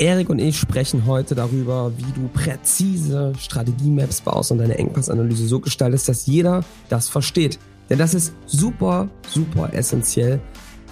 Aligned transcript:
Erik 0.00 0.30
und 0.30 0.38
ich 0.38 0.56
sprechen 0.56 1.04
heute 1.04 1.34
darüber, 1.34 1.92
wie 1.98 2.10
du 2.12 2.28
präzise 2.28 3.34
Strategiemaps 3.38 4.22
baust 4.22 4.50
und 4.50 4.56
deine 4.56 4.78
Engpassanalyse 4.78 5.46
so 5.46 5.60
gestaltest, 5.60 6.08
dass 6.08 6.24
jeder 6.24 6.64
das 6.88 7.10
versteht. 7.10 7.58
Denn 7.90 7.98
das 7.98 8.14
ist 8.14 8.32
super, 8.46 9.10
super 9.28 9.74
essentiell, 9.74 10.40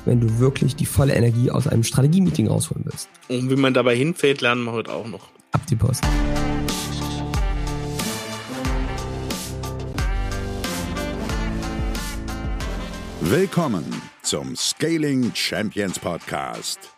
wenn 0.05 0.21
du 0.21 0.39
wirklich 0.39 0.77
die 0.77 0.85
volle 0.85 1.15
Energie 1.15 1.51
aus 1.51 1.67
einem 1.67 1.85
Strategie-Meeting 1.85 2.49
rausholen 2.49 2.85
willst. 2.85 3.09
Und 3.31 3.49
wie 3.49 3.57
man 3.57 3.73
dabei 3.73 3.97
hinfällt, 3.97 4.43
lernen 4.43 4.65
wir 4.65 4.73
heute 4.73 4.93
auch 4.93 5.09
noch. 5.09 5.31
Ab 5.53 5.63
die 5.71 5.77
Post. 5.77 6.03
Willkommen 13.23 13.87
zum 14.21 14.55
Scaling 14.55 15.31
Champions 15.35 15.99
Podcast. 15.99 16.98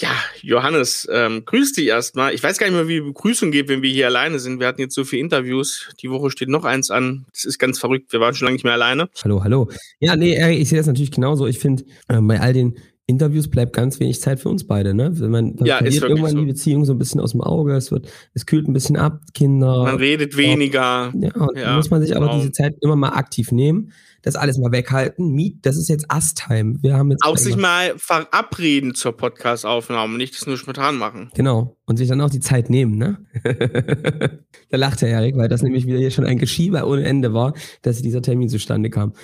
Ja, 0.00 0.12
Johannes, 0.40 1.06
ähm, 1.12 1.44
grüß 1.44 1.74
dich 1.74 1.86
erstmal. 1.86 2.32
Ich 2.32 2.42
weiß 2.42 2.56
gar 2.56 2.66
nicht 2.66 2.74
mehr, 2.74 2.88
wie 2.88 2.94
die 2.94 3.00
Begrüßung 3.02 3.50
geht, 3.50 3.68
wenn 3.68 3.82
wir 3.82 3.90
hier 3.90 4.06
alleine 4.06 4.38
sind. 4.38 4.58
Wir 4.58 4.66
hatten 4.66 4.80
jetzt 4.80 4.94
so 4.94 5.04
viele 5.04 5.20
Interviews. 5.20 5.90
Die 6.00 6.10
Woche 6.10 6.30
steht 6.30 6.48
noch 6.48 6.64
eins 6.64 6.90
an. 6.90 7.26
Das 7.34 7.44
ist 7.44 7.58
ganz 7.58 7.78
verrückt. 7.78 8.10
Wir 8.10 8.20
waren 8.20 8.34
schon 8.34 8.46
lange 8.46 8.54
nicht 8.54 8.64
mehr 8.64 8.72
alleine. 8.72 9.10
Hallo, 9.22 9.44
hallo. 9.44 9.68
Ja, 9.98 10.16
nee, 10.16 10.58
ich 10.58 10.70
sehe 10.70 10.78
das 10.78 10.86
natürlich 10.86 11.10
genauso. 11.10 11.46
Ich 11.46 11.58
finde, 11.58 11.84
äh, 12.08 12.18
bei 12.18 12.40
all 12.40 12.54
den 12.54 12.78
Interviews 13.10 13.48
bleibt 13.48 13.74
ganz 13.74 14.00
wenig 14.00 14.20
Zeit 14.20 14.40
für 14.40 14.48
uns 14.48 14.66
beide, 14.66 14.94
ne? 14.94 15.10
Wenn 15.12 15.30
man 15.30 15.56
ja, 15.62 15.78
ist 15.78 16.02
irgendwann 16.02 16.30
so. 16.30 16.38
die 16.38 16.46
Beziehung 16.46 16.84
so 16.84 16.92
ein 16.92 16.98
bisschen 16.98 17.20
aus 17.20 17.32
dem 17.32 17.42
Auge, 17.42 17.74
es 17.74 17.92
wird, 17.92 18.08
es 18.32 18.46
kühlt 18.46 18.68
ein 18.68 18.72
bisschen 18.72 18.96
ab, 18.96 19.20
Kinder. 19.34 19.84
Man 19.84 19.96
redet 19.96 20.36
weniger. 20.36 21.12
Ja, 21.20 21.34
und 21.34 21.58
ja, 21.58 21.76
muss 21.76 21.90
man 21.90 22.00
sich 22.00 22.16
aber 22.16 22.26
genau. 22.26 22.38
diese 22.38 22.52
Zeit 22.52 22.76
immer 22.80 22.96
mal 22.96 23.10
aktiv 23.10 23.52
nehmen 23.52 23.92
das 24.22 24.36
alles 24.36 24.58
mal 24.58 24.72
weghalten. 24.72 25.32
Meet, 25.32 25.64
das 25.64 25.76
ist 25.76 25.88
jetzt 25.88 26.06
Ast-Time. 26.08 26.76
Wir 26.82 26.94
haben 26.94 27.10
jetzt 27.10 27.24
auch 27.24 27.36
sich 27.36 27.56
mal 27.56 27.94
verabreden 27.96 28.94
zur 28.94 29.16
Podcast-Aufnahme, 29.16 30.16
nicht 30.16 30.34
das 30.34 30.46
nur 30.46 30.58
spontan 30.58 30.96
machen. 30.96 31.30
Genau. 31.34 31.76
Und 31.86 31.96
sich 31.96 32.08
dann 32.08 32.20
auch 32.20 32.30
die 32.30 32.40
Zeit 32.40 32.70
nehmen, 32.70 32.96
ne? 32.96 33.18
da 34.70 34.76
lacht 34.76 35.02
der 35.02 35.08
Erik, 35.08 35.36
weil 35.36 35.48
das 35.48 35.62
nämlich 35.62 35.86
wieder 35.86 35.98
hier 35.98 36.10
schon 36.10 36.26
ein 36.26 36.38
Geschieber 36.38 36.86
ohne 36.86 37.04
Ende 37.04 37.32
war, 37.32 37.54
dass 37.82 38.02
dieser 38.02 38.22
Termin 38.22 38.48
zustande 38.48 38.90
kam. 38.90 39.14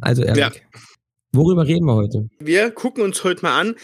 Also 0.00 0.22
Erik, 0.22 0.38
ja. 0.38 0.50
Worüber 1.32 1.66
reden 1.66 1.86
wir 1.86 1.94
heute? 1.94 2.28
Wir 2.38 2.70
gucken 2.70 3.02
uns 3.02 3.24
heute 3.24 3.42
mal 3.42 3.60
an, 3.60 3.76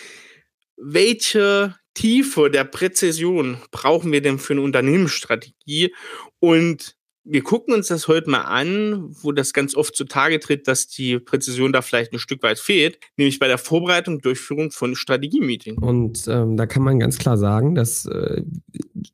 welche 0.76 1.74
Tiefe 1.94 2.50
der 2.50 2.64
Präzision 2.64 3.58
brauchen 3.70 4.12
wir 4.12 4.22
denn 4.22 4.38
für 4.38 4.54
eine 4.54 4.62
Unternehmensstrategie 4.62 5.94
und 6.40 6.96
wir 7.24 7.42
gucken 7.42 7.72
uns 7.72 7.86
das 7.86 8.08
heute 8.08 8.28
mal 8.30 8.42
an, 8.42 9.14
wo 9.22 9.30
das 9.30 9.52
ganz 9.52 9.76
oft 9.76 9.94
zutage 9.94 10.40
tritt, 10.40 10.66
dass 10.66 10.88
die 10.88 11.20
Präzision 11.20 11.72
da 11.72 11.80
vielleicht 11.80 12.12
ein 12.12 12.18
Stück 12.18 12.42
weit 12.42 12.58
fehlt, 12.58 12.98
nämlich 13.16 13.38
bei 13.38 13.46
der 13.46 13.58
Vorbereitung 13.58 14.16
und 14.16 14.24
Durchführung 14.24 14.72
von 14.72 14.96
Strategie-Meetings. 14.96 15.80
Und 15.80 16.26
ähm, 16.26 16.56
da 16.56 16.66
kann 16.66 16.82
man 16.82 16.98
ganz 16.98 17.18
klar 17.18 17.38
sagen, 17.38 17.76
dass 17.76 18.06
äh, 18.06 18.42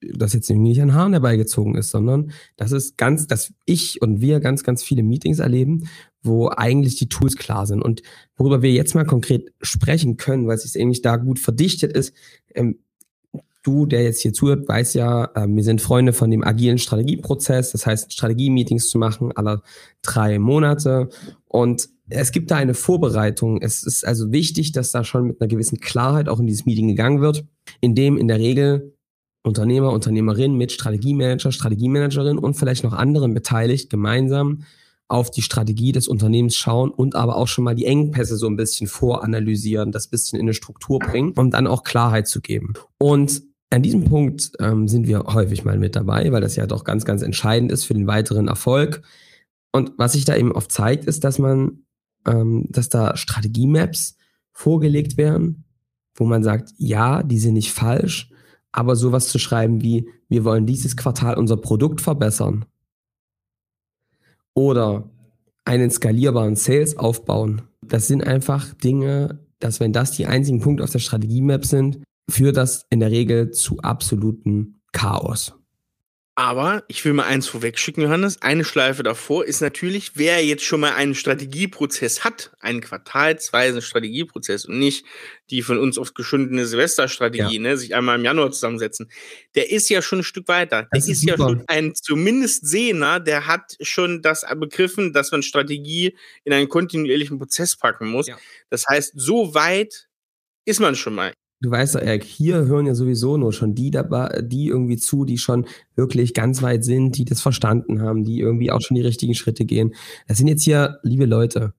das 0.00 0.32
jetzt 0.32 0.48
nicht 0.48 0.80
an 0.80 0.94
Haaren 0.94 1.12
herbeigezogen 1.12 1.74
ist, 1.74 1.90
sondern 1.90 2.32
das 2.56 2.72
ist 2.72 2.96
ganz, 2.96 3.26
dass 3.26 3.52
ich 3.66 4.00
und 4.00 4.22
wir 4.22 4.40
ganz, 4.40 4.64
ganz 4.64 4.82
viele 4.82 5.02
Meetings 5.02 5.38
erleben, 5.38 5.88
wo 6.28 6.48
eigentlich 6.48 6.96
die 6.96 7.08
Tools 7.08 7.36
klar 7.36 7.66
sind. 7.66 7.82
Und 7.82 8.02
worüber 8.36 8.62
wir 8.62 8.70
jetzt 8.70 8.94
mal 8.94 9.04
konkret 9.04 9.52
sprechen 9.60 10.16
können, 10.16 10.46
weil 10.46 10.56
es 10.56 10.62
sich 10.62 10.80
eigentlich 10.80 11.02
da 11.02 11.16
gut 11.16 11.38
verdichtet 11.38 11.92
ist, 11.92 12.14
ähm, 12.54 12.78
du, 13.62 13.86
der 13.86 14.02
jetzt 14.02 14.22
hier 14.22 14.32
zuhört, 14.32 14.68
weißt 14.68 14.94
ja, 14.94 15.30
äh, 15.34 15.46
wir 15.48 15.64
sind 15.64 15.80
Freunde 15.80 16.12
von 16.12 16.30
dem 16.30 16.44
agilen 16.44 16.78
Strategieprozess, 16.78 17.72
das 17.72 17.86
heißt 17.86 18.12
Strategie-Meetings 18.12 18.88
zu 18.88 18.98
machen 18.98 19.32
alle 19.34 19.62
drei 20.02 20.38
Monate. 20.38 21.08
Und 21.46 21.88
es 22.08 22.32
gibt 22.32 22.50
da 22.50 22.56
eine 22.56 22.74
Vorbereitung. 22.74 23.60
Es 23.60 23.82
ist 23.82 24.06
also 24.06 24.32
wichtig, 24.32 24.72
dass 24.72 24.92
da 24.92 25.04
schon 25.04 25.26
mit 25.26 25.40
einer 25.40 25.48
gewissen 25.48 25.80
Klarheit 25.80 26.28
auch 26.28 26.40
in 26.40 26.46
dieses 26.46 26.64
Meeting 26.64 26.88
gegangen 26.88 27.20
wird, 27.20 27.44
in 27.80 27.94
dem 27.94 28.16
in 28.16 28.28
der 28.28 28.38
Regel 28.38 28.94
Unternehmer, 29.44 29.92
Unternehmerin 29.92 30.56
mit 30.56 30.72
Strategiemanager, 30.72 31.52
Strategiemanagerin 31.52 32.38
und 32.38 32.54
vielleicht 32.54 32.84
noch 32.84 32.92
anderen 32.92 33.34
beteiligt 33.34 33.90
gemeinsam 33.90 34.62
auf 35.08 35.30
die 35.30 35.42
Strategie 35.42 35.92
des 35.92 36.06
Unternehmens 36.06 36.54
schauen 36.54 36.90
und 36.90 37.16
aber 37.16 37.36
auch 37.36 37.48
schon 37.48 37.64
mal 37.64 37.74
die 37.74 37.86
Engpässe 37.86 38.36
so 38.36 38.46
ein 38.46 38.56
bisschen 38.56 38.86
voranalysieren, 38.86 39.90
das 39.90 40.06
bisschen 40.06 40.38
in 40.38 40.44
eine 40.44 40.54
Struktur 40.54 40.98
bringen, 40.98 41.32
um 41.36 41.50
dann 41.50 41.66
auch 41.66 41.82
Klarheit 41.82 42.28
zu 42.28 42.42
geben. 42.42 42.74
Und 42.98 43.42
an 43.70 43.82
diesem 43.82 44.04
Punkt 44.04 44.52
ähm, 44.60 44.86
sind 44.86 45.06
wir 45.06 45.24
häufig 45.24 45.64
mal 45.64 45.78
mit 45.78 45.96
dabei, 45.96 46.30
weil 46.30 46.42
das 46.42 46.56
ja 46.56 46.66
doch 46.66 46.84
ganz, 46.84 47.04
ganz 47.04 47.22
entscheidend 47.22 47.72
ist 47.72 47.84
für 47.84 47.94
den 47.94 48.06
weiteren 48.06 48.48
Erfolg. 48.48 49.02
Und 49.72 49.92
was 49.96 50.12
sich 50.12 50.24
da 50.24 50.36
eben 50.36 50.52
oft 50.52 50.70
zeigt, 50.70 51.06
ist, 51.06 51.24
dass 51.24 51.38
man, 51.38 51.84
ähm, 52.26 52.66
dass 52.68 52.88
da 52.88 53.16
Strategiemaps 53.16 54.16
vorgelegt 54.52 55.16
werden, 55.16 55.64
wo 56.14 56.24
man 56.24 56.42
sagt, 56.42 56.72
ja, 56.76 57.22
die 57.22 57.38
sind 57.38 57.54
nicht 57.54 57.72
falsch, 57.72 58.30
aber 58.72 58.96
sowas 58.96 59.28
zu 59.28 59.38
schreiben 59.38 59.82
wie, 59.82 60.08
wir 60.28 60.44
wollen 60.44 60.66
dieses 60.66 60.96
Quartal 60.96 61.36
unser 61.36 61.56
Produkt 61.56 62.00
verbessern 62.00 62.66
oder 64.58 65.08
einen 65.64 65.88
skalierbaren 65.88 66.56
Sales 66.56 66.98
aufbauen. 66.98 67.62
Das 67.86 68.08
sind 68.08 68.26
einfach 68.26 68.74
Dinge, 68.74 69.38
dass 69.60 69.78
wenn 69.78 69.92
das 69.92 70.10
die 70.10 70.26
einzigen 70.26 70.60
Punkte 70.60 70.82
auf 70.82 70.90
der 70.90 70.98
Strategiemap 70.98 71.64
sind, 71.64 72.00
führt 72.28 72.56
das 72.56 72.84
in 72.90 72.98
der 72.98 73.12
Regel 73.12 73.52
zu 73.52 73.78
absolutem 73.78 74.80
Chaos. 74.92 75.54
Aber 76.38 76.84
ich 76.86 77.04
will 77.04 77.14
mal 77.14 77.24
eins 77.24 77.48
vorwegschicken, 77.48 78.00
Johannes. 78.04 78.40
Eine 78.42 78.64
Schleife 78.64 79.02
davor 79.02 79.44
ist 79.44 79.60
natürlich, 79.60 80.12
wer 80.14 80.44
jetzt 80.44 80.62
schon 80.62 80.78
mal 80.78 80.92
einen 80.92 81.16
Strategieprozess 81.16 82.22
hat, 82.22 82.52
einen 82.60 82.80
quartalsweisen 82.80 83.82
Strategieprozess 83.82 84.64
und 84.64 84.78
nicht 84.78 85.04
die 85.50 85.62
von 85.62 85.80
uns 85.80 85.98
oft 85.98 86.14
geschundene 86.14 86.64
Silvesterstrategie, 86.64 87.56
ja. 87.56 87.60
ne, 87.60 87.76
sich 87.76 87.92
einmal 87.92 88.16
im 88.16 88.24
Januar 88.24 88.52
zusammensetzen, 88.52 89.10
der 89.56 89.72
ist 89.72 89.88
ja 89.88 90.00
schon 90.00 90.20
ein 90.20 90.22
Stück 90.22 90.46
weiter. 90.46 90.86
Der 90.92 91.00
ist, 91.00 91.08
ist 91.08 91.24
ja 91.24 91.36
schon 91.36 91.64
ein 91.66 91.96
zumindest 91.96 92.68
Sehner, 92.68 93.18
der 93.18 93.48
hat 93.48 93.76
schon 93.80 94.22
das 94.22 94.46
begriffen, 94.60 95.12
dass 95.12 95.32
man 95.32 95.42
Strategie 95.42 96.16
in 96.44 96.52
einen 96.52 96.68
kontinuierlichen 96.68 97.40
Prozess 97.40 97.74
packen 97.74 98.06
muss. 98.06 98.28
Ja. 98.28 98.38
Das 98.70 98.86
heißt, 98.88 99.14
so 99.16 99.54
weit 99.54 100.08
ist 100.64 100.78
man 100.78 100.94
schon 100.94 101.16
mal 101.16 101.32
du 101.60 101.70
weißt 101.70 101.96
doch, 101.96 102.00
Eric, 102.00 102.24
hier 102.24 102.66
hören 102.66 102.86
ja 102.86 102.94
sowieso 102.94 103.36
nur 103.36 103.52
schon 103.52 103.74
die 103.74 103.90
dabei, 103.90 104.42
die 104.42 104.68
irgendwie 104.68 104.96
zu, 104.96 105.24
die 105.24 105.38
schon 105.38 105.66
wirklich 105.96 106.34
ganz 106.34 106.62
weit 106.62 106.84
sind, 106.84 107.16
die 107.18 107.24
das 107.24 107.40
verstanden 107.40 108.00
haben, 108.00 108.24
die 108.24 108.40
irgendwie 108.40 108.70
auch 108.70 108.80
schon 108.80 108.94
die 108.94 109.02
richtigen 109.02 109.34
Schritte 109.34 109.64
gehen. 109.64 109.94
Das 110.26 110.38
sind 110.38 110.48
jetzt 110.48 110.62
hier, 110.62 110.98
liebe 111.02 111.26
Leute, 111.26 111.74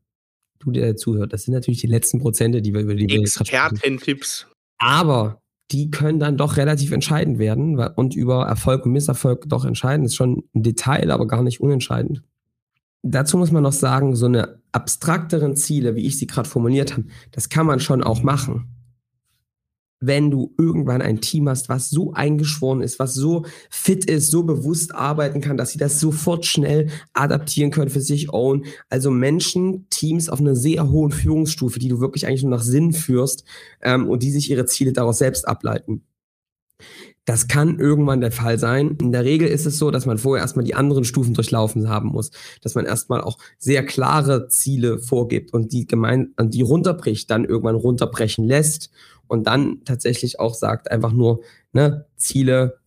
du, 0.59 0.71
der 0.71 0.97
zuhört, 0.97 1.33
das 1.33 1.43
sind 1.43 1.53
natürlich 1.53 1.81
die 1.81 1.87
letzten 1.87 2.19
Prozente, 2.19 2.61
die 2.61 2.73
wir 2.73 2.81
über 2.81 2.95
die 2.95 3.21
Experten-Tipps. 3.21 4.47
Aber 4.77 5.41
die 5.71 5.91
können 5.91 6.19
dann 6.19 6.35
doch 6.35 6.57
relativ 6.57 6.91
entscheidend 6.91 7.37
werden 7.37 7.77
und 7.77 8.15
über 8.15 8.45
Erfolg 8.45 8.85
und 8.85 8.91
Misserfolg 8.91 9.47
doch 9.47 9.65
entscheiden. 9.65 10.03
Das 10.03 10.13
ist 10.13 10.17
schon 10.17 10.43
ein 10.55 10.63
Detail, 10.63 11.11
aber 11.11 11.27
gar 11.27 11.43
nicht 11.43 11.61
unentscheidend. 11.61 12.23
Dazu 13.01 13.37
muss 13.37 13.51
man 13.51 13.63
noch 13.63 13.71
sagen, 13.71 14.15
so 14.15 14.25
eine 14.25 14.61
abstrakteren 14.71 15.55
Ziele, 15.55 15.95
wie 15.95 16.05
ich 16.05 16.17
sie 16.17 16.27
gerade 16.27 16.49
formuliert 16.49 16.93
habe, 16.93 17.05
das 17.31 17.47
kann 17.47 17.65
man 17.65 17.79
schon 17.79 18.03
auch 18.03 18.23
machen 18.23 18.78
wenn 19.99 20.31
du 20.31 20.53
irgendwann 20.57 21.01
ein 21.01 21.21
Team 21.21 21.49
hast, 21.49 21.69
was 21.69 21.89
so 21.89 22.13
eingeschworen 22.13 22.81
ist, 22.81 22.99
was 22.99 23.13
so 23.13 23.45
fit 23.69 24.05
ist, 24.05 24.31
so 24.31 24.43
bewusst 24.43 24.95
arbeiten 24.95 25.41
kann, 25.41 25.57
dass 25.57 25.71
sie 25.71 25.77
das 25.77 25.99
sofort 25.99 26.45
schnell 26.45 26.89
adaptieren 27.13 27.71
können 27.71 27.89
für 27.89 28.01
sich 28.01 28.31
own. 28.31 28.65
Also 28.89 29.11
Menschen, 29.11 29.87
Teams 29.89 30.29
auf 30.29 30.39
einer 30.39 30.55
sehr 30.55 30.89
hohen 30.89 31.11
Führungsstufe, 31.11 31.79
die 31.79 31.89
du 31.89 31.99
wirklich 31.99 32.27
eigentlich 32.27 32.43
nur 32.43 32.51
nach 32.51 32.63
Sinn 32.63 32.93
führst 32.93 33.43
ähm, 33.81 34.07
und 34.07 34.23
die 34.23 34.31
sich 34.31 34.49
ihre 34.49 34.65
Ziele 34.65 34.93
daraus 34.93 35.17
selbst 35.17 35.47
ableiten. 35.47 36.03
Das 37.29 37.47
kann 37.47 37.77
irgendwann 37.77 38.21
der 38.21 38.31
Fall 38.31 38.57
sein. 38.57 38.97
In 38.99 39.11
der 39.11 39.23
Regel 39.23 39.47
ist 39.47 39.67
es 39.67 39.77
so, 39.77 39.91
dass 39.91 40.07
man 40.07 40.17
vorher 40.17 40.41
erstmal 40.41 40.65
die 40.65 40.73
anderen 40.73 41.03
Stufen 41.03 41.35
durchlaufen 41.35 41.87
haben 41.87 42.09
muss, 42.09 42.31
dass 42.63 42.73
man 42.73 42.87
erstmal 42.87 43.21
auch 43.21 43.37
sehr 43.59 43.85
klare 43.85 44.47
Ziele 44.47 44.97
vorgibt 44.97 45.53
und 45.53 45.71
die 45.71 45.85
gemein, 45.85 46.33
die 46.41 46.63
runterbricht, 46.63 47.29
dann 47.29 47.45
irgendwann 47.45 47.75
runterbrechen 47.75 48.47
lässt 48.47 48.89
und 49.27 49.45
dann 49.45 49.83
tatsächlich 49.85 50.39
auch 50.39 50.55
sagt, 50.55 50.89
einfach 50.89 51.13
nur 51.13 51.41
ne, 51.71 52.07
Ziele 52.15 52.79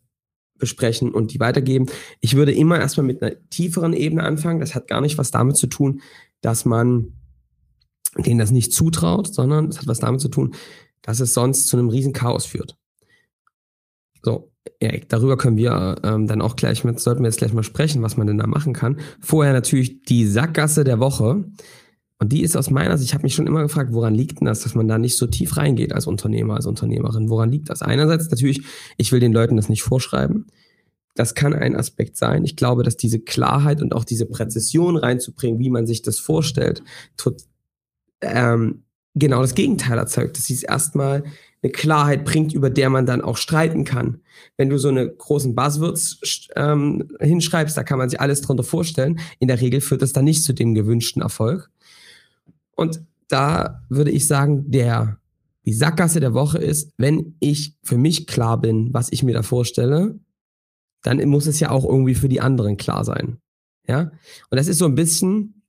besprechen 0.59 1.13
und 1.13 1.33
die 1.33 1.39
weitergeben. 1.39 1.87
Ich 2.19 2.35
würde 2.35 2.51
immer 2.51 2.81
erstmal 2.81 3.07
mit 3.07 3.23
einer 3.23 3.37
tieferen 3.49 3.93
Ebene 3.93 4.25
anfangen. 4.25 4.59
Das 4.59 4.75
hat 4.75 4.89
gar 4.89 5.03
nicht 5.03 5.19
was 5.19 5.31
damit 5.31 5.57
zu 5.57 5.69
tun, 5.69 6.01
dass 6.41 6.65
man 6.65 7.13
denen 8.19 8.41
das 8.41 8.51
nicht 8.51 8.73
zutraut, 8.73 9.33
sondern 9.33 9.69
es 9.69 9.79
hat 9.79 9.87
was 9.87 10.01
damit 10.01 10.21
zu 10.21 10.31
tun, 10.31 10.57
dass 11.01 11.21
es 11.21 11.33
sonst 11.33 11.69
zu 11.69 11.77
einem 11.77 11.91
riesen 11.91 12.13
Chaos 12.13 12.45
führt. 12.45 12.77
So, 14.23 14.53
Erik, 14.79 15.09
darüber 15.09 15.37
können 15.37 15.57
wir 15.57 15.97
ähm, 16.05 16.27
dann 16.27 16.41
auch 16.41 16.57
gleich 16.57 16.85
mit, 16.85 17.01
sollten 17.01 17.23
wir 17.23 17.29
jetzt 17.29 17.39
gleich 17.39 17.53
mal 17.53 17.63
sprechen, 17.63 18.03
was 18.03 18.17
man 18.17 18.27
denn 18.27 18.39
da 18.39 18.47
machen 18.47 18.73
kann. 18.73 19.01
Vorher 19.21 19.53
natürlich 19.53 20.03
die 20.05 20.27
Sackgasse 20.27 20.85
der 20.85 21.01
Woche. 21.01 21.45
Und 22.19 22.33
die 22.33 22.43
ist 22.43 22.57
aus 22.57 22.71
meiner 22.71 22.97
Sicht, 22.97 23.11
ich 23.11 23.15
habe 23.15 23.25
mich 23.25 23.35
schon 23.35 23.49
immer 23.49 23.63
gefragt, 23.63 23.93
woran 23.93 24.15
liegt 24.15 24.41
denn 24.41 24.47
das, 24.47 24.61
dass 24.61 24.77
man 24.77 24.87
da 24.87 24.97
nicht 24.97 25.17
so 25.17 25.27
tief 25.27 25.57
reingeht 25.57 25.93
als 25.93 26.07
Unternehmer, 26.07 26.55
als 26.55 26.67
Unternehmerin? 26.67 27.29
Woran 27.29 27.51
liegt 27.51 27.69
das? 27.69 27.83
Einerseits 27.83 28.31
natürlich, 28.31 28.63
ich 28.97 29.11
will 29.11 29.19
den 29.19 29.33
Leuten 29.33 29.57
das 29.57 29.69
nicht 29.69 29.83
vorschreiben. 29.83 30.47
Das 31.17 31.35
kann 31.35 31.53
ein 31.53 31.75
Aspekt 31.75 32.17
sein. 32.17 32.45
Ich 32.45 32.55
glaube, 32.55 32.85
dass 32.85 32.97
diese 32.97 33.19
Klarheit 33.19 33.83
und 33.83 33.93
auch 33.93 34.05
diese 34.05 34.27
Präzision 34.27 34.97
reinzubringen, 34.97 35.59
wie 35.59 35.71
man 35.71 35.87
sich 35.87 36.03
das 36.03 36.21
vorstellt, 36.21 36.85
tut, 37.17 37.43
ähm, 38.21 38.85
genau 39.15 39.43
das 39.43 39.57
Gegenteil 39.57 39.99
erzeugt, 39.99 40.37
dass 40.37 40.47
sie 40.47 40.55
es 40.55 40.63
erstmal 40.63 41.25
eine 41.63 41.73
Klarheit 41.73 42.25
bringt, 42.25 42.53
über 42.53 42.71
der 42.71 42.91
man 42.91 43.07
dann 43.07 43.21
auch 43.21 43.37
streiten 43.37 43.85
kann. 43.85 44.21
Wenn 44.57 44.69
du 44.69 44.79
so 44.79 44.89
eine 44.89 45.09
großen 45.09 45.55
Buzzwords 45.55 46.49
ähm, 46.57 47.09
hinschreibst, 47.21 47.77
da 47.77 47.85
kann 47.85 47.99
man 47.99 48.11
sich 48.11 48.21
alles 48.21 48.41
drunter 48.41 48.65
vorstellen. 48.65 49.21
In 49.39 49.49
der 49.49 49.61
Regel 49.61 49.81
führt 49.81 50.03
das 50.03 50.13
dann 50.13 50.25
nicht 50.25 50.43
zu 50.43 50.53
dem 50.53 50.75
gewünschten 50.75 51.23
Erfolg. 51.23 51.71
Und 52.75 53.03
da 53.29 53.83
würde 53.89 54.11
ich 54.11 54.27
sagen, 54.27 54.71
der, 54.71 55.19
die 55.65 55.73
Sackgasse 55.73 56.21
der 56.21 56.35
Woche 56.35 56.59
ist, 56.59 56.93
wenn 56.99 57.37
ich 57.39 57.77
für 57.85 57.97
mich 57.97 58.27
klar 58.27 58.61
bin, 58.61 58.93
was 58.93 59.13
ich 59.13 59.23
mir 59.23 59.35
da 59.35 59.43
vorstelle, 59.43 60.19
dann 61.03 61.25
muss 61.29 61.47
es 61.47 61.61
ja 61.61 61.71
auch 61.71 61.85
irgendwie 61.85 62.15
für 62.15 62.29
die 62.29 62.41
anderen 62.41 62.77
klar 62.77 63.05
sein. 63.05 63.39
Ja? 63.87 64.11
Und 64.51 64.57
das 64.59 64.69
ist 64.69 64.79
so 64.79 64.87
ein 64.87 64.95
bisschen 64.95 65.63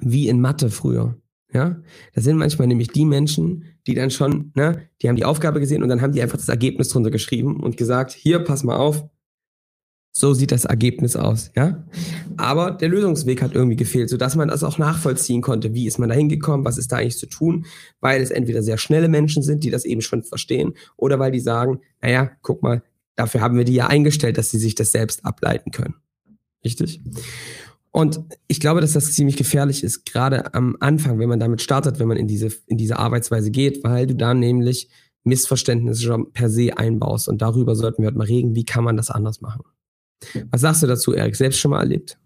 wie 0.00 0.28
in 0.28 0.40
Mathe 0.40 0.70
früher. 0.70 1.16
Ja, 1.52 1.80
das 2.14 2.24
sind 2.24 2.36
manchmal 2.36 2.68
nämlich 2.68 2.88
die 2.88 3.06
Menschen, 3.06 3.64
die 3.86 3.94
dann 3.94 4.10
schon, 4.10 4.52
ne, 4.54 4.82
die 5.00 5.08
haben 5.08 5.16
die 5.16 5.24
Aufgabe 5.24 5.60
gesehen 5.60 5.82
und 5.82 5.88
dann 5.88 6.02
haben 6.02 6.12
die 6.12 6.20
einfach 6.20 6.36
das 6.36 6.50
Ergebnis 6.50 6.90
drunter 6.90 7.10
geschrieben 7.10 7.60
und 7.60 7.78
gesagt, 7.78 8.12
hier, 8.12 8.40
pass 8.40 8.64
mal 8.64 8.76
auf, 8.76 9.08
so 10.12 10.34
sieht 10.34 10.52
das 10.52 10.64
Ergebnis 10.64 11.16
aus, 11.16 11.50
ja. 11.56 11.84
Aber 12.36 12.72
der 12.72 12.88
Lösungsweg 12.88 13.40
hat 13.40 13.54
irgendwie 13.54 13.76
gefehlt, 13.76 14.10
sodass 14.10 14.36
man 14.36 14.48
das 14.48 14.64
auch 14.64 14.76
nachvollziehen 14.76 15.42
konnte. 15.42 15.74
Wie 15.74 15.86
ist 15.86 15.98
man 15.98 16.08
da 16.08 16.14
hingekommen? 16.14 16.66
Was 16.66 16.76
ist 16.76 16.92
da 16.92 16.96
eigentlich 16.96 17.18
zu 17.18 17.26
tun? 17.26 17.66
Weil 18.00 18.20
es 18.20 18.30
entweder 18.30 18.62
sehr 18.62 18.78
schnelle 18.78 19.08
Menschen 19.08 19.42
sind, 19.42 19.64
die 19.64 19.70
das 19.70 19.84
eben 19.84 20.00
schon 20.00 20.24
verstehen, 20.24 20.74
oder 20.96 21.18
weil 21.18 21.30
die 21.30 21.40
sagen, 21.40 21.80
naja, 22.02 22.32
guck 22.42 22.62
mal, 22.62 22.82
dafür 23.16 23.40
haben 23.40 23.56
wir 23.56 23.64
die 23.64 23.74
ja 23.74 23.86
eingestellt, 23.86 24.38
dass 24.38 24.50
sie 24.50 24.58
sich 24.58 24.74
das 24.74 24.92
selbst 24.92 25.24
ableiten 25.24 25.70
können. 25.70 25.94
Richtig? 26.64 27.00
Und 27.90 28.20
ich 28.46 28.60
glaube, 28.60 28.80
dass 28.80 28.92
das 28.92 29.12
ziemlich 29.12 29.36
gefährlich 29.36 29.82
ist, 29.82 30.04
gerade 30.04 30.54
am 30.54 30.76
Anfang, 30.80 31.18
wenn 31.18 31.28
man 31.28 31.40
damit 31.40 31.62
startet, 31.62 31.98
wenn 31.98 32.08
man 32.08 32.16
in 32.16 32.28
diese, 32.28 32.48
in 32.66 32.76
diese 32.76 32.98
Arbeitsweise 32.98 33.50
geht, 33.50 33.82
weil 33.82 34.06
du 34.06 34.14
da 34.14 34.34
nämlich 34.34 34.88
Missverständnisse 35.24 36.02
schon 36.02 36.32
per 36.32 36.50
se 36.50 36.76
einbaust. 36.76 37.28
Und 37.28 37.42
darüber 37.42 37.74
sollten 37.74 38.02
wir 38.02 38.08
heute 38.08 38.18
mal 38.18 38.26
reden, 38.26 38.54
wie 38.54 38.64
kann 38.64 38.84
man 38.84 38.96
das 38.96 39.10
anders 39.10 39.40
machen. 39.40 39.64
Was 40.50 40.62
sagst 40.62 40.82
du 40.82 40.86
dazu, 40.86 41.12
Erik? 41.12 41.36
Selbst 41.36 41.58
schon 41.58 41.70
mal 41.70 41.80
erlebt? 41.80 42.18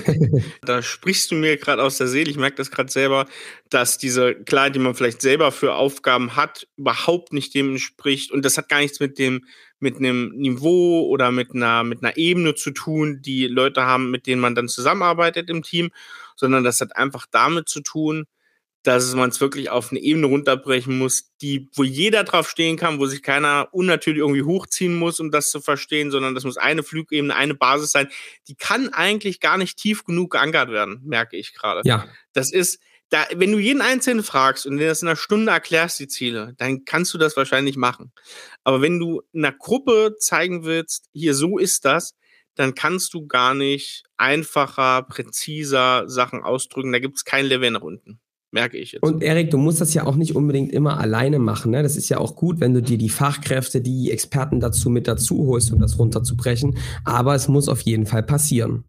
da 0.62 0.82
sprichst 0.82 1.30
du 1.30 1.34
mir 1.34 1.56
gerade 1.56 1.82
aus 1.82 1.98
der 1.98 2.06
Seele. 2.06 2.30
Ich 2.30 2.36
merke 2.36 2.56
das 2.56 2.70
gerade 2.70 2.90
selber, 2.90 3.26
dass 3.70 3.98
diese 3.98 4.34
Klarheit, 4.34 4.74
die 4.74 4.80
man 4.80 4.94
vielleicht 4.94 5.22
selber 5.22 5.52
für 5.52 5.74
Aufgaben 5.74 6.36
hat, 6.36 6.66
überhaupt 6.76 7.32
nicht 7.32 7.54
dem 7.54 7.70
entspricht. 7.70 8.30
Und 8.30 8.44
das 8.44 8.58
hat 8.58 8.68
gar 8.68 8.80
nichts 8.80 9.00
mit 9.00 9.18
dem, 9.18 9.44
mit 9.80 9.96
einem 9.96 10.30
Niveau 10.36 11.06
oder 11.08 11.30
mit 11.30 11.54
einer, 11.54 11.84
mit 11.84 12.02
einer 12.02 12.16
Ebene 12.16 12.54
zu 12.54 12.70
tun, 12.70 13.20
die 13.22 13.46
Leute 13.46 13.82
haben, 13.82 14.10
mit 14.10 14.26
denen 14.26 14.40
man 14.40 14.54
dann 14.54 14.68
zusammenarbeitet 14.68 15.50
im 15.50 15.62
Team, 15.62 15.90
sondern 16.36 16.64
das 16.64 16.80
hat 16.80 16.96
einfach 16.96 17.26
damit 17.30 17.68
zu 17.68 17.80
tun, 17.80 18.26
dass 18.84 19.14
man 19.14 19.30
es 19.30 19.40
wirklich 19.40 19.70
auf 19.70 19.90
eine 19.90 20.00
Ebene 20.00 20.26
runterbrechen 20.26 20.98
muss, 20.98 21.32
die, 21.40 21.70
wo 21.74 21.82
jeder 21.82 22.22
drauf 22.22 22.50
stehen 22.50 22.76
kann, 22.76 22.98
wo 22.98 23.06
sich 23.06 23.22
keiner 23.22 23.68
unnatürlich 23.72 24.20
irgendwie 24.20 24.42
hochziehen 24.42 24.94
muss, 24.94 25.20
um 25.20 25.30
das 25.30 25.50
zu 25.50 25.62
verstehen, 25.62 26.10
sondern 26.10 26.34
das 26.34 26.44
muss 26.44 26.58
eine 26.58 26.82
Flugebene, 26.82 27.34
eine 27.34 27.54
Basis 27.54 27.92
sein. 27.92 28.08
Die 28.46 28.54
kann 28.54 28.90
eigentlich 28.90 29.40
gar 29.40 29.56
nicht 29.56 29.78
tief 29.78 30.04
genug 30.04 30.32
geankert 30.32 30.70
werden, 30.70 31.00
merke 31.02 31.38
ich 31.38 31.54
gerade. 31.54 31.80
Ja. 31.88 32.06
Das 32.34 32.52
ist, 32.52 32.78
da, 33.08 33.24
wenn 33.34 33.52
du 33.52 33.58
jeden 33.58 33.80
Einzelnen 33.80 34.22
fragst 34.22 34.66
und 34.66 34.76
dir 34.76 34.88
das 34.88 35.00
in 35.00 35.08
einer 35.08 35.16
Stunde 35.16 35.50
erklärst, 35.50 35.98
die 35.98 36.08
Ziele, 36.08 36.52
dann 36.58 36.84
kannst 36.84 37.14
du 37.14 37.18
das 37.18 37.38
wahrscheinlich 37.38 37.76
machen. 37.76 38.12
Aber 38.64 38.82
wenn 38.82 38.98
du 38.98 39.22
einer 39.34 39.52
Gruppe 39.52 40.16
zeigen 40.18 40.66
willst, 40.66 41.06
hier 41.14 41.34
so 41.34 41.56
ist 41.56 41.86
das, 41.86 42.14
dann 42.54 42.74
kannst 42.74 43.14
du 43.14 43.26
gar 43.26 43.54
nicht 43.54 44.04
einfacher, 44.18 45.04
präziser 45.04 46.06
Sachen 46.06 46.42
ausdrücken. 46.42 46.92
Da 46.92 46.98
gibt 46.98 47.16
es 47.16 47.24
kein 47.24 47.46
Level 47.46 47.70
nach 47.70 47.80
unten 47.80 48.20
merke 48.54 48.78
ich 48.78 48.92
jetzt. 48.92 49.02
Und 49.02 49.22
Erik, 49.22 49.50
du 49.50 49.58
musst 49.58 49.82
das 49.82 49.92
ja 49.92 50.06
auch 50.06 50.16
nicht 50.16 50.34
unbedingt 50.34 50.72
immer 50.72 50.98
alleine 50.98 51.38
machen. 51.38 51.72
Ne? 51.72 51.82
Das 51.82 51.96
ist 51.96 52.08
ja 52.08 52.18
auch 52.18 52.36
gut, 52.36 52.60
wenn 52.60 52.72
du 52.72 52.80
dir 52.80 52.96
die 52.96 53.10
Fachkräfte, 53.10 53.82
die 53.82 54.10
Experten 54.10 54.60
dazu 54.60 54.88
mit 54.88 55.06
dazu 55.06 55.46
holst, 55.46 55.72
um 55.72 55.80
das 55.80 55.98
runterzubrechen. 55.98 56.78
Aber 57.04 57.34
es 57.34 57.48
muss 57.48 57.68
auf 57.68 57.82
jeden 57.82 58.06
Fall 58.06 58.22
passieren. 58.22 58.84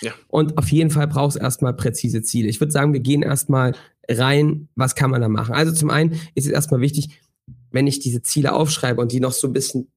Ja. 0.00 0.12
Und 0.28 0.58
auf 0.58 0.72
jeden 0.72 0.90
Fall 0.90 1.06
brauchst 1.06 1.36
du 1.36 1.40
erstmal 1.40 1.74
präzise 1.74 2.22
Ziele. 2.22 2.48
Ich 2.48 2.60
würde 2.60 2.72
sagen, 2.72 2.92
wir 2.92 3.00
gehen 3.00 3.22
erstmal 3.22 3.74
rein, 4.08 4.68
was 4.74 4.94
kann 4.94 5.10
man 5.10 5.20
da 5.20 5.28
machen? 5.28 5.54
Also 5.54 5.72
zum 5.72 5.90
einen 5.90 6.12
ist 6.34 6.46
es 6.46 6.52
erstmal 6.52 6.80
wichtig, 6.80 7.20
wenn 7.70 7.86
ich 7.86 8.00
diese 8.00 8.22
Ziele 8.22 8.54
aufschreibe 8.54 9.00
und 9.00 9.12
die 9.12 9.20
noch 9.20 9.32
so 9.32 9.46
ein 9.46 9.52
bisschen 9.52 9.88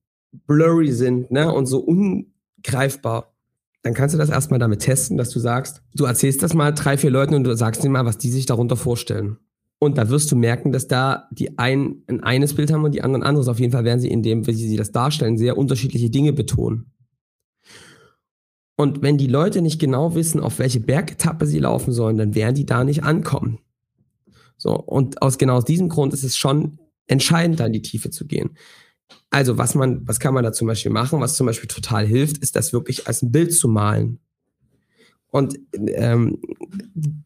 blurry 0.46 0.92
sind 0.92 1.32
ne, 1.32 1.52
und 1.52 1.66
so 1.66 1.80
ungreifbar, 1.80 3.34
dann 3.88 3.94
kannst 3.94 4.14
du 4.14 4.20
das 4.20 4.30
erstmal 4.30 4.60
damit 4.60 4.82
testen, 4.82 5.16
dass 5.16 5.30
du 5.30 5.40
sagst, 5.40 5.82
du 5.96 6.04
erzählst 6.04 6.44
das 6.44 6.54
mal 6.54 6.74
drei, 6.74 6.98
vier 6.98 7.10
Leuten 7.10 7.36
und 7.36 7.46
du 7.46 7.56
sagst 7.56 7.86
ihnen 7.86 7.94
mal, 7.94 8.04
was 8.04 8.18
die 8.18 8.30
sich 8.30 8.46
darunter 8.46 8.76
vorstellen. 8.76 9.38
Und 9.80 9.98
da 9.98 10.10
wirst 10.10 10.30
du 10.30 10.36
merken, 10.36 10.74
dass 10.74 10.90
da 10.90 11.30
die 11.32 11.58
einen 11.58 12.04
ein 12.08 12.22
eines 12.22 12.54
Bild 12.54 12.70
haben 12.74 12.84
und 12.84 12.94
die 12.94 13.02
anderen 13.02 13.24
anderes. 13.24 13.48
Auf 13.48 13.62
jeden 13.62 13.72
Fall 13.72 13.86
werden 13.86 14.02
sie 14.02 14.10
in 14.10 14.24
dem, 14.24 14.46
wie 14.46 14.54
sie 14.54 14.76
das 14.76 14.92
darstellen, 14.92 15.38
sehr 15.38 15.58
unterschiedliche 15.58 16.10
Dinge 16.10 16.34
betonen. 16.34 16.92
Und 18.76 19.02
wenn 19.02 19.18
die 19.18 19.28
Leute 19.28 19.62
nicht 19.62 19.80
genau 19.80 20.16
wissen, 20.16 20.42
auf 20.42 20.60
welche 20.60 20.82
Bergetappe 20.82 21.46
sie 21.46 21.60
laufen 21.60 21.94
sollen, 21.94 22.18
dann 22.18 22.36
werden 22.36 22.56
die 22.56 22.66
da 22.66 22.84
nicht 22.84 23.06
ankommen. 23.06 23.60
So, 24.58 24.76
und 24.76 25.22
aus 25.22 25.38
genau 25.38 25.56
aus 25.56 25.66
diesem 25.66 25.88
Grund 25.88 26.14
ist 26.14 26.26
es 26.26 26.36
schon 26.36 26.78
entscheidend, 27.06 27.62
da 27.62 27.68
in 27.68 27.74
die 27.74 27.82
Tiefe 27.82 28.10
zu 28.10 28.28
gehen. 28.28 28.58
Also, 29.30 29.58
was 29.58 29.76
man, 29.76 30.08
was 30.08 30.20
kann 30.20 30.34
man 30.34 30.44
da 30.44 30.52
zum 30.54 30.68
Beispiel 30.68 30.92
machen? 30.92 31.20
Was 31.20 31.36
zum 31.36 31.48
Beispiel 31.48 31.68
total 31.68 32.06
hilft, 32.06 32.38
ist 32.40 32.56
das 32.56 32.74
wirklich 32.74 33.08
als 33.08 33.22
ein 33.22 33.32
Bild 33.32 33.54
zu 33.54 33.68
malen. 33.68 34.20
Und 35.30 35.60
ähm, 35.74 36.40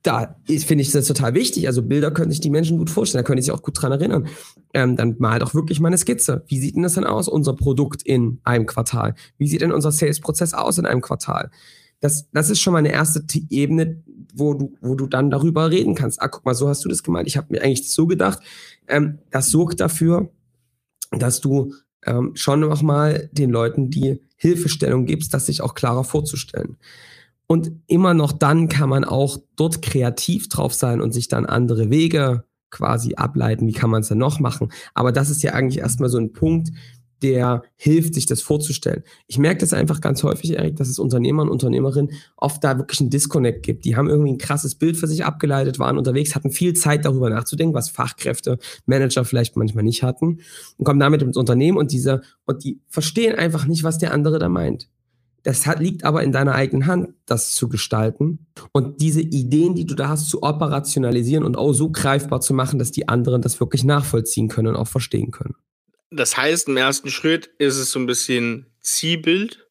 da 0.02 0.36
finde 0.48 0.82
ich 0.82 0.92
das 0.92 1.08
total 1.08 1.34
wichtig. 1.36 1.68
Also 1.68 1.84
Bilder 1.84 2.12
können 2.12 2.32
sich 2.32 2.42
die 2.42 2.50
Menschen 2.50 2.78
gut 2.78 2.90
vorstellen, 2.90 3.24
da 3.24 3.28
können 3.28 3.38
die 3.38 3.44
sich 3.44 3.54
auch 3.54 3.62
gut 3.62 3.80
dran 3.80 3.92
erinnern. 3.92 4.28
Ähm, 4.74 4.96
dann 4.96 5.16
mal 5.20 5.40
doch 5.40 5.54
wirklich 5.54 5.80
mal 5.80 5.88
eine 5.88 5.98
Skizze. 5.98 6.44
Wie 6.48 6.60
sieht 6.60 6.76
denn 6.76 6.84
das 6.84 6.96
denn 6.96 7.04
aus, 7.04 7.28
unser 7.28 7.54
Produkt 7.56 8.02
in 8.02 8.40
einem 8.44 8.66
Quartal? 8.66 9.16
Wie 9.38 9.48
sieht 9.48 9.62
denn 9.62 9.72
unser 9.72 9.92
Sales-Prozess 9.92 10.54
aus 10.54 10.80
in 10.80 10.86
einem 10.86 11.02
Quartal? 11.02 11.52
Das, 12.00 12.28
das 12.32 12.50
ist 12.50 12.60
schon 12.60 12.74
mal 12.74 12.80
eine 12.80 12.92
erste 12.92 13.24
Ebene, 13.50 14.04
wo 14.34 14.56
du, 14.56 14.74
wo 14.82 14.96
du 14.96 15.06
dann 15.06 15.30
darüber 15.30 15.70
reden 15.70 15.94
kannst. 15.94 16.22
Ah, 16.22 16.28
guck 16.28 16.44
mal, 16.44 16.56
so 16.56 16.68
hast 16.68 16.84
du 16.84 16.90
das 16.90 17.04
gemeint. 17.04 17.28
Ich 17.28 17.38
habe 17.38 17.48
mir 17.52 17.62
eigentlich 17.62 17.92
so 17.92 18.08
gedacht. 18.08 18.40
Ähm, 18.88 19.20
das 19.30 19.52
sorgt 19.52 19.80
dafür, 19.80 20.32
dass 21.12 21.42
du 21.42 21.74
ähm, 22.06 22.32
schon 22.36 22.62
nochmal 22.62 23.30
den 23.32 23.50
Leuten 23.50 23.90
die 23.90 24.22
Hilfestellung 24.36 25.06
gibst, 25.06 25.34
das 25.34 25.46
sich 25.46 25.62
auch 25.62 25.76
klarer 25.76 26.04
vorzustellen. 26.04 26.78
Und 27.48 27.72
immer 27.88 28.14
noch 28.14 28.32
dann 28.32 28.70
kann 28.70 28.90
man 28.90 29.04
auch 29.04 29.38
dort 29.56 29.82
kreativ 29.82 30.48
drauf 30.48 30.74
sein 30.74 31.02
und 31.02 31.12
sich 31.12 31.28
dann 31.28 31.46
andere 31.46 31.90
Wege 31.90 32.46
quasi 32.70 33.16
ableiten. 33.16 33.68
Wie 33.68 33.74
kann 33.74 33.90
man 33.90 34.02
es 34.02 34.08
denn 34.08 34.18
noch 34.18 34.40
machen? 34.40 34.72
Aber 34.94 35.12
das 35.12 35.30
ist 35.30 35.44
ja 35.44 35.52
eigentlich 35.52 35.80
erstmal 35.80 36.10
so 36.10 36.18
ein 36.18 36.32
Punkt, 36.32 36.72
der 37.24 37.64
hilft, 37.76 38.14
sich 38.16 38.26
das 38.26 38.42
vorzustellen. 38.42 39.04
Ich 39.28 39.38
merke 39.38 39.60
das 39.60 39.74
einfach 39.74 40.02
ganz 40.02 40.24
häufig, 40.24 40.54
Erik, 40.54 40.76
dass 40.76 40.90
es 40.90 41.00
Unternehmer 41.00 41.44
und 41.44 41.50
Unternehmerinnen 41.50 42.12
oft 42.38 42.64
da 42.64 42.78
wirklich 42.78 43.00
einen 43.00 43.10
Disconnect 43.10 43.64
gibt. 43.64 43.86
Die 43.86 43.96
haben 43.96 44.10
irgendwie 44.10 44.32
ein 44.32 44.38
krasses 44.38 44.76
Bild 44.76 44.98
für 44.98 45.08
sich 45.08 45.26
abgeleitet, 45.26 45.80
waren 45.80 45.98
unterwegs, 45.98 46.36
hatten 46.36 46.52
viel 46.52 46.74
Zeit 46.74 47.06
darüber 47.06 47.30
nachzudenken, 47.30 47.76
was 47.76 47.90
Fachkräfte, 47.90 48.58
Manager 48.86 49.26
vielleicht 49.26 49.56
manchmal 49.56 49.84
nicht 49.84 50.04
hatten 50.04 50.40
und 50.78 50.86
kommen 50.86 51.00
damit 51.00 51.22
ins 51.22 51.38
Unternehmen 51.38 51.78
und 51.78 51.92
diese, 51.92 52.22
und 52.46 52.64
die 52.64 52.80
verstehen 52.88 53.36
einfach 53.36 53.66
nicht, 53.66 53.84
was 53.84 53.98
der 53.98 54.14
andere 54.14 54.40
da 54.40 54.50
meint. 54.50 54.90
Das 55.44 55.66
hat, 55.66 55.80
liegt 55.80 56.04
aber 56.04 56.22
in 56.22 56.32
deiner 56.32 56.54
eigenen 56.54 56.86
Hand, 56.86 57.10
das 57.26 57.56
zu 57.56 57.68
gestalten 57.68 58.46
und 58.74 59.02
diese 59.02 59.22
Ideen, 59.22 59.74
die 59.74 59.86
du 59.86 59.96
da 59.96 60.10
hast, 60.10 60.30
zu 60.30 60.44
operationalisieren 60.44 61.44
und 61.44 61.58
auch 61.58 61.74
so 61.74 61.90
greifbar 61.90 62.42
zu 62.42 62.54
machen, 62.54 62.78
dass 62.78 62.92
die 62.92 63.08
anderen 63.08 63.42
das 63.42 63.60
wirklich 63.60 63.84
nachvollziehen 63.84 64.50
können 64.50 64.68
und 64.70 64.76
auch 64.76 64.88
verstehen 64.88 65.32
können. 65.32 65.56
Das 66.12 66.36
heißt, 66.36 66.68
im 66.68 66.78
ersten 66.78 67.10
Schritt 67.10 67.52
ist 67.58 67.78
es 67.78 67.92
so 67.92 68.00
ein 68.00 68.06
bisschen 68.06 68.68
Zielbild, 68.82 69.66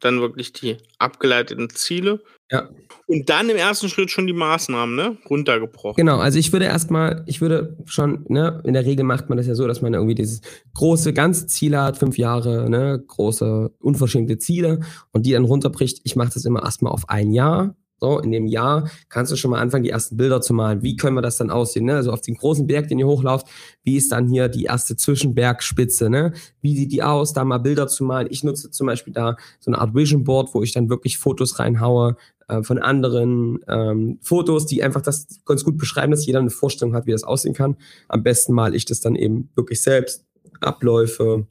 dann 0.00 0.20
wirklich 0.20 0.52
die 0.52 0.76
abgeleiteten 0.98 1.70
Ziele. 1.70 2.22
Ja. 2.50 2.68
Und 3.06 3.28
dann 3.30 3.48
im 3.48 3.56
ersten 3.56 3.88
Schritt 3.88 4.10
schon 4.10 4.26
die 4.26 4.32
Maßnahmen, 4.32 4.94
ne? 4.94 5.16
Runtergebrochen. 5.28 5.96
Genau, 5.96 6.18
also 6.18 6.38
ich 6.38 6.52
würde 6.52 6.66
erstmal, 6.66 7.22
ich 7.26 7.40
würde 7.40 7.78
schon, 7.86 8.24
ne, 8.28 8.62
in 8.64 8.74
der 8.74 8.84
Regel 8.84 9.04
macht 9.04 9.28
man 9.28 9.38
das 9.38 9.46
ja 9.46 9.54
so, 9.54 9.66
dass 9.66 9.82
man 9.82 9.94
irgendwie 9.94 10.14
dieses 10.14 10.40
große, 10.74 11.12
ganze 11.12 11.46
Ziel 11.46 11.76
hat, 11.76 11.96
fünf 11.96 12.18
Jahre, 12.18 12.68
ne, 12.68 13.02
große, 13.06 13.72
unverschämte 13.80 14.38
Ziele 14.38 14.80
und 15.12 15.24
die 15.26 15.32
dann 15.32 15.44
runterbricht. 15.44 16.00
Ich 16.04 16.16
mache 16.16 16.32
das 16.34 16.44
immer 16.44 16.62
erstmal 16.62 16.92
auf 16.92 17.08
ein 17.08 17.32
Jahr, 17.32 17.76
So, 18.04 18.18
in 18.18 18.32
dem 18.32 18.46
Jahr 18.46 18.90
kannst 19.08 19.32
du 19.32 19.36
schon 19.36 19.50
mal 19.50 19.60
anfangen, 19.60 19.82
die 19.82 19.88
ersten 19.88 20.18
Bilder 20.18 20.42
zu 20.42 20.52
malen. 20.52 20.82
Wie 20.82 20.94
können 20.94 21.16
wir 21.16 21.22
das 21.22 21.38
dann 21.38 21.48
aussehen? 21.48 21.86
Ne? 21.86 21.94
Also 21.96 22.12
auf 22.12 22.20
den 22.20 22.34
großen 22.34 22.66
Berg, 22.66 22.88
den 22.88 22.98
ihr 22.98 23.06
hochlauft, 23.06 23.46
wie 23.82 23.96
ist 23.96 24.12
dann 24.12 24.28
hier 24.28 24.48
die 24.48 24.64
erste 24.64 24.94
Zwischenbergspitze? 24.94 26.10
Ne? 26.10 26.34
Wie 26.60 26.76
sieht 26.76 26.92
die 26.92 27.02
aus? 27.02 27.32
Da 27.32 27.44
mal 27.44 27.56
Bilder 27.56 27.88
zu 27.88 28.04
malen. 28.04 28.28
Ich 28.30 28.44
nutze 28.44 28.70
zum 28.70 28.88
Beispiel 28.88 29.14
da 29.14 29.38
so 29.58 29.70
eine 29.70 29.80
Art 29.80 29.94
Vision 29.94 30.22
Board, 30.22 30.50
wo 30.52 30.62
ich 30.62 30.72
dann 30.72 30.90
wirklich 30.90 31.16
Fotos 31.16 31.58
reinhaue 31.58 32.16
äh, 32.48 32.62
von 32.62 32.76
anderen 32.76 33.60
ähm, 33.68 34.18
Fotos, 34.20 34.66
die 34.66 34.82
einfach 34.82 35.00
das 35.00 35.26
ganz 35.46 35.64
gut 35.64 35.78
beschreiben, 35.78 36.10
dass 36.10 36.26
jeder 36.26 36.40
eine 36.40 36.50
Vorstellung 36.50 36.94
hat, 36.94 37.06
wie 37.06 37.12
das 37.12 37.24
aussehen 37.24 37.54
kann. 37.54 37.78
Am 38.08 38.22
besten 38.22 38.52
mal 38.52 38.74
ich 38.74 38.84
das 38.84 39.00
dann 39.00 39.16
eben 39.16 39.48
wirklich 39.54 39.80
selbst. 39.80 40.26
Abläufe, 40.60 41.46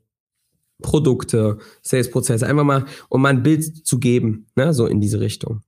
Produkte, 0.83 1.57
Sales-Prozesse, 1.81 2.45
einfach 2.45 2.63
mal, 2.63 2.85
um 3.09 3.23
mal 3.23 3.29
ein 3.29 3.41
Bild 3.41 3.87
zu 3.87 3.97
geben, 3.97 4.45
ne, 4.55 4.71
so 4.71 4.85
in 4.85 5.01
diese 5.01 5.19
Richtung. 5.19 5.63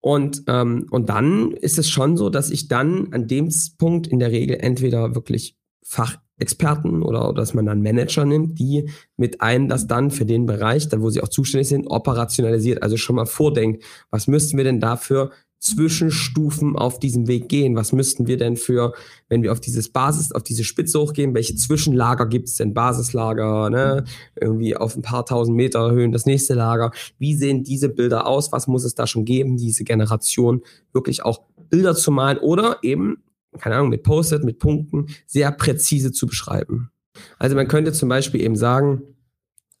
Und, 0.00 0.44
ähm, 0.46 0.86
und 0.90 1.08
dann 1.08 1.52
ist 1.52 1.78
es 1.78 1.88
schon 1.88 2.16
so, 2.16 2.30
dass 2.30 2.50
ich 2.50 2.68
dann 2.68 3.12
an 3.12 3.26
dem 3.26 3.50
Punkt 3.78 4.06
in 4.06 4.18
der 4.18 4.30
Regel 4.30 4.56
entweder 4.60 5.14
wirklich 5.14 5.56
Fachexperten 5.82 7.02
oder, 7.02 7.28
oder 7.28 7.40
dass 7.40 7.54
man 7.54 7.66
dann 7.66 7.82
Manager 7.82 8.24
nimmt, 8.24 8.58
die 8.58 8.90
mit 9.16 9.40
einem 9.40 9.68
das 9.68 9.86
dann 9.86 10.10
für 10.10 10.24
den 10.24 10.46
Bereich, 10.46 10.88
da 10.88 11.00
wo 11.00 11.10
sie 11.10 11.22
auch 11.22 11.28
zuständig 11.28 11.68
sind, 11.68 11.86
operationalisiert, 11.86 12.82
also 12.82 12.96
schon 12.96 13.16
mal 13.16 13.26
vordenkt, 13.26 13.82
was 14.10 14.28
müssten 14.28 14.56
wir 14.56 14.64
denn 14.64 14.80
dafür 14.80 15.32
Zwischenstufen 15.60 16.76
auf 16.76 17.00
diesem 17.00 17.26
Weg 17.26 17.48
gehen? 17.48 17.74
Was 17.74 17.92
müssten 17.92 18.26
wir 18.26 18.36
denn 18.36 18.56
für, 18.56 18.92
wenn 19.28 19.42
wir 19.42 19.52
auf 19.52 19.60
dieses 19.60 19.88
Basis, 19.88 20.32
auf 20.32 20.42
diese 20.42 20.64
Spitze 20.64 21.00
hochgehen, 21.00 21.34
welche 21.34 21.56
Zwischenlager 21.56 22.26
gibt 22.26 22.48
es 22.48 22.56
denn? 22.56 22.74
Basislager, 22.74 23.68
ne? 23.70 24.04
Irgendwie 24.40 24.76
auf 24.76 24.96
ein 24.96 25.02
paar 25.02 25.26
tausend 25.26 25.56
Meter 25.56 25.90
Höhen 25.90 26.12
das 26.12 26.26
nächste 26.26 26.54
Lager. 26.54 26.92
Wie 27.18 27.34
sehen 27.34 27.64
diese 27.64 27.88
Bilder 27.88 28.26
aus? 28.26 28.52
Was 28.52 28.68
muss 28.68 28.84
es 28.84 28.94
da 28.94 29.06
schon 29.06 29.24
geben, 29.24 29.56
diese 29.56 29.84
Generation 29.84 30.62
wirklich 30.92 31.24
auch 31.24 31.42
Bilder 31.70 31.94
zu 31.94 32.10
malen 32.10 32.38
oder 32.38 32.78
eben, 32.82 33.22
keine 33.58 33.76
Ahnung, 33.76 33.90
mit 33.90 34.02
Post-it, 34.02 34.44
mit 34.44 34.58
Punkten 34.58 35.06
sehr 35.26 35.50
präzise 35.50 36.12
zu 36.12 36.26
beschreiben. 36.26 36.90
Also 37.38 37.56
man 37.56 37.68
könnte 37.68 37.92
zum 37.92 38.08
Beispiel 38.08 38.40
eben 38.42 38.56
sagen, 38.56 39.02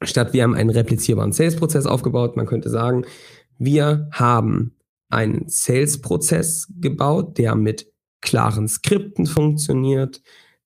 statt 0.02 0.32
wir 0.32 0.42
haben 0.42 0.54
einen 0.54 0.70
replizierbaren 0.70 1.32
Sales-Prozess 1.32 1.86
aufgebaut, 1.86 2.36
man 2.36 2.46
könnte 2.46 2.70
sagen, 2.70 3.04
wir 3.58 4.08
haben 4.12 4.74
einen 5.08 5.48
Sales-Prozess 5.48 6.72
gebaut, 6.80 7.38
der 7.38 7.54
mit 7.54 7.90
klaren 8.20 8.68
Skripten 8.68 9.26
funktioniert, 9.26 10.22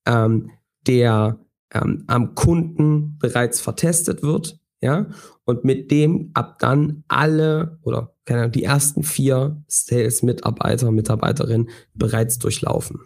ähm, 0.06 0.50
der 0.87 1.38
ähm, 1.72 2.04
am 2.06 2.34
Kunden 2.34 3.18
bereits 3.18 3.61
vertestet 3.61 4.22
wird, 4.22 4.58
ja, 4.80 5.06
und 5.44 5.64
mit 5.64 5.90
dem 5.90 6.30
ab 6.34 6.58
dann 6.58 7.04
alle 7.08 7.78
oder 7.82 8.14
keine 8.25 8.40
Ahnung, 8.40 8.52
die 8.52 8.64
ersten 8.64 9.02
vier 9.02 9.62
Sales-Mitarbeiter, 9.68 10.90
Mitarbeiterinnen 10.90 11.70
bereits 11.94 12.38
durchlaufen 12.38 13.00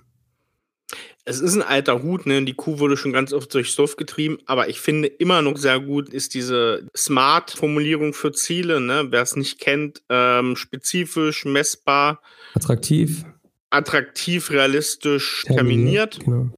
es 1.28 1.40
ist 1.40 1.56
ein 1.56 1.62
alter 1.62 2.02
Hut, 2.02 2.24
ne? 2.24 2.44
Die 2.44 2.54
Kuh 2.54 2.78
wurde 2.78 2.96
schon 2.96 3.12
ganz 3.12 3.32
oft 3.32 3.52
durchs 3.52 3.74
Dorf 3.74 3.96
getrieben, 3.96 4.38
aber 4.46 4.68
ich 4.68 4.80
finde 4.80 5.08
immer 5.08 5.42
noch 5.42 5.56
sehr 5.56 5.80
gut 5.80 6.08
ist 6.08 6.34
diese 6.34 6.86
Smart-Formulierung 6.96 8.14
für 8.14 8.30
Ziele, 8.32 8.80
ne? 8.80 9.08
Wer 9.10 9.22
es 9.22 9.34
nicht 9.34 9.58
kennt, 9.58 10.02
ähm, 10.08 10.54
spezifisch, 10.54 11.44
messbar, 11.44 12.22
attraktiv, 12.54 13.24
attraktiv, 13.70 14.50
realistisch, 14.50 15.42
terminiert. 15.44 16.12
terminiert. 16.12 16.24
Genau. 16.24 16.56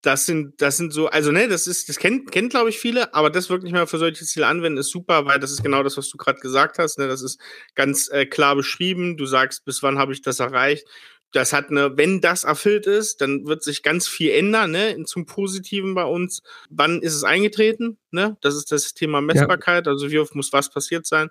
Das 0.00 0.26
sind, 0.26 0.62
das 0.62 0.76
sind 0.76 0.92
so, 0.92 1.08
also 1.08 1.32
ne, 1.32 1.48
das 1.48 1.66
ist, 1.66 1.88
das 1.88 1.98
kennt, 1.98 2.30
kennt 2.30 2.50
glaube 2.50 2.70
ich 2.70 2.78
viele, 2.78 3.12
aber 3.14 3.30
das 3.30 3.50
wirklich 3.50 3.72
mal 3.72 3.86
für 3.86 3.98
solche 3.98 4.24
Ziele 4.24 4.46
anwenden 4.46 4.78
ist 4.78 4.90
super, 4.90 5.26
weil 5.26 5.40
das 5.40 5.50
ist 5.50 5.62
genau 5.62 5.82
das, 5.82 5.96
was 5.96 6.08
du 6.08 6.16
gerade 6.16 6.38
gesagt 6.38 6.78
hast. 6.78 6.98
Ne? 6.98 7.08
Das 7.08 7.20
ist 7.20 7.38
ganz 7.74 8.08
äh, 8.08 8.24
klar 8.24 8.54
beschrieben. 8.54 9.16
Du 9.16 9.26
sagst, 9.26 9.64
bis 9.64 9.82
wann 9.82 9.98
habe 9.98 10.12
ich 10.12 10.22
das 10.22 10.38
erreicht? 10.38 10.86
Das 11.32 11.52
hat 11.52 11.70
eine, 11.70 11.96
wenn 11.96 12.20
das 12.20 12.44
erfüllt 12.44 12.86
ist, 12.86 13.20
dann 13.20 13.46
wird 13.46 13.62
sich 13.62 13.82
ganz 13.82 14.08
viel 14.08 14.30
ändern, 14.30 14.70
ne, 14.70 15.02
zum 15.04 15.26
Positiven 15.26 15.94
bei 15.94 16.04
uns. 16.04 16.42
Wann 16.70 17.02
ist 17.02 17.14
es 17.14 17.24
eingetreten? 17.24 17.98
Ne? 18.10 18.36
Das 18.40 18.54
ist 18.54 18.72
das 18.72 18.94
Thema 18.94 19.20
Messbarkeit, 19.20 19.86
ja. 19.86 19.92
also 19.92 20.10
wie 20.10 20.18
oft 20.18 20.34
muss 20.34 20.52
was 20.52 20.70
passiert 20.70 21.06
sein. 21.06 21.28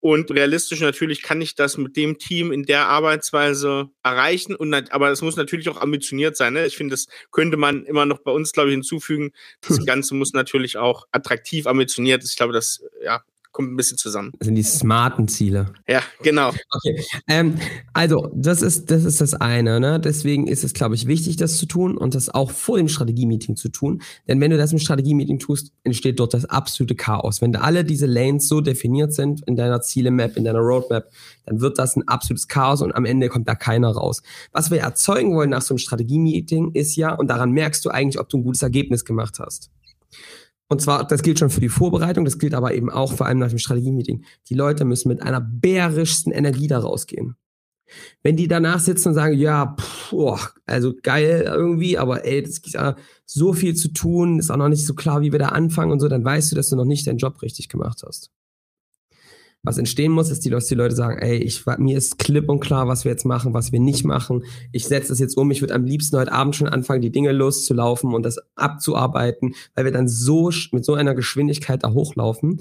Und 0.00 0.30
realistisch 0.30 0.80
natürlich 0.80 1.22
kann 1.22 1.40
ich 1.40 1.54
das 1.54 1.78
mit 1.78 1.96
dem 1.96 2.18
Team 2.18 2.52
in 2.52 2.64
der 2.64 2.88
Arbeitsweise 2.88 3.88
erreichen. 4.02 4.54
Und, 4.54 4.92
aber 4.92 5.10
es 5.10 5.22
muss 5.22 5.36
natürlich 5.36 5.70
auch 5.70 5.80
ambitioniert 5.80 6.36
sein. 6.36 6.52
Ne? 6.52 6.66
Ich 6.66 6.76
finde, 6.76 6.92
das 6.92 7.06
könnte 7.32 7.56
man 7.56 7.86
immer 7.86 8.04
noch 8.04 8.18
bei 8.18 8.30
uns, 8.30 8.52
glaube 8.52 8.68
ich, 8.68 8.74
hinzufügen. 8.74 9.32
Das 9.66 9.78
Ganze 9.86 10.14
muss 10.14 10.34
natürlich 10.34 10.76
auch 10.76 11.06
attraktiv 11.10 11.66
ambitioniert. 11.66 12.22
Ich 12.22 12.36
glaube, 12.36 12.52
das 12.52 12.84
ja, 13.02 13.24
kommt 13.54 13.72
ein 13.72 13.76
bisschen 13.76 13.96
zusammen. 13.96 14.32
Das 14.38 14.46
sind 14.46 14.56
die 14.56 14.64
smarten 14.64 15.28
Ziele. 15.28 15.72
Ja, 15.88 16.02
genau. 16.22 16.50
Okay. 16.70 17.02
Ähm, 17.28 17.54
also, 17.92 18.30
das 18.34 18.60
ist, 18.60 18.90
das 18.90 19.04
ist 19.04 19.20
das 19.20 19.34
eine. 19.34 19.78
Ne? 19.80 20.00
Deswegen 20.00 20.48
ist 20.48 20.64
es, 20.64 20.74
glaube 20.74 20.96
ich, 20.96 21.06
wichtig, 21.06 21.36
das 21.36 21.56
zu 21.56 21.66
tun 21.66 21.96
und 21.96 22.14
das 22.16 22.28
auch 22.28 22.50
vor 22.50 22.76
dem 22.76 22.88
Strategie-Meeting 22.88 23.54
zu 23.56 23.68
tun. 23.68 24.02
Denn 24.26 24.40
wenn 24.40 24.50
du 24.50 24.58
das 24.58 24.72
im 24.72 24.78
Strategie-Meeting 24.78 25.38
tust, 25.38 25.72
entsteht 25.84 26.18
dort 26.18 26.34
das 26.34 26.44
absolute 26.44 26.96
Chaos. 26.96 27.40
Wenn 27.40 27.52
da 27.52 27.60
alle 27.60 27.84
diese 27.84 28.06
Lanes 28.06 28.48
so 28.48 28.60
definiert 28.60 29.14
sind 29.14 29.42
in 29.46 29.54
deiner 29.54 29.80
Ziele-Map, 29.80 30.36
in 30.36 30.44
deiner 30.44 30.58
Roadmap, 30.58 31.08
dann 31.46 31.60
wird 31.60 31.78
das 31.78 31.96
ein 31.96 32.06
absolutes 32.08 32.48
Chaos 32.48 32.82
und 32.82 32.94
am 32.94 33.04
Ende 33.04 33.28
kommt 33.28 33.48
da 33.48 33.54
keiner 33.54 33.92
raus. 33.92 34.22
Was 34.52 34.72
wir 34.72 34.80
erzeugen 34.80 35.34
wollen 35.34 35.50
nach 35.50 35.62
so 35.62 35.74
einem 35.74 35.78
Strategie-Meeting 35.78 36.72
ist 36.72 36.96
ja, 36.96 37.14
und 37.14 37.28
daran 37.28 37.52
merkst 37.52 37.84
du 37.84 37.90
eigentlich, 37.90 38.18
ob 38.18 38.28
du 38.28 38.38
ein 38.38 38.42
gutes 38.42 38.62
Ergebnis 38.62 39.04
gemacht 39.04 39.38
hast. 39.38 39.70
Und 40.68 40.80
zwar, 40.80 41.06
das 41.06 41.22
gilt 41.22 41.38
schon 41.38 41.50
für 41.50 41.60
die 41.60 41.68
Vorbereitung, 41.68 42.24
das 42.24 42.38
gilt 42.38 42.54
aber 42.54 42.74
eben 42.74 42.90
auch 42.90 43.12
vor 43.12 43.26
allem 43.26 43.38
nach 43.38 43.48
dem 43.48 43.58
Strategie-Meeting. 43.58 44.24
Die 44.48 44.54
Leute 44.54 44.84
müssen 44.84 45.08
mit 45.08 45.22
einer 45.22 45.40
bärischsten 45.40 46.32
Energie 46.32 46.66
da 46.66 46.78
rausgehen. 46.78 47.36
Wenn 48.22 48.36
die 48.36 48.48
danach 48.48 48.80
sitzen 48.80 49.08
und 49.08 49.14
sagen, 49.14 49.38
ja, 49.38 49.76
pff, 49.78 50.12
oh, 50.12 50.38
also 50.64 50.94
geil 51.02 51.44
irgendwie, 51.46 51.98
aber 51.98 52.24
ey, 52.24 52.42
das 52.42 52.62
gibt 52.62 52.74
ja 52.74 52.96
so 53.26 53.52
viel 53.52 53.74
zu 53.74 53.88
tun, 53.88 54.38
ist 54.38 54.50
auch 54.50 54.56
noch 54.56 54.70
nicht 54.70 54.86
so 54.86 54.94
klar, 54.94 55.20
wie 55.20 55.32
wir 55.32 55.38
da 55.38 55.48
anfangen 55.48 55.92
und 55.92 56.00
so, 56.00 56.08
dann 56.08 56.24
weißt 56.24 56.50
du, 56.50 56.56
dass 56.56 56.70
du 56.70 56.76
noch 56.76 56.86
nicht 56.86 57.06
deinen 57.06 57.18
Job 57.18 57.42
richtig 57.42 57.68
gemacht 57.68 58.02
hast 58.04 58.30
was 59.64 59.78
entstehen 59.78 60.12
muss, 60.12 60.30
ist, 60.30 60.48
dass 60.48 60.66
die 60.66 60.74
Leute 60.74 60.94
sagen, 60.94 61.18
ey, 61.18 61.38
ich, 61.38 61.64
mir 61.78 61.96
ist 61.96 62.18
klipp 62.18 62.48
und 62.48 62.60
klar, 62.60 62.86
was 62.86 63.04
wir 63.04 63.10
jetzt 63.10 63.24
machen, 63.24 63.54
was 63.54 63.72
wir 63.72 63.80
nicht 63.80 64.04
machen. 64.04 64.44
Ich 64.72 64.86
setze 64.86 65.08
das 65.08 65.18
jetzt 65.18 65.36
um. 65.36 65.50
Ich 65.50 65.62
würde 65.62 65.74
am 65.74 65.84
liebsten 65.84 66.18
heute 66.18 66.32
Abend 66.32 66.54
schon 66.54 66.68
anfangen, 66.68 67.00
die 67.00 67.10
Dinge 67.10 67.32
loszulaufen 67.32 68.14
und 68.14 68.22
das 68.24 68.38
abzuarbeiten, 68.54 69.54
weil 69.74 69.86
wir 69.86 69.92
dann 69.92 70.06
so 70.06 70.50
mit 70.70 70.84
so 70.84 70.94
einer 70.94 71.14
Geschwindigkeit 71.14 71.82
da 71.82 71.92
hochlaufen. 71.92 72.60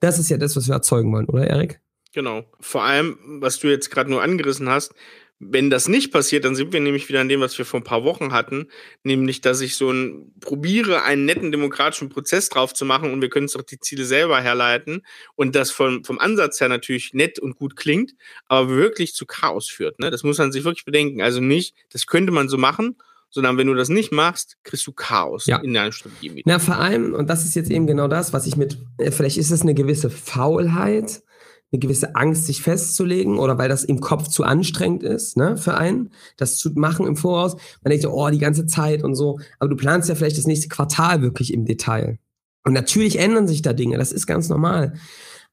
Das 0.00 0.18
ist 0.18 0.30
ja 0.30 0.38
das, 0.38 0.56
was 0.56 0.68
wir 0.68 0.74
erzeugen 0.74 1.12
wollen, 1.12 1.26
oder 1.26 1.46
Erik? 1.46 1.80
Genau. 2.14 2.44
Vor 2.60 2.84
allem, 2.84 3.18
was 3.40 3.58
du 3.58 3.68
jetzt 3.68 3.90
gerade 3.90 4.10
nur 4.10 4.22
angerissen 4.22 4.68
hast, 4.68 4.94
wenn 5.40 5.70
das 5.70 5.88
nicht 5.88 6.12
passiert, 6.12 6.44
dann 6.44 6.56
sind 6.56 6.72
wir 6.72 6.80
nämlich 6.80 7.08
wieder 7.08 7.20
an 7.20 7.28
dem, 7.28 7.40
was 7.40 7.56
wir 7.58 7.64
vor 7.64 7.80
ein 7.80 7.84
paar 7.84 8.02
Wochen 8.02 8.32
hatten, 8.32 8.68
nämlich, 9.04 9.40
dass 9.40 9.60
ich 9.60 9.76
so 9.76 9.90
ein 9.90 10.32
probiere, 10.40 11.02
einen 11.02 11.26
netten 11.26 11.52
demokratischen 11.52 12.08
Prozess 12.08 12.48
drauf 12.48 12.74
zu 12.74 12.84
machen 12.84 13.12
und 13.12 13.22
wir 13.22 13.28
können 13.28 13.44
uns 13.44 13.52
doch 13.52 13.62
die 13.62 13.78
Ziele 13.78 14.04
selber 14.04 14.40
herleiten 14.40 15.02
und 15.36 15.54
das 15.54 15.70
vom, 15.70 16.02
vom 16.04 16.18
Ansatz 16.18 16.60
her 16.60 16.68
natürlich 16.68 17.14
nett 17.14 17.38
und 17.38 17.56
gut 17.56 17.76
klingt, 17.76 18.14
aber 18.46 18.70
wirklich 18.70 19.14
zu 19.14 19.26
Chaos 19.26 19.68
führt. 19.68 20.00
Ne? 20.00 20.10
Das 20.10 20.24
muss 20.24 20.38
man 20.38 20.50
sich 20.50 20.64
wirklich 20.64 20.84
bedenken. 20.84 21.22
Also 21.22 21.40
nicht, 21.40 21.76
das 21.92 22.06
könnte 22.06 22.32
man 22.32 22.48
so 22.48 22.58
machen, 22.58 22.96
sondern 23.30 23.58
wenn 23.58 23.66
du 23.66 23.74
das 23.74 23.90
nicht 23.90 24.10
machst, 24.10 24.56
kriegst 24.64 24.86
du 24.86 24.92
Chaos 24.92 25.46
ja. 25.46 25.58
in 25.58 25.74
deiner 25.74 25.92
Strategie. 25.92 26.42
Na, 26.46 26.58
vor 26.58 26.76
allem, 26.76 27.14
und 27.14 27.28
das 27.28 27.44
ist 27.44 27.54
jetzt 27.54 27.70
eben 27.70 27.86
genau 27.86 28.08
das, 28.08 28.32
was 28.32 28.46
ich 28.46 28.56
mit, 28.56 28.78
äh, 28.96 29.10
vielleicht 29.10 29.36
ist 29.36 29.50
es 29.50 29.62
eine 29.62 29.74
gewisse 29.74 30.10
Faulheit, 30.10 31.22
eine 31.70 31.80
gewisse 31.80 32.14
Angst, 32.14 32.46
sich 32.46 32.62
festzulegen 32.62 33.38
oder 33.38 33.58
weil 33.58 33.68
das 33.68 33.84
im 33.84 34.00
Kopf 34.00 34.28
zu 34.28 34.44
anstrengend 34.44 35.02
ist, 35.02 35.36
ne, 35.36 35.56
für 35.56 35.76
einen, 35.76 36.10
das 36.36 36.56
zu 36.56 36.70
machen 36.74 37.06
im 37.06 37.16
Voraus. 37.16 37.56
Man 37.82 37.90
denkt 37.90 38.06
oh, 38.06 38.30
die 38.30 38.38
ganze 38.38 38.66
Zeit 38.66 39.02
und 39.02 39.14
so. 39.14 39.38
Aber 39.58 39.68
du 39.68 39.76
planst 39.76 40.08
ja 40.08 40.14
vielleicht 40.14 40.38
das 40.38 40.46
nächste 40.46 40.68
Quartal 40.68 41.20
wirklich 41.20 41.52
im 41.52 41.64
Detail. 41.66 42.18
Und 42.64 42.72
natürlich 42.72 43.18
ändern 43.18 43.48
sich 43.48 43.62
da 43.62 43.72
Dinge, 43.72 43.98
das 43.98 44.12
ist 44.12 44.26
ganz 44.26 44.48
normal. 44.48 44.94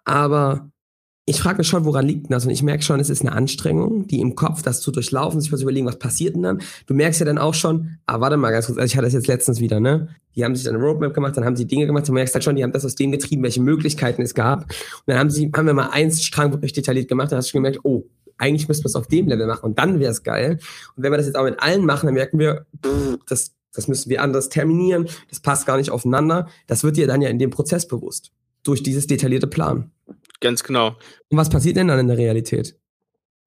Aber 0.06 0.70
ich 1.28 1.40
frage 1.42 1.58
mich 1.58 1.68
schon, 1.68 1.86
woran 1.86 2.06
liegt 2.06 2.32
das? 2.32 2.46
Und 2.46 2.52
ich 2.52 2.62
merke 2.62 2.84
schon, 2.84 3.00
es 3.00 3.10
ist 3.10 3.22
eine 3.22 3.32
Anstrengung, 3.32 4.06
die 4.06 4.20
im 4.20 4.36
Kopf, 4.36 4.62
das 4.62 4.82
zu 4.82 4.92
durchlaufen, 4.92 5.42
sich 5.42 5.50
zu 5.50 5.60
überlegen, 5.60 5.88
was 5.88 5.98
passiert 5.98 6.36
denn 6.36 6.44
dann? 6.44 6.62
Du 6.86 6.94
merkst 6.94 7.20
ja 7.20 7.26
dann 7.26 7.40
auch 7.40 7.56
schon, 7.56 7.98
ah, 8.06 8.20
warte 8.20 8.38
mal 8.38 8.52
ganz 8.52 8.68
kurz, 8.68 8.78
also 8.78 8.86
ich 8.86 8.96
hatte 8.96 9.08
das 9.08 9.14
jetzt 9.14 9.28
letztens 9.28 9.60
wieder, 9.60 9.80
ne? 9.80 10.10
Die 10.36 10.46
haben 10.46 10.56
sich 10.56 10.66
dann 10.66 10.76
eine 10.76 10.84
Roadmap 10.84 11.16
gemacht, 11.16 11.36
dann 11.36 11.44
haben 11.44 11.56
sie 11.56 11.66
Dinge 11.66 11.88
gemacht, 11.88 12.08
du 12.08 12.14
merkst 12.14 12.36
halt 12.36 12.44
schon, 12.44 12.56
die 12.56 12.64
haben 12.64 12.74
das 12.74 12.86
aus 12.86 12.94
dem 12.94 13.12
getrieben, 13.12 13.42
welche 13.42 13.62
Möglichkeiten 13.62 14.22
es 14.22 14.36
gab. 14.36 14.66
Und 14.66 15.08
dann 15.08 15.18
haben 15.18 15.32
sie, 15.32 15.52
haben 15.56 15.66
wir 15.66 15.74
mal 15.74 15.90
eins 15.90 16.24
Strang 16.24 16.52
wirklich 16.52 16.74
detailliert 16.74 17.08
gemacht, 17.08 17.32
dann 17.32 17.38
hast 17.38 17.48
du 17.48 17.52
schon 17.52 17.64
gemerkt, 17.64 17.80
oh, 17.84 18.04
eigentlich 18.38 18.68
müssen 18.68 18.84
wir 18.84 18.90
es 18.90 18.96
auf 18.96 19.08
dem 19.08 19.28
Level 19.28 19.48
machen 19.48 19.66
und 19.66 19.80
dann 19.80 20.00
wäre 20.00 20.12
es 20.12 20.22
geil. 20.22 20.60
Und 20.96 21.04
wenn 21.04 21.12
wir 21.12 21.18
das 21.18 21.26
jetzt 21.26 21.38
auch 21.38 21.46
mit 21.46 21.60
allen 21.60 21.86
machen, 21.86 22.06
dann 22.06 22.14
merken 22.14 22.38
wir, 22.38 22.68
pff, 22.86 23.18
das, 23.28 23.56
das 23.74 23.88
müssen 23.88 24.12
wir 24.12 24.22
anders 24.22 24.50
terminieren, 24.50 25.08
das 25.30 25.40
passt 25.40 25.66
gar 25.66 25.78
nicht 25.78 25.90
aufeinander. 25.90 26.50
Das 26.68 26.84
wird 26.84 26.98
dir 26.98 27.08
dann 27.08 27.24
ja 27.24 27.30
in 27.30 27.40
dem 27.40 27.50
Prozess 27.50 27.88
bewusst. 27.88 28.32
Durch 28.64 28.84
dieses 28.84 29.08
detaillierte 29.08 29.48
Plan. 29.48 29.92
Ganz 30.40 30.64
genau. 30.64 30.98
Und 31.30 31.38
was 31.38 31.50
passiert 31.50 31.78
denn 31.78 31.88
dann 31.88 32.00
in 32.00 32.08
der 32.08 32.18
Realität? 32.18 32.78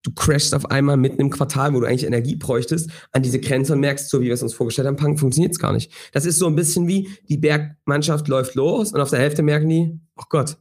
Du 0.04 0.12
crashst 0.12 0.54
auf 0.54 0.71
einmal 0.71 0.97
mitten 0.97 1.21
im 1.21 1.28
Quartal, 1.28 1.75
wo 1.75 1.80
du 1.80 1.87
eigentlich 1.87 2.07
Energie 2.07 2.37
bräuchtest, 2.37 2.88
an 3.12 3.23
diese 3.23 3.40
Grenze 3.40 3.73
und 3.73 3.80
merkst, 3.80 4.09
so 4.09 4.21
wie 4.21 4.26
wir 4.26 4.35
es 4.35 4.42
uns 4.42 4.54
vorgestellt 4.54 4.87
haben, 4.87 5.18
funktioniert 5.18 5.52
es 5.52 5.59
gar 5.59 5.73
nicht. 5.73 5.92
Das 6.12 6.25
ist 6.25 6.38
so 6.38 6.47
ein 6.47 6.54
bisschen 6.54 6.87
wie, 6.87 7.09
die 7.28 7.37
Bergmannschaft 7.37 8.28
läuft 8.28 8.54
los 8.54 8.92
und 8.92 9.00
auf 9.00 9.11
der 9.11 9.18
Hälfte 9.18 9.42
merken 9.42 9.68
die, 9.68 10.00
oh 10.16 10.25
Gott, 10.30 10.57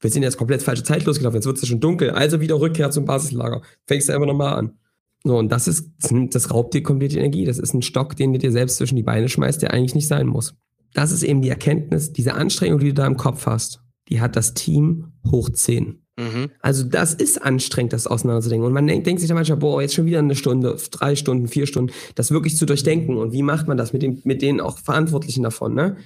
Wir 0.00 0.10
sind 0.10 0.22
jetzt 0.22 0.38
komplett 0.38 0.62
falsche 0.62 0.82
Zeit 0.82 1.04
losgelaufen, 1.04 1.36
jetzt 1.36 1.46
wird 1.46 1.56
es 1.56 1.62
ja 1.62 1.68
schon 1.68 1.80
dunkel, 1.80 2.10
also 2.10 2.40
wieder 2.40 2.58
Rückkehr 2.58 2.90
zum 2.90 3.04
Basislager. 3.04 3.60
Fängst 3.86 4.08
du 4.08 4.14
einfach 4.14 4.26
nochmal 4.26 4.54
an. 4.54 4.78
So, 5.22 5.36
und 5.36 5.52
das 5.52 5.68
ist, 5.68 5.90
das 6.00 6.50
raubt 6.50 6.72
dir 6.72 6.82
komplett 6.82 7.14
Energie. 7.14 7.44
Das 7.44 7.58
ist 7.58 7.74
ein 7.74 7.82
Stock, 7.82 8.16
den 8.16 8.32
du 8.32 8.38
dir 8.38 8.50
selbst 8.50 8.78
zwischen 8.78 8.96
die 8.96 9.02
Beine 9.02 9.28
schmeißt, 9.28 9.60
der 9.60 9.74
eigentlich 9.74 9.94
nicht 9.94 10.08
sein 10.08 10.26
muss. 10.26 10.54
Das 10.94 11.12
ist 11.12 11.22
eben 11.22 11.42
die 11.42 11.50
Erkenntnis, 11.50 12.14
diese 12.14 12.32
Anstrengung, 12.32 12.80
die 12.80 12.88
du 12.88 12.94
da 12.94 13.06
im 13.06 13.18
Kopf 13.18 13.44
hast, 13.44 13.79
die 14.10 14.20
hat 14.20 14.36
das 14.36 14.54
Team 14.54 15.12
hoch 15.30 15.48
10. 15.50 16.02
Mhm. 16.18 16.50
Also 16.60 16.84
das 16.84 17.14
ist 17.14 17.42
anstrengend, 17.42 17.92
das 17.92 18.06
auseinanderzudenken. 18.06 18.66
Und 18.66 18.72
man 18.72 18.86
denkt, 18.86 19.06
denkt 19.06 19.20
sich 19.20 19.28
dann 19.28 19.36
manchmal, 19.36 19.58
boah, 19.58 19.80
jetzt 19.80 19.94
schon 19.94 20.06
wieder 20.06 20.18
eine 20.18 20.34
Stunde, 20.34 20.76
drei 20.90 21.16
Stunden, 21.16 21.48
vier 21.48 21.66
Stunden, 21.66 21.92
das 22.14 22.30
wirklich 22.30 22.56
zu 22.56 22.66
durchdenken. 22.66 23.16
Und 23.16 23.32
wie 23.32 23.42
macht 23.42 23.68
man 23.68 23.76
das 23.76 23.92
mit, 23.92 24.02
dem, 24.02 24.20
mit 24.24 24.42
denen 24.42 24.60
auch 24.60 24.78
Verantwortlichen 24.78 25.42
davon, 25.42 25.74
ne? 25.74 25.96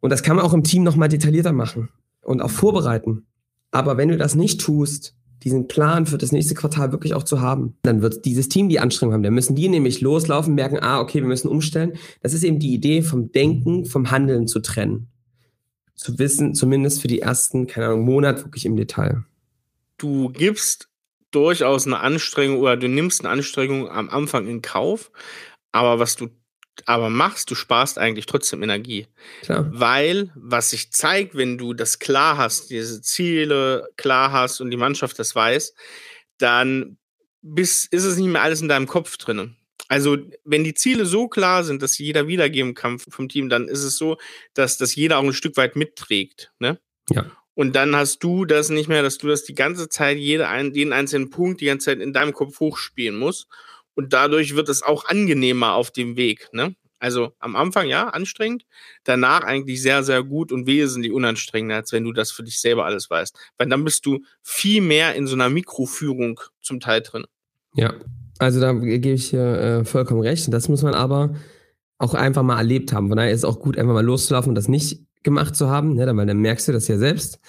Und 0.00 0.10
das 0.10 0.22
kann 0.22 0.36
man 0.36 0.44
auch 0.44 0.54
im 0.54 0.62
Team 0.62 0.84
nochmal 0.84 1.08
detaillierter 1.08 1.52
machen 1.52 1.88
und 2.22 2.40
auch 2.40 2.50
vorbereiten. 2.50 3.26
Aber 3.72 3.96
wenn 3.96 4.08
du 4.08 4.16
das 4.16 4.36
nicht 4.36 4.60
tust, 4.60 5.16
diesen 5.42 5.66
Plan 5.66 6.06
für 6.06 6.18
das 6.18 6.30
nächste 6.30 6.54
Quartal 6.54 6.92
wirklich 6.92 7.14
auch 7.14 7.24
zu 7.24 7.40
haben, 7.40 7.76
dann 7.82 8.00
wird 8.00 8.24
dieses 8.24 8.48
Team 8.48 8.68
die 8.68 8.78
Anstrengung 8.78 9.14
haben. 9.14 9.24
Dann 9.24 9.34
müssen 9.34 9.56
die 9.56 9.68
nämlich 9.68 10.00
loslaufen, 10.00 10.54
merken, 10.54 10.78
ah, 10.80 11.00
okay, 11.00 11.20
wir 11.20 11.26
müssen 11.26 11.48
umstellen. 11.48 11.94
Das 12.22 12.32
ist 12.32 12.44
eben 12.44 12.60
die 12.60 12.74
Idee 12.74 13.02
vom 13.02 13.32
Denken, 13.32 13.86
vom 13.86 14.12
Handeln 14.12 14.46
zu 14.46 14.60
trennen 14.60 15.08
zu 15.98 16.18
wissen, 16.18 16.54
zumindest 16.54 17.02
für 17.02 17.08
die 17.08 17.20
ersten, 17.20 17.66
keine 17.66 17.86
Ahnung, 17.86 18.04
Monat 18.04 18.44
wirklich 18.44 18.64
im 18.64 18.76
Detail. 18.76 19.24
Du 19.98 20.30
gibst 20.30 20.88
durchaus 21.32 21.86
eine 21.86 21.98
Anstrengung 21.98 22.60
oder 22.60 22.76
du 22.76 22.88
nimmst 22.88 23.20
eine 23.20 23.30
Anstrengung 23.30 23.90
am 23.90 24.08
Anfang 24.08 24.46
in 24.46 24.62
Kauf, 24.62 25.10
aber 25.72 25.98
was 25.98 26.16
du 26.16 26.30
aber 26.86 27.10
machst, 27.10 27.50
du 27.50 27.56
sparst 27.56 27.98
eigentlich 27.98 28.26
trotzdem 28.26 28.62
Energie. 28.62 29.08
Klar. 29.42 29.68
Weil, 29.72 30.30
was 30.36 30.70
sich 30.70 30.92
zeigt, 30.92 31.34
wenn 31.34 31.58
du 31.58 31.74
das 31.74 31.98
klar 31.98 32.38
hast, 32.38 32.70
diese 32.70 33.02
Ziele 33.02 33.88
klar 33.96 34.30
hast 34.30 34.60
und 34.60 34.70
die 34.70 34.76
Mannschaft 34.76 35.18
das 35.18 35.34
weiß, 35.34 35.74
dann 36.38 36.96
bis, 37.42 37.84
ist 37.86 38.04
es 38.04 38.16
nicht 38.16 38.28
mehr 38.28 38.42
alles 38.42 38.62
in 38.62 38.68
deinem 38.68 38.86
Kopf 38.86 39.16
drin. 39.16 39.56
Also, 39.88 40.18
wenn 40.44 40.64
die 40.64 40.74
Ziele 40.74 41.06
so 41.06 41.28
klar 41.28 41.64
sind, 41.64 41.82
dass 41.82 41.98
jeder 41.98 42.28
wiedergeben 42.28 42.74
kann 42.74 42.98
vom 42.98 43.28
Team, 43.28 43.48
dann 43.48 43.68
ist 43.68 43.82
es 43.82 43.96
so, 43.96 44.18
dass 44.54 44.76
das 44.76 44.94
jeder 44.94 45.18
auch 45.18 45.24
ein 45.24 45.32
Stück 45.32 45.56
weit 45.56 45.76
mitträgt. 45.76 46.52
Ne? 46.58 46.78
Ja. 47.10 47.24
Und 47.54 47.74
dann 47.74 47.96
hast 47.96 48.22
du 48.22 48.44
das 48.44 48.68
nicht 48.68 48.88
mehr, 48.88 49.02
dass 49.02 49.18
du 49.18 49.26
das 49.26 49.44
die 49.44 49.54
ganze 49.54 49.88
Zeit, 49.88 50.18
jede, 50.18 50.46
jeden 50.74 50.92
einzelnen 50.92 51.30
Punkt 51.30 51.60
die 51.60 51.66
ganze 51.66 51.86
Zeit 51.86 52.00
in 52.00 52.12
deinem 52.12 52.32
Kopf 52.32 52.60
hochspielen 52.60 53.18
musst. 53.18 53.48
Und 53.94 54.12
dadurch 54.12 54.54
wird 54.54 54.68
es 54.68 54.82
auch 54.82 55.06
angenehmer 55.06 55.72
auf 55.72 55.90
dem 55.90 56.16
Weg. 56.16 56.48
Ne? 56.52 56.76
Also 57.00 57.32
am 57.38 57.56
Anfang 57.56 57.88
ja, 57.88 58.08
anstrengend, 58.08 58.64
danach 59.04 59.42
eigentlich 59.42 59.80
sehr, 59.82 60.04
sehr 60.04 60.22
gut 60.22 60.52
und 60.52 60.66
wesentlich 60.66 61.12
unanstrengender, 61.12 61.76
als 61.76 61.92
wenn 61.92 62.04
du 62.04 62.12
das 62.12 62.30
für 62.30 62.42
dich 62.42 62.60
selber 62.60 62.84
alles 62.84 63.10
weißt. 63.10 63.36
Weil 63.56 63.68
dann 63.68 63.84
bist 63.84 64.06
du 64.06 64.20
viel 64.42 64.80
mehr 64.80 65.14
in 65.14 65.26
so 65.26 65.34
einer 65.34 65.48
Mikroführung 65.48 66.40
zum 66.60 66.78
Teil 66.78 67.00
drin. 67.00 67.24
Ja, 67.74 67.94
also 68.38 68.60
da 68.60 68.72
gebe 68.72 69.10
ich 69.10 69.30
hier 69.30 69.40
äh, 69.40 69.84
vollkommen 69.84 70.20
recht. 70.20 70.52
Das 70.52 70.68
muss 70.68 70.82
man 70.82 70.94
aber 70.94 71.34
auch 71.98 72.14
einfach 72.14 72.42
mal 72.42 72.58
erlebt 72.58 72.92
haben. 72.92 73.08
Von 73.08 73.16
daher 73.16 73.32
ist 73.32 73.38
es 73.38 73.44
auch 73.44 73.60
gut, 73.60 73.76
einfach 73.76 73.94
mal 73.94 74.04
loszulaufen 74.04 74.50
und 74.50 74.54
das 74.54 74.68
nicht 74.68 75.02
gemacht 75.24 75.56
zu 75.56 75.68
haben, 75.68 75.94
ne, 75.94 76.16
weil 76.16 76.26
dann 76.26 76.38
merkst 76.38 76.68
du 76.68 76.72
das 76.72 76.88
ja 76.88 76.96
selbst. 76.96 77.40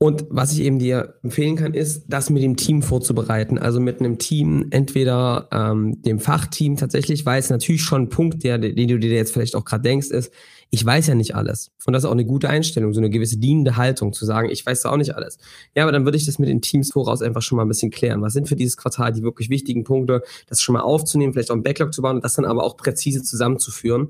Und 0.00 0.26
was 0.30 0.52
ich 0.52 0.60
eben 0.60 0.78
dir 0.78 1.14
empfehlen 1.24 1.56
kann, 1.56 1.74
ist, 1.74 2.04
das 2.06 2.30
mit 2.30 2.42
dem 2.42 2.56
Team 2.56 2.82
vorzubereiten. 2.82 3.58
Also 3.58 3.80
mit 3.80 3.98
einem 3.98 4.18
Team, 4.18 4.68
entweder 4.70 5.48
ähm, 5.52 6.00
dem 6.02 6.20
Fachteam 6.20 6.76
tatsächlich, 6.76 7.26
weil 7.26 7.40
es 7.40 7.50
natürlich 7.50 7.82
schon 7.82 8.02
ein 8.02 8.08
Punkt, 8.08 8.44
der, 8.44 8.58
den 8.58 8.88
du 8.88 8.98
dir 8.98 9.10
jetzt 9.10 9.32
vielleicht 9.32 9.56
auch 9.56 9.64
gerade 9.64 9.82
denkst, 9.82 10.08
ist, 10.10 10.32
ich 10.70 10.84
weiß 10.84 11.06
ja 11.06 11.14
nicht 11.14 11.34
alles. 11.34 11.70
Und 11.86 11.94
das 11.94 12.02
ist 12.02 12.06
auch 12.06 12.12
eine 12.12 12.26
gute 12.26 12.48
Einstellung, 12.50 12.92
so 12.92 13.00
eine 13.00 13.08
gewisse 13.08 13.38
dienende 13.38 13.76
Haltung, 13.76 14.12
zu 14.12 14.26
sagen, 14.26 14.50
ich 14.50 14.64
weiß 14.66 14.84
auch 14.84 14.96
nicht 14.96 15.14
alles. 15.14 15.38
Ja, 15.74 15.84
aber 15.84 15.92
dann 15.92 16.04
würde 16.04 16.18
ich 16.18 16.26
das 16.26 16.38
mit 16.38 16.48
den 16.48 16.60
Teams 16.60 16.92
voraus 16.92 17.22
einfach 17.22 17.42
schon 17.42 17.56
mal 17.56 17.64
ein 17.64 17.68
bisschen 17.68 17.90
klären. 17.90 18.20
Was 18.20 18.34
sind 18.34 18.48
für 18.48 18.56
dieses 18.56 18.76
Quartal 18.76 19.12
die 19.12 19.22
wirklich 19.22 19.48
wichtigen 19.48 19.84
Punkte, 19.84 20.22
das 20.46 20.60
schon 20.60 20.74
mal 20.74 20.82
aufzunehmen, 20.82 21.32
vielleicht 21.32 21.50
auch 21.50 21.56
ein 21.56 21.62
Backlog 21.62 21.94
zu 21.94 22.02
bauen 22.02 22.16
und 22.16 22.24
das 22.24 22.34
dann 22.34 22.44
aber 22.44 22.64
auch 22.64 22.76
präzise 22.76 23.22
zusammenzuführen. 23.22 24.08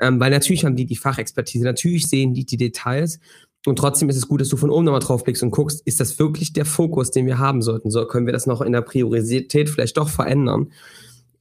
Ähm, 0.00 0.18
weil 0.20 0.30
natürlich 0.30 0.64
haben 0.64 0.76
die 0.76 0.86
die 0.86 0.96
Fachexpertise, 0.96 1.64
natürlich 1.64 2.06
sehen 2.06 2.32
die 2.32 2.46
die 2.46 2.56
Details. 2.56 3.18
Und 3.66 3.76
trotzdem 3.76 4.08
ist 4.08 4.16
es 4.16 4.28
gut, 4.28 4.40
dass 4.40 4.48
du 4.48 4.56
von 4.56 4.70
oben 4.70 4.84
nochmal 4.84 5.00
drauf 5.00 5.24
blickst 5.24 5.42
und 5.42 5.50
guckst, 5.50 5.82
ist 5.84 6.00
das 6.00 6.18
wirklich 6.18 6.52
der 6.52 6.64
Fokus, 6.64 7.10
den 7.10 7.26
wir 7.26 7.38
haben 7.38 7.60
sollten? 7.60 7.90
So 7.90 8.06
können 8.06 8.24
wir 8.24 8.32
das 8.32 8.46
noch 8.46 8.62
in 8.62 8.72
der 8.72 8.80
Priorität 8.82 9.68
vielleicht 9.68 9.96
doch 9.96 10.08
verändern. 10.08 10.68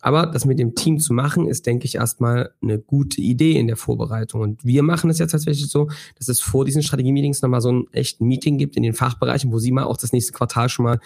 Aber 0.01 0.27
das 0.27 0.45
mit 0.45 0.59
dem 0.59 0.75
Team 0.75 0.99
zu 0.99 1.13
machen, 1.13 1.47
ist, 1.47 1.65
denke 1.65 1.85
ich, 1.85 1.95
erstmal 1.95 2.51
eine 2.61 2.79
gute 2.79 3.19
Idee 3.19 3.59
in 3.59 3.67
der 3.67 3.77
Vorbereitung. 3.77 4.41
Und 4.41 4.63
wir 4.63 4.83
machen 4.83 5.09
es 5.09 5.17
jetzt 5.17 5.31
tatsächlich 5.31 5.69
so, 5.69 5.89
dass 6.17 6.27
es 6.27 6.39
vor 6.39 6.65
diesen 6.65 6.83
Strategie-Meetings 6.83 7.41
nochmal 7.41 7.61
so 7.61 7.71
ein 7.71 7.85
echten 7.91 8.27
Meeting 8.27 8.57
gibt 8.57 8.77
in 8.77 8.83
den 8.83 8.93
Fachbereichen, 8.93 9.51
wo 9.51 9.57
sie 9.57 9.71
mal 9.71 9.85
auch 9.85 9.97
das 9.97 10.13
nächste 10.13 10.33
Quartal 10.33 10.69
schon 10.69 10.85
mal 10.85 10.99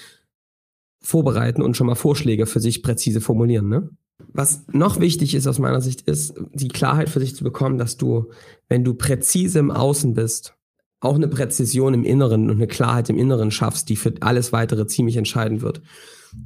vorbereiten 1.01 1.61
und 1.61 1.75
schon 1.75 1.87
mal 1.87 1.95
Vorschläge 1.95 2.45
für 2.45 2.59
sich 2.59 2.83
präzise 2.83 3.21
formulieren. 3.21 3.69
Ne? 3.69 3.89
Was 4.33 4.65
noch 4.71 4.99
wichtig 4.99 5.35
ist 5.35 5.47
aus 5.47 5.59
meiner 5.59 5.81
Sicht, 5.81 6.01
ist 6.01 6.35
die 6.53 6.67
Klarheit 6.67 7.09
für 7.09 7.19
sich 7.19 7.35
zu 7.35 7.43
bekommen, 7.43 7.77
dass 7.77 7.97
du, 7.97 8.29
wenn 8.69 8.83
du 8.83 8.93
präzise 8.93 9.59
im 9.59 9.71
Außen 9.71 10.13
bist, 10.13 10.53
auch 10.99 11.15
eine 11.15 11.27
Präzision 11.27 11.93
im 11.93 12.03
Inneren 12.03 12.49
und 12.49 12.57
eine 12.57 12.67
Klarheit 12.67 13.09
im 13.09 13.17
Inneren 13.17 13.49
schaffst, 13.51 13.89
die 13.89 13.95
für 13.95 14.13
alles 14.19 14.53
weitere 14.53 14.85
ziemlich 14.85 15.17
entscheidend 15.17 15.61
wird. 15.61 15.81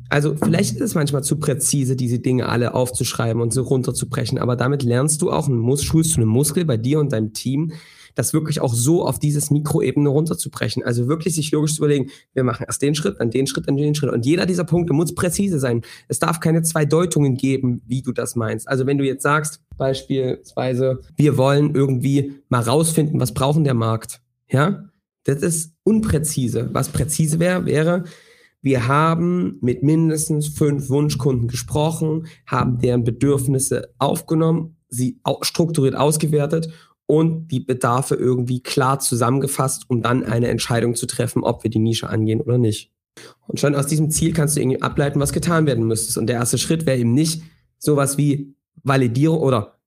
Also 0.09 0.35
vielleicht 0.35 0.75
ist 0.75 0.81
es 0.81 0.95
manchmal 0.95 1.23
zu 1.23 1.37
präzise, 1.37 1.95
diese 1.95 2.19
Dinge 2.19 2.47
alle 2.47 2.73
aufzuschreiben 2.73 3.41
und 3.41 3.53
so 3.53 3.63
runterzubrechen, 3.63 4.37
aber 4.37 4.55
damit 4.55 4.83
lernst 4.83 5.21
du 5.21 5.31
auch, 5.31 5.47
Mus 5.47 5.83
schulst 5.83 6.15
du 6.15 6.21
einen 6.21 6.29
Muskel 6.29 6.65
bei 6.65 6.77
dir 6.77 6.99
und 6.99 7.11
deinem 7.11 7.33
Team, 7.33 7.73
das 8.15 8.33
wirklich 8.33 8.61
auch 8.61 8.73
so 8.73 9.05
auf 9.05 9.19
dieses 9.19 9.51
Mikroebene 9.51 10.09
runterzubrechen. 10.09 10.83
Also 10.83 11.07
wirklich 11.07 11.35
sich 11.35 11.51
logisch 11.51 11.75
zu 11.75 11.79
überlegen, 11.79 12.09
wir 12.33 12.43
machen 12.43 12.65
erst 12.65 12.81
den 12.81 12.95
Schritt, 12.95 13.19
dann 13.19 13.29
den 13.29 13.45
Schritt, 13.45 13.67
dann 13.67 13.77
den 13.77 13.93
Schritt. 13.93 14.11
Und 14.11 14.25
jeder 14.25 14.45
dieser 14.45 14.63
Punkte 14.63 14.93
muss 14.93 15.13
präzise 15.13 15.59
sein. 15.59 15.81
Es 16.07 16.19
darf 16.19 16.39
keine 16.39 16.63
zwei 16.63 16.85
Deutungen 16.85 17.35
geben, 17.35 17.81
wie 17.85 18.01
du 18.01 18.11
das 18.13 18.35
meinst. 18.35 18.67
Also 18.67 18.87
wenn 18.87 18.97
du 18.97 19.05
jetzt 19.05 19.23
sagst, 19.23 19.61
beispielsweise, 19.77 21.01
wir 21.17 21.37
wollen 21.37 21.75
irgendwie 21.75 22.33
mal 22.49 22.61
rausfinden, 22.61 23.19
was 23.19 23.33
brauchen 23.33 23.65
der 23.65 23.73
Markt. 23.73 24.21
Ja, 24.49 24.85
das 25.25 25.41
ist 25.41 25.73
unpräzise. 25.83 26.69
Was 26.71 26.89
präzise 26.89 27.39
wäre, 27.39 27.65
wäre, 27.65 28.05
wir 28.65 28.87
haben 28.87 29.59
mit 29.61 29.83
mindestens 29.83 30.47
fünf 30.47 30.89
Wunschkunden 30.89 31.47
gesprochen, 31.47 32.25
haben 32.47 32.79
deren 32.79 33.03
Bedürfnisse 33.03 33.93
aufgenommen, 33.99 34.77
sie 34.89 35.21
strukturiert 35.41 35.95
ausgewertet 35.95 36.73
und 37.05 37.49
die 37.49 37.59
Bedarfe 37.59 38.15
irgendwie 38.15 38.63
klar 38.63 38.97
zusammengefasst, 38.99 39.85
um 39.87 40.01
dann 40.01 40.23
eine 40.23 40.47
Entscheidung 40.47 40.95
zu 40.95 41.05
treffen, 41.05 41.43
ob 41.43 41.61
wir 41.61 41.69
die 41.69 41.77
Nische 41.77 42.09
angehen 42.09 42.41
oder 42.41 42.57
nicht. 42.57 42.91
Und 43.45 43.59
schon 43.59 43.75
aus 43.75 43.85
diesem 43.85 44.09
Ziel 44.09 44.33
kannst 44.33 44.55
du 44.55 44.61
irgendwie 44.61 44.81
ableiten, 44.81 45.19
was 45.19 45.31
getan 45.31 45.67
werden 45.67 45.85
müsste. 45.85 46.19
Und 46.19 46.25
der 46.25 46.37
erste 46.37 46.57
Schritt 46.57 46.87
wäre 46.87 46.97
eben 46.97 47.13
nicht 47.13 47.43
sowas 47.77 48.17
wie 48.17 48.55
Validierung 48.81 49.41
oder 49.41 49.77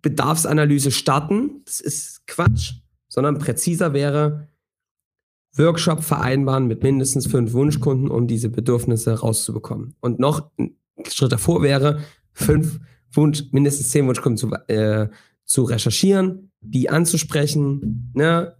Bedarfsanalyse 0.00 0.92
starten. 0.92 1.62
Das 1.64 1.80
ist 1.80 2.24
Quatsch, 2.28 2.74
sondern 3.08 3.38
präziser 3.38 3.92
wäre, 3.92 4.46
Workshop 5.56 6.02
vereinbaren 6.02 6.66
mit 6.66 6.82
mindestens 6.82 7.26
fünf 7.26 7.52
Wunschkunden, 7.52 8.10
um 8.10 8.26
diese 8.26 8.48
Bedürfnisse 8.48 9.20
rauszubekommen. 9.20 9.94
Und 10.00 10.18
noch 10.18 10.50
ein 10.58 10.76
Schritt 11.08 11.32
davor 11.32 11.62
wäre, 11.62 12.00
fünf 12.32 12.80
Wunsch, 13.12 13.44
mindestens 13.52 13.90
zehn 13.90 14.06
Wunschkunden 14.06 14.38
zu, 14.38 14.50
äh, 14.68 15.08
zu 15.44 15.64
recherchieren, 15.64 16.50
die 16.60 16.88
anzusprechen, 16.88 18.12
ne, 18.14 18.56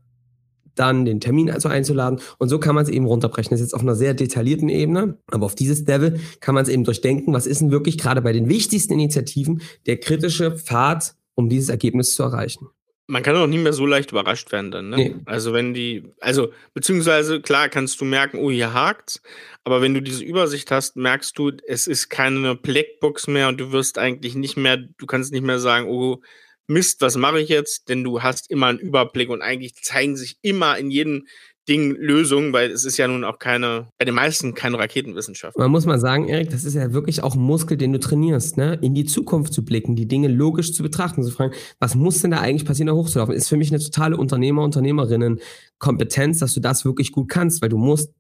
dann 0.74 1.04
den 1.04 1.20
Termin 1.20 1.50
also 1.50 1.68
einzuladen. 1.68 2.20
Und 2.38 2.48
so 2.48 2.58
kann 2.58 2.74
man 2.74 2.84
es 2.84 2.90
eben 2.90 3.06
runterbrechen. 3.06 3.50
Das 3.50 3.60
ist 3.60 3.66
jetzt 3.66 3.74
auf 3.74 3.82
einer 3.82 3.94
sehr 3.94 4.14
detaillierten 4.14 4.68
Ebene, 4.68 5.18
aber 5.30 5.46
auf 5.46 5.54
dieses 5.54 5.86
Level 5.86 6.18
kann 6.40 6.54
man 6.54 6.62
es 6.62 6.70
eben 6.70 6.84
durchdenken, 6.84 7.32
was 7.32 7.46
ist 7.46 7.60
denn 7.60 7.70
wirklich 7.70 7.98
gerade 7.98 8.22
bei 8.22 8.32
den 8.32 8.48
wichtigsten 8.48 8.94
Initiativen 8.94 9.62
der 9.86 9.98
kritische 9.98 10.52
Pfad, 10.52 11.14
um 11.34 11.48
dieses 11.48 11.68
Ergebnis 11.68 12.14
zu 12.14 12.22
erreichen. 12.22 12.68
Man 13.06 13.22
kann 13.22 13.36
auch 13.36 13.46
nicht 13.46 13.62
mehr 13.62 13.72
so 13.72 13.84
leicht 13.84 14.12
überrascht 14.12 14.52
werden 14.52 14.70
dann, 14.70 14.88
ne? 14.90 14.96
Nee. 14.96 15.16
Also 15.26 15.52
wenn 15.52 15.74
die, 15.74 16.04
also 16.20 16.52
beziehungsweise 16.72 17.40
klar 17.40 17.68
kannst 17.68 18.00
du 18.00 18.04
merken, 18.04 18.38
oh, 18.38 18.50
hier 18.50 18.72
hakt's, 18.72 19.20
aber 19.64 19.82
wenn 19.82 19.92
du 19.92 20.00
diese 20.00 20.24
Übersicht 20.24 20.70
hast, 20.70 20.96
merkst 20.96 21.36
du, 21.36 21.52
es 21.66 21.86
ist 21.86 22.08
keine 22.08 22.54
Blackbox 22.54 23.26
mehr 23.26 23.48
und 23.48 23.58
du 23.58 23.72
wirst 23.72 23.98
eigentlich 23.98 24.34
nicht 24.34 24.56
mehr, 24.56 24.76
du 24.76 25.06
kannst 25.06 25.32
nicht 25.32 25.44
mehr 25.44 25.58
sagen, 25.58 25.88
oh, 25.88 26.22
Mist, 26.68 27.00
was 27.00 27.16
mache 27.16 27.40
ich 27.40 27.48
jetzt? 27.48 27.88
Denn 27.88 28.04
du 28.04 28.22
hast 28.22 28.50
immer 28.50 28.68
einen 28.68 28.78
Überblick 28.78 29.28
und 29.28 29.42
eigentlich 29.42 29.74
zeigen 29.82 30.16
sich 30.16 30.38
immer 30.42 30.78
in 30.78 30.90
jedem 30.90 31.26
Ding 31.68 31.94
Lösungen, 31.96 32.52
weil 32.52 32.70
es 32.70 32.84
ist 32.84 32.96
ja 32.96 33.06
nun 33.06 33.22
auch 33.22 33.38
keine, 33.38 33.88
bei 33.98 34.04
den 34.04 34.14
meisten 34.14 34.54
keine 34.54 34.78
Raketenwissenschaft. 34.78 35.56
Man 35.56 35.70
muss 35.70 35.86
mal 35.86 36.00
sagen, 36.00 36.28
Erik, 36.28 36.50
das 36.50 36.64
ist 36.64 36.74
ja 36.74 36.92
wirklich 36.92 37.22
auch 37.22 37.34
ein 37.36 37.40
Muskel, 37.40 37.76
den 37.76 37.92
du 37.92 38.00
trainierst, 38.00 38.56
ne? 38.56 38.78
In 38.80 38.94
die 38.94 39.04
Zukunft 39.04 39.52
zu 39.52 39.64
blicken, 39.64 39.94
die 39.94 40.08
Dinge 40.08 40.28
logisch 40.28 40.74
zu 40.74 40.82
betrachten, 40.82 41.22
zu 41.22 41.30
fragen, 41.30 41.54
was 41.78 41.94
muss 41.94 42.20
denn 42.20 42.32
da 42.32 42.40
eigentlich 42.40 42.64
passieren, 42.64 42.88
da 42.88 42.94
hochzulaufen? 42.94 43.34
Ist 43.34 43.48
für 43.48 43.56
mich 43.56 43.70
eine 43.70 43.82
totale 43.82 44.16
Unternehmer, 44.16 44.62
Unternehmerinnen-Kompetenz, 44.64 46.40
dass 46.40 46.54
du 46.54 46.60
das 46.60 46.84
wirklich 46.84 47.12
gut 47.12 47.28
kannst, 47.28 47.62
weil 47.62 47.68
du 47.68 47.78
musst 47.78 48.12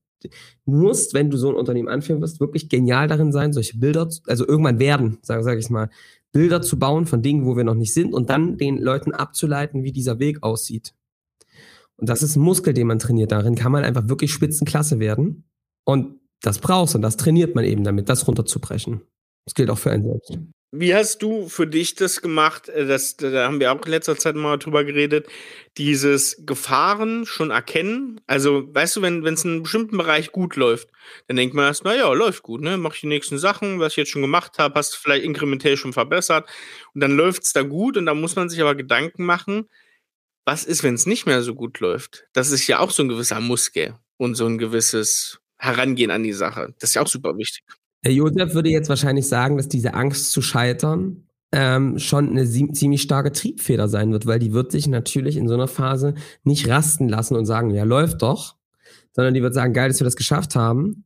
musst, 0.64 1.14
wenn 1.14 1.30
du 1.30 1.36
so 1.36 1.48
ein 1.48 1.56
Unternehmen 1.56 1.88
anführen 1.88 2.20
wirst, 2.20 2.38
wirklich 2.38 2.68
genial 2.68 3.08
darin 3.08 3.32
sein, 3.32 3.52
solche 3.52 3.76
Bilder, 3.78 4.08
also 4.28 4.46
irgendwann 4.46 4.78
werden, 4.78 5.18
sage 5.22 5.42
sag 5.42 5.58
ich 5.58 5.68
mal, 5.68 5.90
Bilder 6.30 6.62
zu 6.62 6.78
bauen 6.78 7.06
von 7.06 7.22
Dingen, 7.22 7.44
wo 7.44 7.56
wir 7.56 7.64
noch 7.64 7.74
nicht 7.74 7.92
sind 7.92 8.14
und 8.14 8.30
dann 8.30 8.56
den 8.56 8.78
Leuten 8.78 9.12
abzuleiten, 9.12 9.82
wie 9.82 9.90
dieser 9.90 10.18
Weg 10.20 10.42
aussieht. 10.42 10.94
Und 12.02 12.08
das 12.08 12.24
ist 12.24 12.34
ein 12.34 12.42
Muskel, 12.42 12.74
den 12.74 12.88
man 12.88 12.98
trainiert. 12.98 13.30
Darin 13.30 13.54
kann 13.54 13.70
man 13.70 13.84
einfach 13.84 14.08
wirklich 14.08 14.32
Spitzenklasse 14.32 14.98
werden. 14.98 15.48
Und 15.84 16.18
das 16.40 16.58
brauchst 16.58 16.96
und 16.96 17.02
das 17.02 17.16
trainiert 17.16 17.54
man 17.54 17.64
eben 17.64 17.84
damit, 17.84 18.08
das 18.08 18.26
runterzubrechen. 18.26 19.02
Das 19.46 19.54
gilt 19.54 19.70
auch 19.70 19.78
für 19.78 19.92
einen 19.92 20.02
selbst. 20.02 20.36
Wie 20.72 20.96
hast 20.96 21.22
du 21.22 21.48
für 21.48 21.68
dich 21.68 21.94
das 21.94 22.20
gemacht? 22.20 22.68
Äh, 22.70 22.86
das, 22.86 23.18
da 23.18 23.44
haben 23.44 23.60
wir 23.60 23.70
auch 23.70 23.84
in 23.84 23.92
letzter 23.92 24.16
Zeit 24.16 24.34
mal 24.34 24.56
drüber 24.56 24.82
geredet. 24.82 25.28
Dieses 25.78 26.44
Gefahren 26.44 27.24
schon 27.24 27.50
erkennen. 27.50 28.20
Also, 28.26 28.74
weißt 28.74 28.96
du, 28.96 29.02
wenn 29.02 29.24
es 29.24 29.44
in 29.44 29.52
einem 29.52 29.62
bestimmten 29.62 29.96
Bereich 29.96 30.32
gut 30.32 30.56
läuft, 30.56 30.88
dann 31.28 31.36
denkt 31.36 31.54
man 31.54 31.66
erst, 31.66 31.84
naja, 31.84 32.12
läuft 32.12 32.42
gut, 32.42 32.62
ne? 32.62 32.78
Mach 32.78 32.94
ich 32.94 33.02
die 33.02 33.06
nächsten 33.06 33.38
Sachen, 33.38 33.78
was 33.78 33.92
ich 33.92 33.98
jetzt 33.98 34.10
schon 34.10 34.22
gemacht 34.22 34.58
habe, 34.58 34.74
hast 34.74 34.94
du 34.94 34.98
vielleicht 34.98 35.24
inkrementell 35.24 35.76
schon 35.76 35.92
verbessert. 35.92 36.50
Und 36.94 37.00
dann 37.00 37.12
läuft 37.16 37.44
es 37.44 37.52
da 37.52 37.62
gut 37.62 37.96
und 37.96 38.06
dann 38.06 38.20
muss 38.20 38.34
man 38.34 38.48
sich 38.48 38.60
aber 38.60 38.74
Gedanken 38.74 39.24
machen, 39.24 39.68
was 40.44 40.64
ist, 40.64 40.82
wenn 40.82 40.94
es 40.94 41.06
nicht 41.06 41.26
mehr 41.26 41.42
so 41.42 41.54
gut 41.54 41.80
läuft? 41.80 42.24
Das 42.32 42.50
ist 42.50 42.66
ja 42.66 42.80
auch 42.80 42.90
so 42.90 43.02
ein 43.02 43.08
gewisser 43.08 43.40
Muskel 43.40 43.94
und 44.16 44.34
so 44.34 44.46
ein 44.46 44.58
gewisses 44.58 45.38
Herangehen 45.58 46.10
an 46.10 46.22
die 46.22 46.32
Sache. 46.32 46.74
Das 46.78 46.90
ist 46.90 46.94
ja 46.94 47.02
auch 47.02 47.08
super 47.08 47.36
wichtig. 47.36 47.62
Herr 48.02 48.12
Josef 48.12 48.54
würde 48.54 48.70
jetzt 48.70 48.88
wahrscheinlich 48.88 49.28
sagen, 49.28 49.56
dass 49.56 49.68
diese 49.68 49.94
Angst 49.94 50.32
zu 50.32 50.42
scheitern 50.42 51.28
ähm, 51.52 51.98
schon 51.98 52.30
eine 52.30 52.48
ziemlich 52.48 53.02
starke 53.02 53.30
Triebfeder 53.30 53.88
sein 53.88 54.10
wird, 54.10 54.26
weil 54.26 54.38
die 54.38 54.52
wird 54.52 54.72
sich 54.72 54.88
natürlich 54.88 55.36
in 55.36 55.46
so 55.46 55.54
einer 55.54 55.68
Phase 55.68 56.14
nicht 56.42 56.68
rasten 56.68 57.08
lassen 57.08 57.36
und 57.36 57.46
sagen, 57.46 57.70
ja, 57.70 57.84
läuft 57.84 58.22
doch, 58.22 58.56
sondern 59.12 59.34
die 59.34 59.42
wird 59.42 59.54
sagen, 59.54 59.74
geil, 59.74 59.88
dass 59.88 60.00
wir 60.00 60.06
das 60.06 60.16
geschafft 60.16 60.56
haben. 60.56 61.04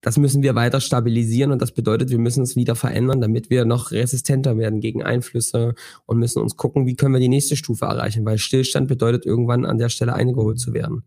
Das 0.00 0.16
müssen 0.16 0.42
wir 0.42 0.54
weiter 0.54 0.80
stabilisieren 0.80 1.50
und 1.50 1.60
das 1.60 1.72
bedeutet, 1.72 2.10
wir 2.10 2.18
müssen 2.18 2.44
es 2.44 2.54
wieder 2.54 2.76
verändern, 2.76 3.20
damit 3.20 3.50
wir 3.50 3.64
noch 3.64 3.90
resistenter 3.90 4.56
werden 4.56 4.80
gegen 4.80 5.02
Einflüsse 5.02 5.74
und 6.06 6.18
müssen 6.18 6.40
uns 6.40 6.56
gucken, 6.56 6.86
wie 6.86 6.94
können 6.94 7.14
wir 7.14 7.20
die 7.20 7.28
nächste 7.28 7.56
Stufe 7.56 7.86
erreichen, 7.86 8.24
weil 8.24 8.38
Stillstand 8.38 8.86
bedeutet 8.86 9.26
irgendwann 9.26 9.64
an 9.64 9.78
der 9.78 9.88
Stelle 9.88 10.14
eingeholt 10.14 10.60
zu 10.60 10.72
werden. 10.72 11.02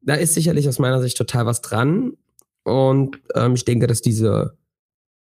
Da 0.00 0.14
ist 0.14 0.34
sicherlich 0.34 0.68
aus 0.68 0.78
meiner 0.78 1.02
Sicht 1.02 1.16
total 1.16 1.46
was 1.46 1.60
dran. 1.60 2.12
Und 2.62 3.20
ähm, 3.34 3.54
ich 3.54 3.64
denke, 3.64 3.86
dass 3.86 4.00
diese 4.00 4.56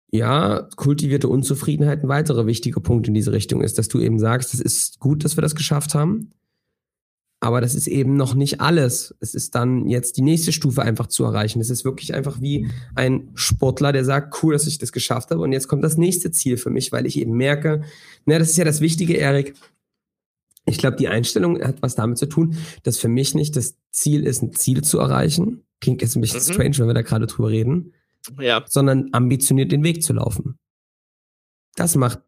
ja, 0.09 0.67
kultivierte 0.75 1.27
Unzufriedenheit 1.27 2.03
ein 2.03 2.07
weiterer 2.07 2.45
wichtiger 2.45 2.79
Punkt 2.79 3.07
in 3.07 3.13
diese 3.13 3.31
Richtung 3.33 3.61
ist, 3.61 3.77
dass 3.77 3.87
du 3.87 3.99
eben 3.99 4.19
sagst, 4.19 4.53
es 4.53 4.61
ist 4.61 4.99
gut, 4.99 5.25
dass 5.25 5.35
wir 5.37 5.41
das 5.41 5.55
geschafft 5.55 5.95
haben. 5.95 6.31
Aber 7.43 7.59
das 7.59 7.75
ist 7.75 7.87
eben 7.87 8.15
noch 8.15 8.35
nicht 8.35 8.61
alles. 8.61 9.13
Es 9.19 9.33
ist 9.35 9.53
dann 9.53 9.87
jetzt 9.87 10.17
die 10.17 10.21
nächste 10.21 10.51
Stufe 10.51 10.81
einfach 10.81 11.07
zu 11.07 11.25
erreichen. 11.25 11.59
Es 11.59 11.69
ist 11.69 11.83
wirklich 11.83 12.13
einfach 12.13 12.39
wie 12.39 12.69
ein 12.95 13.31
Sportler, 13.35 13.91
der 13.91 14.05
sagt, 14.05 14.41
cool, 14.41 14.53
dass 14.53 14.65
ich 14.65 14.77
das 14.77 14.91
geschafft 14.91 15.29
habe. 15.29 15.41
Und 15.41 15.51
jetzt 15.51 15.67
kommt 15.67 15.83
das 15.83 15.97
nächste 15.97 16.31
Ziel 16.31 16.57
für 16.57 16.69
mich, 16.69 16.91
weil 16.91 17.05
ich 17.05 17.19
eben 17.19 17.33
merke, 17.33 17.83
na, 18.25 18.39
das 18.39 18.49
ist 18.49 18.57
ja 18.57 18.63
das 18.63 18.79
Wichtige, 18.79 19.17
Erik. 19.17 19.55
Ich 20.65 20.77
glaube, 20.77 20.95
die 20.95 21.09
Einstellung 21.09 21.61
hat 21.61 21.81
was 21.81 21.95
damit 21.95 22.17
zu 22.17 22.27
tun, 22.27 22.55
dass 22.83 22.97
für 22.97 23.09
mich 23.09 23.35
nicht 23.35 23.57
das 23.57 23.75
Ziel 23.91 24.25
ist, 24.25 24.41
ein 24.41 24.53
Ziel 24.53 24.81
zu 24.81 24.99
erreichen, 24.99 25.63
Klingt 25.83 26.01
jetzt 26.01 26.15
ein 26.15 26.21
bisschen 26.21 26.39
mhm. 26.39 26.53
strange, 26.53 26.77
wenn 26.77 26.87
wir 26.87 26.93
da 26.93 27.01
gerade 27.01 27.27
drüber 27.27 27.49
reden. 27.49 27.93
Ja. 28.39 28.63
Sondern 28.69 29.09
ambitioniert 29.11 29.69
den 29.69 29.83
Weg 29.83 30.01
zu 30.01 30.13
laufen. 30.13 30.57
Das 31.75 31.95
macht 31.95 32.21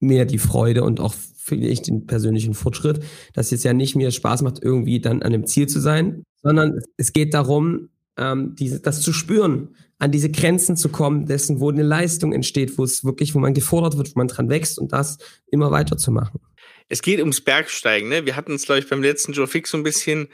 mir 0.00 0.24
die 0.24 0.38
Freude 0.38 0.82
und 0.82 0.98
auch 0.98 1.14
finde 1.46 1.68
ich 1.68 1.82
den 1.82 2.06
persönlichen 2.06 2.54
Fortschritt, 2.54 3.02
dass 3.32 3.52
es 3.52 3.62
ja 3.62 3.72
nicht 3.72 3.96
mir 3.96 4.10
Spaß 4.10 4.42
macht, 4.42 4.62
irgendwie 4.62 5.00
dann 5.00 5.22
an 5.22 5.32
dem 5.32 5.46
Ziel 5.46 5.68
zu 5.68 5.80
sein, 5.80 6.24
sondern 6.42 6.80
es 6.96 7.12
geht 7.12 7.34
darum, 7.34 7.88
ähm, 8.18 8.54
diese, 8.58 8.80
das 8.80 9.00
zu 9.00 9.12
spüren, 9.12 9.76
an 9.98 10.10
diese 10.10 10.30
Grenzen 10.30 10.76
zu 10.76 10.88
kommen, 10.88 11.26
dessen, 11.26 11.60
wo 11.60 11.70
eine 11.70 11.82
Leistung 11.82 12.32
entsteht, 12.32 12.76
wo 12.78 12.84
es 12.84 13.04
wirklich, 13.04 13.34
wo 13.34 13.38
man 13.38 13.54
gefordert 13.54 13.96
wird, 13.96 14.14
wo 14.14 14.18
man 14.18 14.28
dran 14.28 14.48
wächst 14.48 14.78
und 14.78 14.92
das 14.92 15.18
immer 15.50 15.70
weiter 15.70 15.96
zu 15.96 16.10
machen. 16.10 16.40
Es 16.88 17.02
geht 17.02 17.20
ums 17.20 17.40
Bergsteigen, 17.40 18.08
ne? 18.08 18.26
Wir 18.26 18.36
hatten 18.36 18.54
es, 18.54 18.64
glaube 18.64 18.80
ich, 18.80 18.88
beim 18.88 19.02
letzten 19.02 19.32
Joe 19.32 19.46
Fix 19.46 19.70
so 19.70 19.76
ein 19.76 19.82
bisschen 19.82 20.28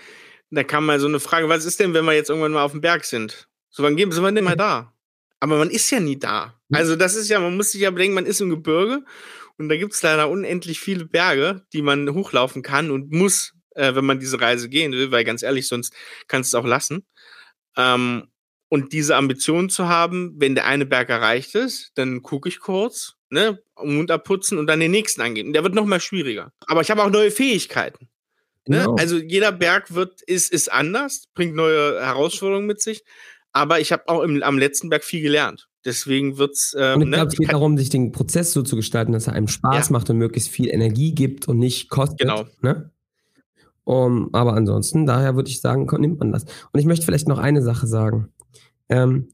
da 0.52 0.64
kam 0.64 0.84
mal 0.84 1.00
so 1.00 1.08
eine 1.08 1.18
Frage, 1.18 1.48
was 1.48 1.64
ist 1.64 1.80
denn, 1.80 1.94
wenn 1.94 2.04
wir 2.04 2.12
jetzt 2.12 2.28
irgendwann 2.28 2.52
mal 2.52 2.62
auf 2.62 2.72
dem 2.72 2.82
Berg 2.82 3.04
sind? 3.04 3.48
So, 3.70 3.82
wann 3.82 3.96
gehen, 3.96 4.12
sind 4.12 4.22
wir 4.22 4.32
denn 4.32 4.44
mal 4.44 4.56
da? 4.56 4.92
Aber 5.40 5.56
man 5.56 5.70
ist 5.70 5.90
ja 5.90 5.98
nie 5.98 6.18
da. 6.18 6.60
Also 6.70 6.94
das 6.94 7.16
ist 7.16 7.28
ja, 7.28 7.40
man 7.40 7.56
muss 7.56 7.72
sich 7.72 7.80
ja 7.80 7.90
bedenken, 7.90 8.14
man 8.14 8.26
ist 8.26 8.40
im 8.40 8.50
Gebirge 8.50 9.02
und 9.58 9.68
da 9.68 9.76
gibt 9.76 9.94
es 9.94 10.02
leider 10.02 10.28
unendlich 10.30 10.80
viele 10.80 11.06
Berge, 11.06 11.62
die 11.72 11.82
man 11.82 12.12
hochlaufen 12.12 12.62
kann 12.62 12.90
und 12.90 13.12
muss, 13.12 13.54
äh, 13.74 13.94
wenn 13.94 14.04
man 14.04 14.20
diese 14.20 14.40
Reise 14.40 14.68
gehen 14.68 14.92
will, 14.92 15.10
weil 15.10 15.24
ganz 15.24 15.42
ehrlich, 15.42 15.68
sonst 15.68 15.94
kannst 16.28 16.52
du 16.52 16.56
es 16.56 16.62
auch 16.62 16.66
lassen. 16.66 17.06
Ähm, 17.76 18.28
und 18.68 18.94
diese 18.94 19.16
Ambition 19.16 19.68
zu 19.68 19.88
haben, 19.88 20.34
wenn 20.38 20.54
der 20.54 20.66
eine 20.66 20.86
Berg 20.86 21.10
erreicht 21.10 21.54
ist, 21.54 21.92
dann 21.94 22.22
gucke 22.22 22.48
ich 22.48 22.58
kurz, 22.58 23.16
ne, 23.28 23.62
Mund 23.76 24.10
abputzen 24.10 24.56
und 24.56 24.66
dann 24.66 24.80
den 24.80 24.90
nächsten 24.90 25.20
angehen. 25.20 25.48
Und 25.48 25.52
der 25.52 25.62
wird 25.62 25.74
noch 25.74 25.84
mal 25.84 26.00
schwieriger. 26.00 26.52
Aber 26.66 26.80
ich 26.80 26.90
habe 26.90 27.02
auch 27.02 27.10
neue 27.10 27.30
Fähigkeiten. 27.30 28.08
Ne? 28.66 28.78
Genau. 28.78 28.96
Also 28.96 29.18
jeder 29.18 29.52
Berg 29.52 29.94
wird, 29.94 30.22
ist, 30.22 30.52
ist 30.52 30.72
anders, 30.72 31.28
bringt 31.34 31.54
neue 31.54 32.00
Herausforderungen 32.00 32.66
mit 32.66 32.80
sich. 32.80 33.04
Aber 33.52 33.80
ich 33.80 33.92
habe 33.92 34.08
auch 34.08 34.22
im, 34.22 34.42
am 34.42 34.58
letzten 34.58 34.88
Berg 34.88 35.04
viel 35.04 35.20
gelernt. 35.20 35.68
Deswegen 35.84 36.38
wird's. 36.38 36.76
Ähm, 36.78 37.02
und 37.02 37.10
ne, 37.10 37.26
es 37.26 37.36
geht 37.36 37.52
darum, 37.52 37.76
sich 37.76 37.90
den 37.90 38.12
Prozess 38.12 38.52
so 38.52 38.62
zu 38.62 38.76
gestalten, 38.76 39.12
dass 39.12 39.26
er 39.26 39.32
einem 39.32 39.48
Spaß 39.48 39.88
ja. 39.88 39.92
macht 39.92 40.08
und 40.10 40.18
möglichst 40.18 40.48
viel 40.48 40.68
Energie 40.68 41.14
gibt 41.14 41.48
und 41.48 41.58
nicht 41.58 41.90
kostet. 41.90 42.20
Genau. 42.20 42.44
Ne? 42.60 42.90
Um, 43.84 44.32
aber 44.32 44.54
ansonsten, 44.54 45.06
daher 45.06 45.34
würde 45.34 45.50
ich 45.50 45.60
sagen, 45.60 45.88
nimmt 46.00 46.20
man 46.20 46.30
das. 46.30 46.44
Und 46.72 46.78
ich 46.78 46.86
möchte 46.86 47.04
vielleicht 47.04 47.26
noch 47.26 47.38
eine 47.38 47.62
Sache 47.62 47.88
sagen. 47.88 48.28
Ähm, 48.88 49.28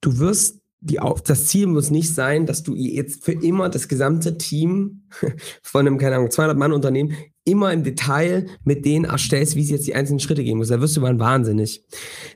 du 0.00 0.18
wirst 0.18 0.62
die 0.80 1.00
auf, 1.00 1.22
das 1.22 1.46
Ziel 1.46 1.66
muss 1.66 1.90
nicht 1.90 2.14
sein, 2.14 2.46
dass 2.46 2.62
du 2.62 2.74
jetzt 2.74 3.24
für 3.24 3.32
immer 3.32 3.68
das 3.68 3.88
gesamte 3.88 4.38
Team 4.38 5.02
von 5.62 5.86
einem, 5.86 5.98
keine 5.98 6.16
Ahnung, 6.16 6.30
200 6.30 6.56
Mann 6.56 6.72
Unternehmen 6.72 7.16
immer 7.44 7.72
im 7.72 7.82
Detail 7.82 8.46
mit 8.64 8.84
denen 8.84 9.04
erstellst, 9.04 9.56
wie 9.56 9.64
sie 9.64 9.74
jetzt 9.74 9.86
die 9.86 9.94
einzelnen 9.94 10.20
Schritte 10.20 10.44
gehen 10.44 10.58
muss. 10.58 10.68
Da 10.68 10.80
wirst 10.80 10.96
du 10.96 11.00
mal 11.00 11.18
wahnsinnig. 11.18 11.84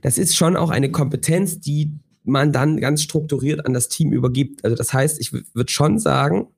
Das 0.01 0.19
ist 0.19 0.35
schon 0.35 0.57
auch 0.57 0.71
eine 0.71 0.91
Kompetenz, 0.91 1.61
die 1.61 1.93
man 2.25 2.53
dann 2.53 2.79
ganz 2.79 3.03
strukturiert 3.03 3.67
an 3.67 3.73
das 3.73 3.89
Team 3.89 4.13
übergibt. 4.13 4.65
Also 4.65 4.77
das 4.77 4.93
heißt, 4.93 5.21
ich 5.21 5.33
würde 5.33 5.73
schon 5.73 5.99
sagen, 5.99 6.49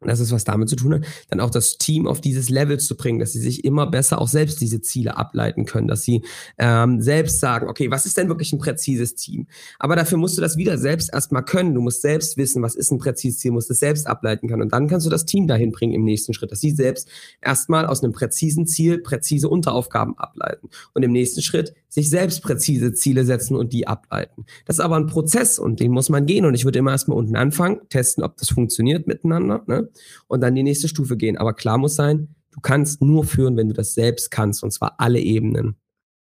das 0.00 0.20
ist 0.20 0.30
was 0.30 0.44
damit 0.44 0.68
zu 0.68 0.76
tun 0.76 0.94
hat, 0.94 1.06
dann 1.30 1.40
auch 1.40 1.50
das 1.50 1.78
Team 1.78 2.06
auf 2.06 2.20
dieses 2.20 2.50
Level 2.50 2.78
zu 2.78 2.96
bringen, 2.96 3.18
dass 3.18 3.32
sie 3.32 3.40
sich 3.40 3.64
immer 3.64 3.86
besser 3.86 4.20
auch 4.20 4.28
selbst 4.28 4.60
diese 4.60 4.82
Ziele 4.82 5.16
ableiten 5.16 5.64
können, 5.64 5.88
dass 5.88 6.02
sie 6.02 6.22
ähm, 6.58 7.00
selbst 7.00 7.40
sagen, 7.40 7.68
okay, 7.68 7.90
was 7.90 8.04
ist 8.04 8.16
denn 8.18 8.28
wirklich 8.28 8.52
ein 8.52 8.58
präzises 8.58 9.14
Team? 9.14 9.46
Aber 9.78 9.96
dafür 9.96 10.18
musst 10.18 10.36
du 10.36 10.42
das 10.42 10.58
wieder 10.58 10.76
selbst 10.76 11.12
erstmal 11.12 11.44
können. 11.44 11.74
Du 11.74 11.80
musst 11.80 12.02
selbst 12.02 12.36
wissen, 12.36 12.62
was 12.62 12.74
ist 12.74 12.90
ein 12.90 12.98
präzises 12.98 13.38
Ziel, 13.38 13.52
musst 13.52 13.70
es 13.70 13.78
selbst 13.78 14.06
ableiten 14.06 14.48
können. 14.48 14.62
Und 14.62 14.72
dann 14.72 14.86
kannst 14.86 15.06
du 15.06 15.10
das 15.10 15.24
Team 15.24 15.46
dahin 15.46 15.72
bringen 15.72 15.94
im 15.94 16.04
nächsten 16.04 16.34
Schritt, 16.34 16.52
dass 16.52 16.60
sie 16.60 16.72
selbst 16.72 17.08
erstmal 17.40 17.86
aus 17.86 18.02
einem 18.02 18.12
präzisen 18.12 18.66
Ziel 18.66 18.98
präzise 18.98 19.48
Unteraufgaben 19.48 20.18
ableiten. 20.18 20.68
Und 20.92 21.04
im 21.04 21.12
nächsten 21.12 21.40
Schritt 21.40 21.74
sich 21.88 22.10
selbst 22.10 22.42
präzise 22.42 22.92
Ziele 22.92 23.24
setzen 23.24 23.56
und 23.56 23.72
die 23.72 23.86
ableiten. 23.86 24.44
Das 24.66 24.76
ist 24.76 24.80
aber 24.80 24.96
ein 24.96 25.06
Prozess 25.06 25.58
und 25.58 25.80
den 25.80 25.92
muss 25.92 26.10
man 26.10 26.26
gehen. 26.26 26.44
Und 26.44 26.54
ich 26.54 26.66
würde 26.66 26.78
immer 26.78 26.90
erstmal 26.90 27.16
unten 27.16 27.36
anfangen, 27.36 27.80
testen, 27.88 28.22
ob 28.22 28.36
das 28.36 28.50
funktioniert 28.50 29.06
miteinander. 29.06 29.64
Ne? 29.66 29.85
Und 30.26 30.40
dann 30.40 30.54
die 30.54 30.62
nächste 30.62 30.88
Stufe 30.88 31.16
gehen. 31.16 31.36
Aber 31.36 31.54
klar 31.54 31.78
muss 31.78 31.96
sein, 31.96 32.34
du 32.52 32.60
kannst 32.60 33.02
nur 33.02 33.24
führen, 33.24 33.56
wenn 33.56 33.68
du 33.68 33.74
das 33.74 33.94
selbst 33.94 34.30
kannst, 34.30 34.62
und 34.62 34.72
zwar 34.72 34.94
alle 34.98 35.20
Ebenen. 35.20 35.76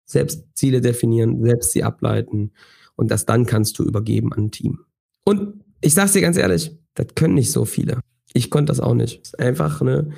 Selbst 0.04 0.44
Ziele 0.54 0.80
definieren, 0.80 1.42
selbst 1.42 1.72
sie 1.72 1.82
ableiten 1.82 2.52
und 2.94 3.10
das 3.10 3.26
dann 3.26 3.46
kannst 3.46 3.78
du 3.78 3.84
übergeben 3.84 4.32
an 4.32 4.44
ein 4.44 4.50
Team. 4.50 4.80
Und 5.24 5.64
ich 5.80 5.94
sag's 5.94 6.12
dir 6.12 6.20
ganz 6.20 6.36
ehrlich, 6.36 6.76
das 6.94 7.08
können 7.14 7.34
nicht 7.34 7.52
so 7.52 7.64
viele. 7.64 8.00
Ich 8.32 8.50
konnte 8.50 8.70
das 8.70 8.80
auch 8.80 8.94
nicht. 8.94 9.20
Das 9.20 9.28
ist 9.28 9.38
einfach 9.38 9.80
eine 9.80 10.10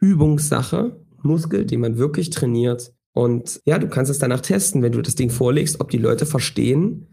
Übungssache, 0.00 1.00
Muskel, 1.22 1.64
den 1.64 1.80
man 1.80 1.98
wirklich 1.98 2.30
trainiert. 2.30 2.92
Und 3.12 3.60
ja, 3.64 3.78
du 3.78 3.88
kannst 3.88 4.10
es 4.10 4.18
danach 4.18 4.40
testen, 4.40 4.82
wenn 4.82 4.92
du 4.92 5.02
das 5.02 5.14
Ding 5.14 5.30
vorlegst, 5.30 5.80
ob 5.80 5.90
die 5.90 5.98
Leute 5.98 6.26
verstehen, 6.26 7.06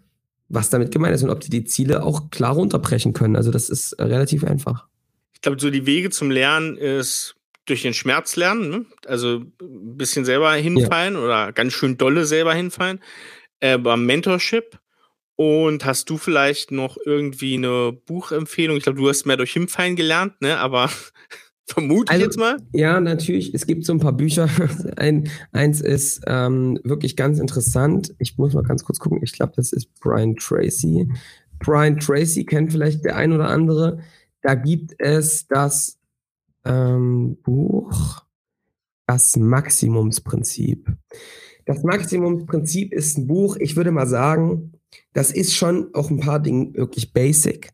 was 0.49 0.69
damit 0.69 0.91
gemeint 0.91 1.15
ist 1.15 1.23
und 1.23 1.29
ob 1.29 1.39
die 1.39 1.49
die 1.49 1.63
Ziele 1.63 2.03
auch 2.03 2.29
klar 2.29 2.53
runterbrechen 2.53 3.13
können. 3.13 3.35
Also 3.35 3.51
das 3.51 3.69
ist 3.69 3.99
relativ 3.99 4.43
einfach 4.43 4.87
glaube, 5.43 5.59
so 5.59 5.69
die 5.69 5.85
Wege 5.85 6.09
zum 6.09 6.31
Lernen 6.31 6.77
ist 6.77 7.35
durch 7.65 7.83
den 7.83 7.93
Schmerz 7.93 8.35
lernen, 8.35 8.69
ne? 8.69 8.85
also 9.05 9.43
ein 9.61 9.97
bisschen 9.97 10.25
selber 10.25 10.53
hinfallen 10.53 11.13
ja. 11.13 11.21
oder 11.21 11.53
ganz 11.53 11.73
schön 11.73 11.97
dolle 11.97 12.25
selber 12.25 12.53
hinfallen. 12.53 12.99
Äh, 13.59 13.77
beim 13.77 14.05
Mentorship. 14.05 14.79
Und 15.35 15.85
hast 15.85 16.09
du 16.09 16.17
vielleicht 16.17 16.71
noch 16.71 16.97
irgendwie 17.05 17.55
eine 17.55 17.91
Buchempfehlung? 17.91 18.77
Ich 18.77 18.83
glaube, 18.83 18.99
du 18.99 19.09
hast 19.09 19.25
mehr 19.25 19.37
durch 19.37 19.53
Hinfallen 19.53 19.95
gelernt, 19.95 20.39
ne? 20.41 20.59
Aber 20.59 20.89
vermute 21.65 22.11
also, 22.11 22.21
ich 22.21 22.25
jetzt 22.27 22.37
mal. 22.37 22.57
Ja, 22.71 22.99
natürlich. 22.99 23.53
Es 23.53 23.65
gibt 23.65 23.85
so 23.85 23.93
ein 23.93 23.99
paar 23.99 24.13
Bücher. 24.13 24.49
ein, 24.97 25.29
eins 25.51 25.81
ist 25.81 26.21
ähm, 26.27 26.79
wirklich 26.83 27.15
ganz 27.15 27.39
interessant. 27.39 28.13
Ich 28.19 28.37
muss 28.37 28.53
mal 28.53 28.63
ganz 28.63 28.83
kurz 28.83 28.99
gucken. 28.99 29.21
Ich 29.23 29.31
glaube, 29.31 29.53
das 29.55 29.73
ist 29.73 29.87
Brian 30.01 30.35
Tracy. 30.35 31.07
Brian 31.59 31.99
Tracy 31.99 32.45
kennt 32.45 32.71
vielleicht 32.71 33.03
der 33.05 33.15
ein 33.15 33.31
oder 33.31 33.47
andere. 33.47 34.03
Da 34.43 34.55
gibt 34.55 34.93
es 34.99 35.47
das 35.47 35.97
ähm, 36.65 37.37
Buch 37.41 38.21
Das 39.07 39.35
Maximumsprinzip. 39.35 40.91
Das 41.65 41.81
Maximumsprinzip 41.83 42.93
ist 42.93 43.17
ein 43.17 43.27
Buch, 43.27 43.55
ich 43.57 43.75
würde 43.75 43.91
mal 43.91 44.05
sagen, 44.07 44.73
das 45.13 45.31
ist 45.31 45.55
schon 45.55 45.93
auch 45.93 46.09
ein 46.09 46.19
paar 46.19 46.39
Dinge 46.39 46.73
wirklich 46.75 47.13
basic. 47.13 47.71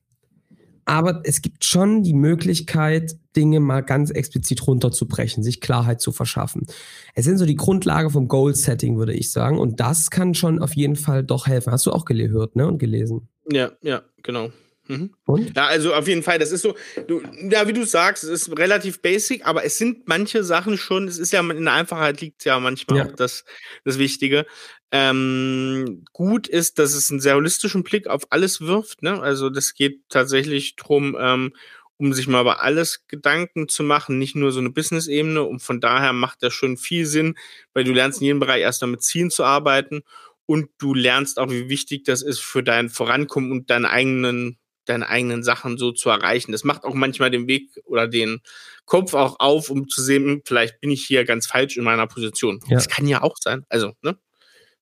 aber 0.86 1.21
es 1.23 1.41
gibt 1.43 1.65
schon 1.65 2.01
die 2.01 2.15
Möglichkeit, 2.15 3.17
Dinge 3.36 3.60
mal 3.60 3.82
ganz 3.82 4.10
explizit 4.10 4.65
runterzubrechen, 4.65 5.43
sich 5.43 5.62
Klarheit 5.62 6.01
zu 6.01 6.12
verschaffen. 6.12 6.65
Es 7.13 7.25
sind 7.25 7.38
so 7.38 7.45
die 7.45 7.55
Grundlage 7.55 8.10
vom 8.10 8.27
Goal-Setting, 8.27 8.97
würde 8.97 9.13
ich 9.13 9.32
sagen. 9.32 9.60
Und 9.60 9.79
das 9.79 10.10
kann 10.10 10.34
schon 10.34 10.60
auf 10.60 10.75
jeden 10.75 10.95
Fall 10.95 11.23
doch 11.23 11.45
helfen. 11.45 11.71
Hast 11.71 11.86
du 11.86 11.91
auch 11.91 12.05
gehört 12.05 12.55
ne? 12.55 12.67
und 12.67 12.79
gelesen? 12.79 13.29
Ja, 13.51 13.71
ja, 13.82 14.01
genau. 14.23 14.49
Mhm. 14.89 15.12
Ja, 15.56 15.67
also 15.67 15.93
auf 15.93 16.08
jeden 16.08 16.23
Fall, 16.23 16.39
das 16.39 16.52
ist 16.52 16.63
so, 16.63 16.75
du, 17.08 17.21
ja, 17.49 17.67
wie 17.67 17.73
du 17.73 17.86
sagst, 17.86 18.23
es 18.23 18.47
ist 18.47 18.58
relativ 18.58 19.04
basic, 19.04 19.45
aber 19.45 19.63
es 19.63 19.78
sind 19.78 20.08
manche 20.08 20.43
Sachen 20.43 20.78
schon, 20.80 21.08
es 21.08 21.19
ist 21.19 21.32
ja 21.32 21.41
in 21.41 21.63
der 21.63 21.73
Einfachheit 21.73 22.19
liegt 22.21 22.43
ja 22.43 22.60
manchmal 22.60 22.97
ja. 22.97 23.06
auch 23.06 23.15
das, 23.15 23.45
das 23.86 23.99
Wichtige. 23.99 24.47
Ähm, 24.91 26.06
gut 26.12 26.47
ist, 26.47 26.80
dass 26.80 26.95
es 26.95 27.12
einen 27.12 27.19
sehr 27.19 27.36
holistischen 27.36 27.84
Blick 27.84 28.08
auf 28.08 28.23
alles 28.32 28.62
wirft, 28.62 29.04
ne? 29.04 29.21
Also 29.21 29.52
das 29.52 29.75
geht 29.75 30.02
tatsächlich 30.10 30.75
drum, 30.75 31.15
ähm, 31.19 31.54
um 31.97 32.12
sich 32.13 32.28
mal 32.28 32.41
über 32.41 32.63
alles 32.63 33.06
Gedanken 33.08 33.67
zu 33.67 33.84
machen, 33.84 34.17
nicht 34.17 34.36
nur 34.36 34.52
so 34.52 34.60
eine 34.60 34.71
Business-Ebene. 34.71 35.43
Und 35.43 35.60
von 35.60 35.80
daher 35.82 36.13
macht 36.13 36.41
das 36.41 36.54
schon 36.54 36.78
viel 36.78 37.06
Sinn, 37.06 37.36
weil 37.73 37.84
du 37.84 37.91
lernst 37.91 38.21
in 38.21 38.25
jedem 38.25 38.39
Bereich 38.39 38.62
erstmal 38.62 38.89
mit 38.89 39.04
Zielen 39.04 39.30
zu 39.30 39.43
arbeiten 39.43 40.02
und 40.47 40.69
du 40.80 40.95
lernst 40.95 41.38
auch, 41.38 41.52
wie 41.52 41.69
wichtig 41.69 42.06
das 42.06 42.23
ist 42.23 42.39
für 42.39 42.63
dein 42.63 42.89
Vorankommen 42.89 43.52
und 43.52 43.69
deinen 43.69 43.86
eigenen 43.86 44.58
deine 44.89 45.08
eigenen 45.10 45.43
Sachen 45.43 45.78
so 45.78 45.91
zu 45.91 46.10
erreichen. 46.10 46.52
Das 46.52 46.63
macht 46.63 46.84
auch 46.84 46.93
manchmal 46.93 47.32
den 47.32 47.47
Weg 47.47 47.69
oder 47.86 48.08
den 48.08 48.41
Kopf 48.86 49.13
auch 49.13 49.39
auf, 49.39 49.69
um 49.69 49.88
zu 49.88 50.02
sehen, 50.02 50.25
hm, 50.25 50.41
vielleicht 50.45 50.82
bin 50.82 50.91
ich 50.91 51.06
hier 51.06 51.23
ganz 51.25 51.47
falsch 51.47 51.78
in 51.78 51.84
meiner 51.84 52.08
Position. 52.08 52.60
Ja. 52.67 52.75
Das 52.75 52.88
kann 52.88 53.08
ja 53.08 53.21
auch 53.21 53.36
sein. 53.39 53.65
Also, 53.69 53.93
ne? 54.02 54.17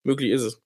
Möglich 0.04 0.32
ist 0.32 0.44
es. 0.44 0.62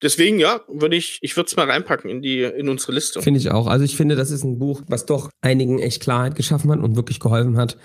Deswegen, 0.00 0.38
ja, 0.38 0.60
würde 0.68 0.94
ich, 0.94 1.18
ich 1.22 1.36
würde 1.36 1.48
es 1.48 1.56
mal 1.56 1.68
reinpacken 1.68 2.08
in 2.08 2.22
die, 2.22 2.42
in 2.42 2.68
unsere 2.68 2.92
Liste. 2.92 3.20
Finde 3.20 3.40
ich 3.40 3.50
auch. 3.50 3.66
Also 3.66 3.84
ich 3.84 3.96
finde, 3.96 4.14
das 4.14 4.30
ist 4.30 4.44
ein 4.44 4.58
Buch, 4.58 4.82
was 4.86 5.06
doch 5.06 5.28
einigen 5.40 5.80
echt 5.80 6.02
Klarheit 6.02 6.36
geschaffen 6.36 6.70
hat 6.70 6.78
und 6.78 6.94
wirklich 6.94 7.18
geholfen 7.18 7.56
hat, 7.56 7.76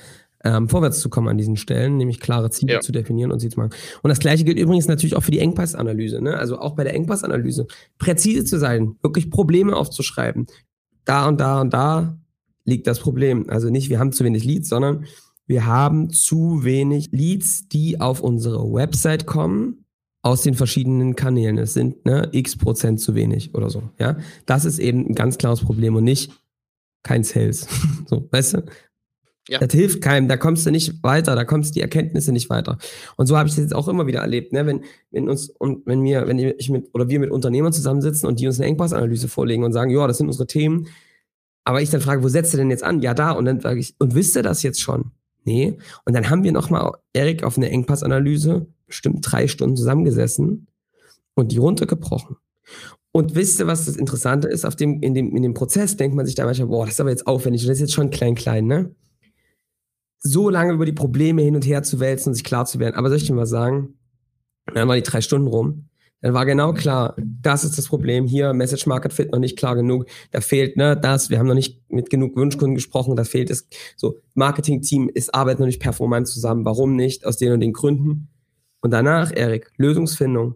ähm, 0.43 0.69
vorwärts 0.69 1.00
zu 1.00 1.10
kommen 1.10 1.28
an 1.28 1.38
diesen 1.38 1.58
Stellen, 1.58 1.98
nämlich 1.98 2.19
klare 2.19 2.52
Ziele 2.52 2.74
ja. 2.74 2.80
zu 2.82 2.91
definieren 2.91 3.32
und 3.32 3.39
sie 3.39 3.50
zu 3.50 3.60
machen. 3.60 3.74
Und 4.02 4.10
das 4.10 4.19
gleiche 4.19 4.43
gilt 4.43 4.60
übrigens 4.60 4.88
natürlich 4.88 5.15
auch 5.15 5.24
für 5.24 5.32
die 5.32 5.39
Engpassanalyse. 5.39 6.22
Ne? 6.22 6.38
Also 6.38 6.60
auch 6.60 6.76
bei 6.76 6.84
der 6.84 6.93
Engpassanalyse 6.93 7.65
präzise 7.98 8.43
zu 8.43 8.60
sein, 8.60 8.96
wirklich 9.02 9.32
Probleme 9.32 9.76
aufzuschreiben, 9.76 10.48
da 11.05 11.27
und 11.27 11.39
da 11.39 11.61
und 11.61 11.73
da 11.73 12.17
liegt 12.65 12.87
das 12.87 12.99
Problem. 12.99 13.49
Also 13.49 13.69
nicht, 13.69 13.89
wir 13.89 13.99
haben 13.99 14.11
zu 14.11 14.23
wenig 14.23 14.45
Leads, 14.45 14.69
sondern 14.69 15.05
wir 15.45 15.65
haben 15.65 16.09
zu 16.09 16.63
wenig 16.63 17.09
Leads, 17.11 17.67
die 17.67 17.99
auf 17.99 18.21
unsere 18.21 18.71
Website 18.71 19.25
kommen 19.25 19.85
aus 20.21 20.41
den 20.41 20.53
verschiedenen 20.53 21.15
Kanälen. 21.15 21.57
Es 21.57 21.73
sind 21.73 22.05
ne, 22.05 22.29
x 22.31 22.55
Prozent 22.57 23.01
zu 23.01 23.13
wenig 23.13 23.53
oder 23.53 23.69
so. 23.69 23.83
Ja, 23.99 24.17
das 24.45 24.63
ist 24.65 24.79
eben 24.79 25.05
ein 25.07 25.15
ganz 25.15 25.37
klares 25.37 25.61
Problem 25.61 25.95
und 25.95 26.05
nicht 26.05 26.31
kein 27.03 27.23
Sales. 27.23 27.67
so, 28.05 28.27
weißt 28.31 28.53
du? 28.55 28.63
Ja. 29.49 29.60
Das 29.60 29.73
hilft 29.73 30.01
keinem, 30.01 30.29
da 30.29 30.38
kommst 30.38 30.65
du 30.65 30.71
nicht 30.71 31.03
weiter, 31.03 31.36
da 31.36 31.43
kommst 31.43 31.75
die 31.75 31.82
Erkenntnisse 31.82 32.32
nicht 32.32 32.49
weiter. 32.49 32.77
Und 33.17 33.25
so 33.27 33.38
habe 33.38 33.49
ich 33.49 33.56
das 33.56 33.63
jetzt 33.63 33.75
auch 33.75 33.89
immer 33.89 34.08
wieder 34.08 34.19
erlebt, 34.19 34.53
ne? 34.53 34.65
wenn, 34.65 34.86
wenn 35.12 35.27
uns 35.27 35.49
und 35.49 35.86
wenn 35.86 36.01
wir, 36.03 36.27
wenn 36.27 36.39
ich 36.39 36.69
mit 36.69 36.89
oder 36.93 37.10
wir 37.10 37.19
mit 37.19 37.29
Unternehmern 37.29 37.73
zusammensitzen 37.73 38.27
und 38.27 38.39
die 38.39 38.47
uns 38.47 38.60
eine 38.60 38.69
Engpassanalyse 38.69 39.27
vorlegen 39.27 39.65
und 39.65 39.73
sagen, 39.73 39.91
ja, 39.91 40.08
das 40.08 40.19
sind 40.19 40.27
unsere 40.27 40.47
Themen, 40.47 40.88
aber 41.65 41.82
ich 41.82 41.89
dann 41.89 42.01
frage, 42.01 42.23
wo 42.23 42.29
setzt 42.29 42.53
du 42.53 42.58
denn 42.58 42.69
jetzt 42.69 42.84
an? 42.84 43.01
Ja, 43.01 43.13
da. 43.13 43.32
Und 43.32 43.45
dann 43.45 43.60
sage 43.60 43.79
ich, 43.79 43.95
und 43.99 44.15
wisst 44.15 44.36
ihr 44.36 44.43
das 44.43 44.63
jetzt 44.63 44.82
schon? 44.82 45.12
Nee. 45.45 45.77
Und 46.06 46.13
dann 46.13 46.29
haben 46.29 46.43
wir 46.43 46.51
nochmal, 46.51 46.91
Erik, 47.13 47.43
auf 47.43 47.58
eine 47.58 47.69
Engpassanalyse 47.69 48.67
bestimmt 48.88 49.19
drei 49.21 49.47
Stunden 49.47 49.75
zusammengesessen 49.75 50.67
und 51.36 51.51
die 51.51 51.58
runtergebrochen. 51.58 52.38
Und 53.12 53.36
wisst 53.36 53.60
ihr, 53.60 53.67
was 53.67 53.86
das 53.86 53.95
Interessante 53.95 54.47
ist? 54.47 54.65
Auf 54.65 54.75
dem, 54.75 55.01
in, 55.01 55.13
dem, 55.13 55.36
in 55.36 55.43
dem 55.43 55.53
Prozess 55.53 55.97
denkt 55.97 56.15
man 56.15 56.25
sich 56.25 56.36
da 56.36 56.45
manchmal, 56.45 56.67
boah, 56.67 56.86
das 56.86 56.95
ist 56.95 57.01
aber 57.01 57.12
jetzt 57.12 57.27
aufwendig 57.27 57.63
und 57.63 57.69
das 57.69 57.77
ist 57.77 57.82
jetzt 57.82 57.93
schon 57.93 58.10
klein, 58.10 58.36
klein, 58.36 58.65
ne? 58.65 58.95
So 60.23 60.49
lange 60.49 60.73
über 60.73 60.86
die 60.86 60.93
Probleme 60.93 61.41
hin 61.41 61.55
und 61.55 61.65
her 61.65 61.83
zu 61.83 61.99
wälzen 61.99 62.29
und 62.29 62.36
sich 62.36 62.43
klar 62.43 62.65
zu 62.65 62.79
werden. 62.79 62.95
Aber 62.95 63.09
soll 63.09 63.17
ich 63.17 63.27
dir 63.27 63.33
mal 63.33 63.45
sagen, 63.45 63.99
dann 64.73 64.88
waren 64.88 64.95
die 64.95 65.03
drei 65.03 65.21
Stunden 65.21 65.47
rum. 65.47 65.89
Dann 66.21 66.33
war 66.33 66.45
genau 66.45 66.71
klar, 66.71 67.17
das 67.17 67.65
ist 67.65 67.77
das 67.77 67.89
Problem 67.89 68.25
hier, 68.25 68.53
Message 68.53 68.86
Market 68.86 69.12
Fit 69.12 69.33
noch 69.33 69.39
nicht 69.39 69.57
klar 69.57 69.75
genug, 69.75 70.05
da 70.31 70.39
fehlt 70.39 70.77
ne, 70.77 70.95
das, 70.95 71.29
wir 71.29 71.38
haben 71.38 71.47
noch 71.47 71.53
nicht 71.53 71.81
mit 71.91 72.09
genug 72.09 72.38
Wunschkunden 72.38 72.75
gesprochen, 72.75 73.17
da 73.17 73.25
fehlt 73.25 73.49
es, 73.49 73.67
so, 73.97 74.21
Marketing-Team 74.33 75.09
ist, 75.13 75.36
arbeitet 75.36 75.59
noch 75.59 75.65
nicht 75.65 75.81
performant 75.81 76.29
zusammen, 76.29 76.63
warum 76.63 76.95
nicht, 76.95 77.25
aus 77.25 77.36
den 77.36 77.51
und 77.51 77.59
den 77.59 77.73
Gründen. 77.73 78.29
Und 78.79 78.91
danach, 78.91 79.33
Erik, 79.36 79.73
Lösungsfindung, 79.75 80.55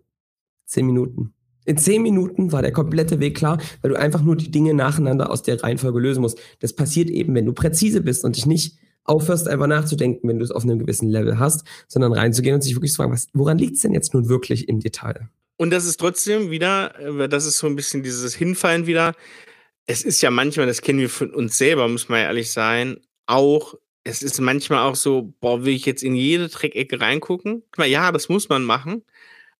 zehn 0.65 0.85
Minuten. 0.85 1.33
In 1.65 1.77
zehn 1.77 2.01
Minuten 2.01 2.53
war 2.53 2.61
der 2.61 2.71
komplette 2.71 3.19
Weg 3.19 3.35
klar, 3.35 3.57
weil 3.81 3.91
du 3.91 3.99
einfach 3.99 4.21
nur 4.21 4.37
die 4.37 4.51
Dinge 4.51 4.73
nacheinander 4.73 5.29
aus 5.29 5.43
der 5.43 5.61
Reihenfolge 5.61 5.99
lösen 5.99 6.21
musst. 6.21 6.39
Das 6.59 6.71
passiert 6.71 7.09
eben, 7.09 7.35
wenn 7.35 7.45
du 7.45 7.51
präzise 7.51 7.99
bist 7.99 8.23
und 8.23 8.37
dich 8.37 8.45
nicht 8.45 8.77
aufhörst, 9.07 9.47
einfach 9.47 9.67
nachzudenken, 9.67 10.27
wenn 10.27 10.37
du 10.37 10.45
es 10.45 10.51
auf 10.51 10.63
einem 10.63 10.79
gewissen 10.79 11.09
Level 11.09 11.39
hast, 11.39 11.65
sondern 11.87 12.13
reinzugehen 12.13 12.55
und 12.55 12.61
sich 12.61 12.75
wirklich 12.75 12.91
zu 12.91 12.97
fragen, 12.97 13.11
was, 13.11 13.29
woran 13.33 13.57
liegt 13.57 13.75
es 13.75 13.81
denn 13.81 13.93
jetzt 13.93 14.13
nun 14.13 14.29
wirklich 14.29 14.69
im 14.69 14.79
Detail? 14.79 15.29
Und 15.57 15.71
das 15.71 15.85
ist 15.85 15.99
trotzdem 15.99 16.51
wieder, 16.51 16.99
äh, 16.99 17.27
das 17.27 17.45
ist 17.45 17.57
so 17.57 17.67
ein 17.67 17.75
bisschen 17.75 18.03
dieses 18.03 18.35
Hinfallen 18.35 18.85
wieder. 18.85 19.15
Es 19.87 20.03
ist 20.03 20.21
ja 20.21 20.29
manchmal, 20.29 20.67
das 20.67 20.81
kennen 20.81 20.99
wir 20.99 21.09
von 21.09 21.33
uns 21.33 21.57
selber, 21.57 21.87
muss 21.87 22.09
man 22.09 22.19
ja 22.19 22.25
ehrlich 22.25 22.51
sein, 22.51 22.97
auch, 23.25 23.75
es 24.03 24.21
ist 24.21 24.39
manchmal 24.39 24.79
auch 24.79 24.95
so, 24.95 25.33
boah, 25.39 25.65
will 25.65 25.73
ich 25.73 25.85
jetzt 25.85 26.03
in 26.03 26.15
jede 26.15 26.49
Dreckecke 26.49 27.01
reingucken? 27.01 27.63
Ja, 27.77 28.11
das 28.11 28.29
muss 28.29 28.49
man 28.49 28.63
machen. 28.63 29.03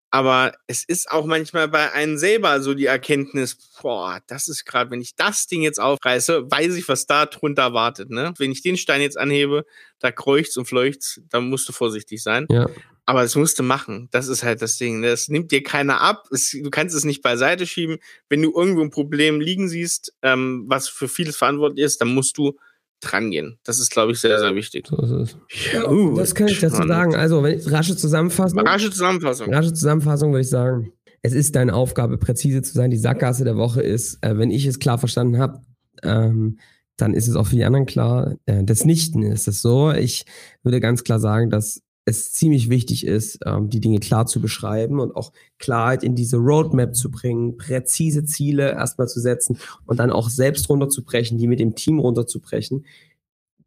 Aber 0.10 0.54
es 0.68 0.84
ist 0.86 1.12
auch 1.12 1.26
manchmal 1.26 1.68
bei 1.68 1.92
einem 1.92 2.18
selber 2.18 2.62
so 2.62 2.74
die 2.74 2.86
Erkenntnis, 2.86 3.58
boah, 3.82 4.22
das 4.28 4.48
ist 4.48 4.66
gerade, 4.66 4.90
wenn 4.92 5.02
ich 5.02 5.16
das 5.16 5.48
Ding 5.48 5.62
jetzt 5.62 5.80
aufreiße, 5.80 6.50
weiß 6.50 6.76
ich, 6.76 6.88
was 6.88 7.08
da 7.08 7.26
drunter 7.26 7.74
wartet. 7.74 8.10
Ne? 8.10 8.34
Wenn 8.38 8.52
ich 8.52 8.62
den 8.62 8.78
Stein 8.78 9.02
jetzt 9.02 9.18
anhebe, 9.18 9.66
da 10.00 10.12
kreucht's 10.12 10.56
und 10.56 10.66
fleucht's, 10.66 11.22
da 11.30 11.42
musst 11.42 11.68
du 11.68 11.74
vorsichtig 11.74 12.24
sein. 12.24 12.48
Ja. 12.50 12.68
Aber 13.06 13.22
das 13.22 13.36
musst 13.36 13.58
du 13.60 13.64
machen. 13.64 14.10
Das 14.12 14.28
ist 14.28 14.44
halt 14.44 14.62
das 14.62 14.78
Ding. 14.78 15.02
Das 15.02 15.30
nimmt 15.30 15.52
dir 15.52 15.64
keiner 15.64 16.02
ab. 16.02 16.28
Es, 16.32 16.52
du 16.52 16.70
kannst 16.70 16.94
es 16.94 17.06
nicht 17.06 17.22
beiseite 17.22 17.66
schieben. 17.66 18.00
Wenn 18.28 18.42
du 18.42 18.54
irgendwo 18.54 18.82
ein 18.82 18.90
Problem 18.90 19.40
liegen 19.40 19.70
siehst, 19.70 20.14
ähm, 20.22 20.66
was 20.68 20.90
für 20.90 21.08
vieles 21.08 21.38
verantwortlich 21.38 21.86
ist, 21.86 22.02
dann 22.02 22.14
musst 22.14 22.38
du 22.38 22.58
drangehen. 23.00 23.60
Das 23.64 23.80
ist, 23.80 23.92
glaube 23.92 24.12
ich, 24.12 24.20
sehr, 24.20 24.40
sehr 24.40 24.56
wichtig. 24.56 24.88
So 24.88 24.98
ist 24.98 25.12
es. 25.12 25.38
Ja, 25.74 25.90
uh, 25.90 26.16
das 26.16 26.34
kann 26.34 26.48
ich 26.48 26.60
dazu 26.60 26.88
sagen. 26.88 27.16
Also, 27.16 27.44
wenn 27.44 27.60
ich, 27.60 27.72
rasche 27.72 27.96
Zusammenfassung. 27.96 28.60
Rasche 28.60 28.90
Zusammenfassung. 28.90 29.54
Rasche 29.54 29.74
Zusammenfassung 29.74 30.32
würde 30.32 30.42
ich 30.42 30.50
sagen, 30.50 30.94
es 31.22 31.34
ist 31.34 31.56
deine 31.56 31.74
Aufgabe, 31.74 32.18
präzise 32.18 32.62
zu 32.62 32.74
sein. 32.74 32.92
Die 32.92 32.98
Sackgasse 32.98 33.44
der 33.44 33.58
Woche 33.58 33.82
ist, 33.82 34.20
äh, 34.22 34.38
wenn 34.38 34.52
ich 34.52 34.66
es 34.66 34.80
klar 34.80 34.98
verstanden 34.98 35.38
habe, 35.38 35.62
ähm, 36.04 36.60
dann 36.96 37.14
ist 37.14 37.28
es 37.28 37.36
auch 37.36 37.48
für 37.48 37.56
die 37.56 37.66
anderen 37.66 37.86
klar. 37.86 38.36
Äh, 38.46 38.64
des 38.64 38.86
Nichten 38.86 39.24
ist 39.24 39.48
es 39.48 39.62
so. 39.62 39.92
Ich 39.92 40.26
würde 40.64 40.80
ganz 40.80 41.04
klar 41.04 41.20
sagen, 41.20 41.50
dass 41.50 41.82
es 42.08 42.32
ziemlich 42.32 42.70
wichtig 42.70 43.06
ist, 43.06 43.40
ähm, 43.46 43.70
die 43.70 43.82
Dinge 43.82 44.00
klar 44.00 44.26
zu 44.26 44.40
beschreiben 44.40 45.02
und 45.02 45.14
auch 45.16 45.34
Klarheit 45.60 46.04
in 46.04 46.16
diese 46.16 46.38
Roadmap 46.38 46.96
zu 46.96 47.12
bringen, 47.12 47.58
präzise 47.58 48.24
Ziele 48.24 48.72
erstmal 48.72 49.10
zu 49.10 49.20
setzen 49.20 49.60
und 49.86 50.00
dann 50.00 50.10
auch 50.10 50.30
selbst 50.30 50.70
runterzubrechen, 50.70 51.38
die 51.38 51.48
mit 51.48 51.60
dem 51.60 51.76
Team 51.76 52.00
runterzubrechen. 52.00 52.86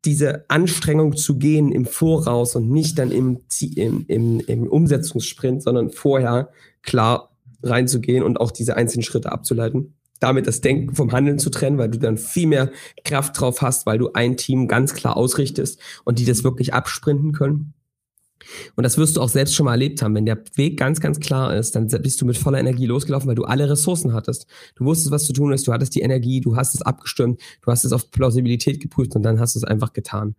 Diese 0.07 0.47
Anstrengung 0.49 1.15
zu 1.17 1.37
gehen 1.37 1.71
im 1.71 1.85
Voraus 1.85 2.57
und 2.57 2.71
nicht 2.71 2.99
dann 2.99 3.11
im, 3.11 3.41
im, 3.77 4.07
im, 4.09 4.41
im 4.41 4.67
Umsetzungssprint, 4.67 5.63
sondern 5.63 5.91
vorher 5.91 6.49
klar 6.81 7.37
reinzugehen 7.63 8.25
und 8.25 8.41
auch 8.41 8.53
diese 8.53 8.75
einzelnen 8.75 9.03
Schritte 9.03 9.33
abzuleiten. 9.33 9.97
Damit 10.19 10.47
das 10.47 10.63
Denken 10.63 10.95
vom 10.95 11.13
Handeln 11.13 11.39
zu 11.39 11.51
trennen, 11.51 11.77
weil 11.77 11.91
du 11.91 11.99
dann 11.99 12.17
viel 12.17 12.47
mehr 12.47 12.71
Kraft 13.05 13.39
drauf 13.39 13.61
hast, 13.61 13.85
weil 13.85 13.99
du 13.99 14.15
ein 14.15 14.39
Team 14.39 14.67
ganz 14.67 14.95
klar 14.95 15.19
ausrichtest 15.19 15.79
und 16.05 16.19
die 16.19 16.25
das 16.25 16.43
wirklich 16.43 16.73
absprinten 16.73 17.33
können. 17.33 17.75
Und 18.77 18.85
das 18.85 18.99
wirst 18.99 19.17
du 19.17 19.21
auch 19.21 19.29
selbst 19.29 19.55
schon 19.55 19.67
mal 19.67 19.73
erlebt 19.73 20.03
haben. 20.03 20.15
Wenn 20.15 20.27
der 20.27 20.43
Weg 20.55 20.79
ganz, 20.79 21.01
ganz 21.01 21.21
klar 21.21 21.55
ist, 21.55 21.77
dann 21.77 21.89
bist 21.89 22.21
du 22.21 22.27
mit 22.27 22.37
voller 22.39 22.59
Energie 22.59 22.87
losgelaufen, 22.87 23.29
weil 23.29 23.35
du 23.35 23.45
alle 23.45 23.69
Ressourcen 23.69 24.13
hattest. 24.13 24.47
Du 24.77 24.85
wusstest, 24.85 25.11
was 25.11 25.27
zu 25.27 25.33
tun 25.33 25.53
ist, 25.53 25.67
du 25.67 25.73
hattest 25.73 25.95
die 25.95 26.01
Energie, 26.01 26.41
du 26.41 26.57
hast 26.57 26.75
es 26.75 26.83
abgestimmt, 26.83 27.41
du 27.63 27.71
hast 27.71 27.85
es 27.85 27.93
auf 27.93 28.11
Plausibilität 28.11 28.81
geprüft 28.81 29.15
und 29.17 29.23
dann 29.23 29.41
hast 29.41 29.55
du 29.55 29.59
es 29.59 29.65
einfach 29.65 29.93
getan. 29.93 30.35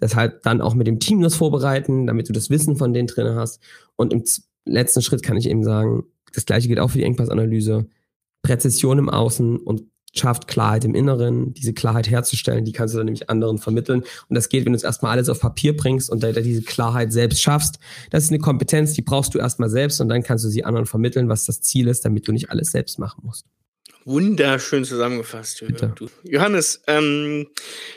Deshalb 0.00 0.42
dann 0.42 0.60
auch 0.60 0.74
mit 0.74 0.86
dem 0.86 1.00
Team 1.00 1.20
das 1.22 1.34
vorbereiten, 1.34 2.06
damit 2.06 2.28
du 2.28 2.32
das 2.32 2.50
Wissen 2.50 2.76
von 2.76 2.92
denen 2.92 3.08
drin 3.08 3.34
hast. 3.34 3.60
Und 3.96 4.12
im 4.12 4.24
letzten 4.64 5.02
Schritt 5.02 5.22
kann 5.22 5.36
ich 5.36 5.48
eben 5.48 5.64
sagen, 5.64 6.04
das 6.32 6.46
gleiche 6.46 6.68
gilt 6.68 6.78
auch 6.78 6.90
für 6.90 6.98
die 6.98 7.04
Engpassanalyse. 7.04 7.86
Präzision 8.42 8.98
im 8.98 9.08
Außen 9.08 9.56
und 9.56 9.82
schafft 10.18 10.48
Klarheit 10.48 10.84
im 10.84 10.94
Inneren, 10.94 11.54
diese 11.54 11.72
Klarheit 11.72 12.08
herzustellen, 12.10 12.64
die 12.64 12.72
kannst 12.72 12.94
du 12.94 12.98
dann 12.98 13.06
nämlich 13.06 13.30
anderen 13.30 13.58
vermitteln. 13.58 14.02
Und 14.28 14.34
das 14.34 14.48
geht, 14.48 14.64
wenn 14.64 14.72
du 14.72 14.76
es 14.76 14.82
erstmal 14.82 15.12
alles 15.12 15.28
auf 15.28 15.40
Papier 15.40 15.76
bringst 15.76 16.10
und 16.10 16.22
da 16.22 16.32
diese 16.32 16.62
Klarheit 16.62 17.12
selbst 17.12 17.42
schaffst. 17.42 17.78
Das 18.10 18.24
ist 18.24 18.30
eine 18.30 18.38
Kompetenz, 18.38 18.92
die 18.92 19.02
brauchst 19.02 19.34
du 19.34 19.38
erstmal 19.38 19.70
selbst 19.70 20.00
und 20.00 20.08
dann 20.08 20.22
kannst 20.22 20.44
du 20.44 20.48
sie 20.48 20.64
anderen 20.64 20.86
vermitteln, 20.86 21.28
was 21.28 21.44
das 21.44 21.60
Ziel 21.60 21.88
ist, 21.88 22.04
damit 22.04 22.26
du 22.28 22.32
nicht 22.32 22.50
alles 22.50 22.72
selbst 22.72 22.98
machen 22.98 23.22
musst. 23.24 23.46
Wunderschön 24.04 24.84
zusammengefasst, 24.84 25.60
du. 25.60 26.08
Johannes. 26.24 26.82
Ähm, 26.86 27.48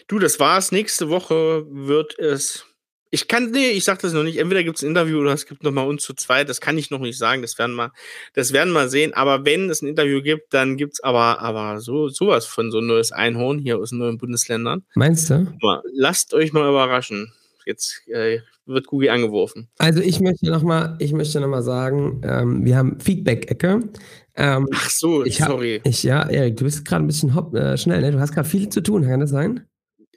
du, 0.08 0.20
das 0.20 0.40
war's. 0.42 0.74
Nächste 0.74 1.10
Woche 1.10 1.66
wird 1.70 2.20
es 2.20 2.66
Ich 3.14 3.28
kann, 3.28 3.52
nee, 3.52 3.72
ich 3.72 3.84
sag 3.84 4.00
das 4.00 4.14
noch 4.14 4.24
nicht. 4.24 4.38
Entweder 4.38 4.64
gibt 4.64 4.78
es 4.78 4.84
ein 4.84 4.88
Interview 4.88 5.20
oder 5.20 5.34
es 5.34 5.46
gibt 5.46 5.64
noch 5.64 5.72
mal 5.72 5.84
uns 5.84 6.02
zu 6.04 6.14
zweit. 6.14 6.48
Das 6.48 6.62
kann 6.62 6.78
ich 6.78 6.92
noch 6.92 7.00
nicht 7.00 7.18
sagen. 7.18 7.42
Das 7.42 7.58
werden 7.58 7.76
wir, 7.76 7.92
das 8.34 8.54
werden 8.54 8.72
wir 8.72 8.88
sehen. 8.88 9.14
Aber 9.14 9.46
wenn 9.46 9.70
es 9.70 9.82
ein 9.82 9.88
Interview 9.88 10.22
gibt, 10.22 10.54
dann 10.54 10.78
gibt 10.78 10.94
es 10.94 11.04
aber, 11.04 11.42
aber 11.42 11.82
so, 11.82 12.08
sowas 12.08 12.46
von 12.46 12.72
so 12.72 12.80
ein 12.80 12.88
neues 12.88 13.12
Einhorn 13.12 13.60
hier 13.60 13.78
aus 13.80 13.90
den 13.90 14.00
neuen 14.00 14.18
Bundesländern. 14.18 14.84
Meinst 14.96 15.30
du? 15.30 15.46
Lasst 15.94 16.34
euch 16.34 16.54
mal 16.54 16.70
überraschen. 16.70 17.34
Jetzt 17.66 18.02
äh, 18.08 18.40
wird 18.66 18.88
Google 18.88 19.10
angeworfen. 19.10 19.68
Also 19.78 20.02
ich 20.02 20.20
möchte 20.22 20.50
noch 20.50 20.64
mal, 20.64 20.96
ich 21.00 21.12
möchte 21.12 21.40
noch 21.42 21.48
mal 21.48 21.64
sagen, 21.64 22.22
ähm, 22.24 22.66
wir 22.66 22.78
haben 22.78 23.00
Feedback-Ecke. 23.00 23.90
Ähm, 24.36 24.68
Ach 24.74 24.90
so, 24.90 25.26
ich 25.26 25.42
hab, 25.42 25.50
sorry. 25.50 25.82
Ich, 25.84 26.04
ja, 26.04 26.28
Erik, 26.30 26.58
du 26.58 26.64
bist 26.64 26.86
gerade 26.86 27.04
ein 27.04 27.08
bisschen 27.08 27.36
hopp, 27.36 27.54
äh, 27.54 27.78
schnell, 27.78 28.02
ne? 28.02 28.12
Du 28.12 28.20
hast 28.20 28.34
gerade 28.34 28.48
viel 28.48 28.70
zu 28.70 28.82
tun, 28.82 29.04
kann 29.04 29.20
das 29.20 29.30
sein? 29.30 29.66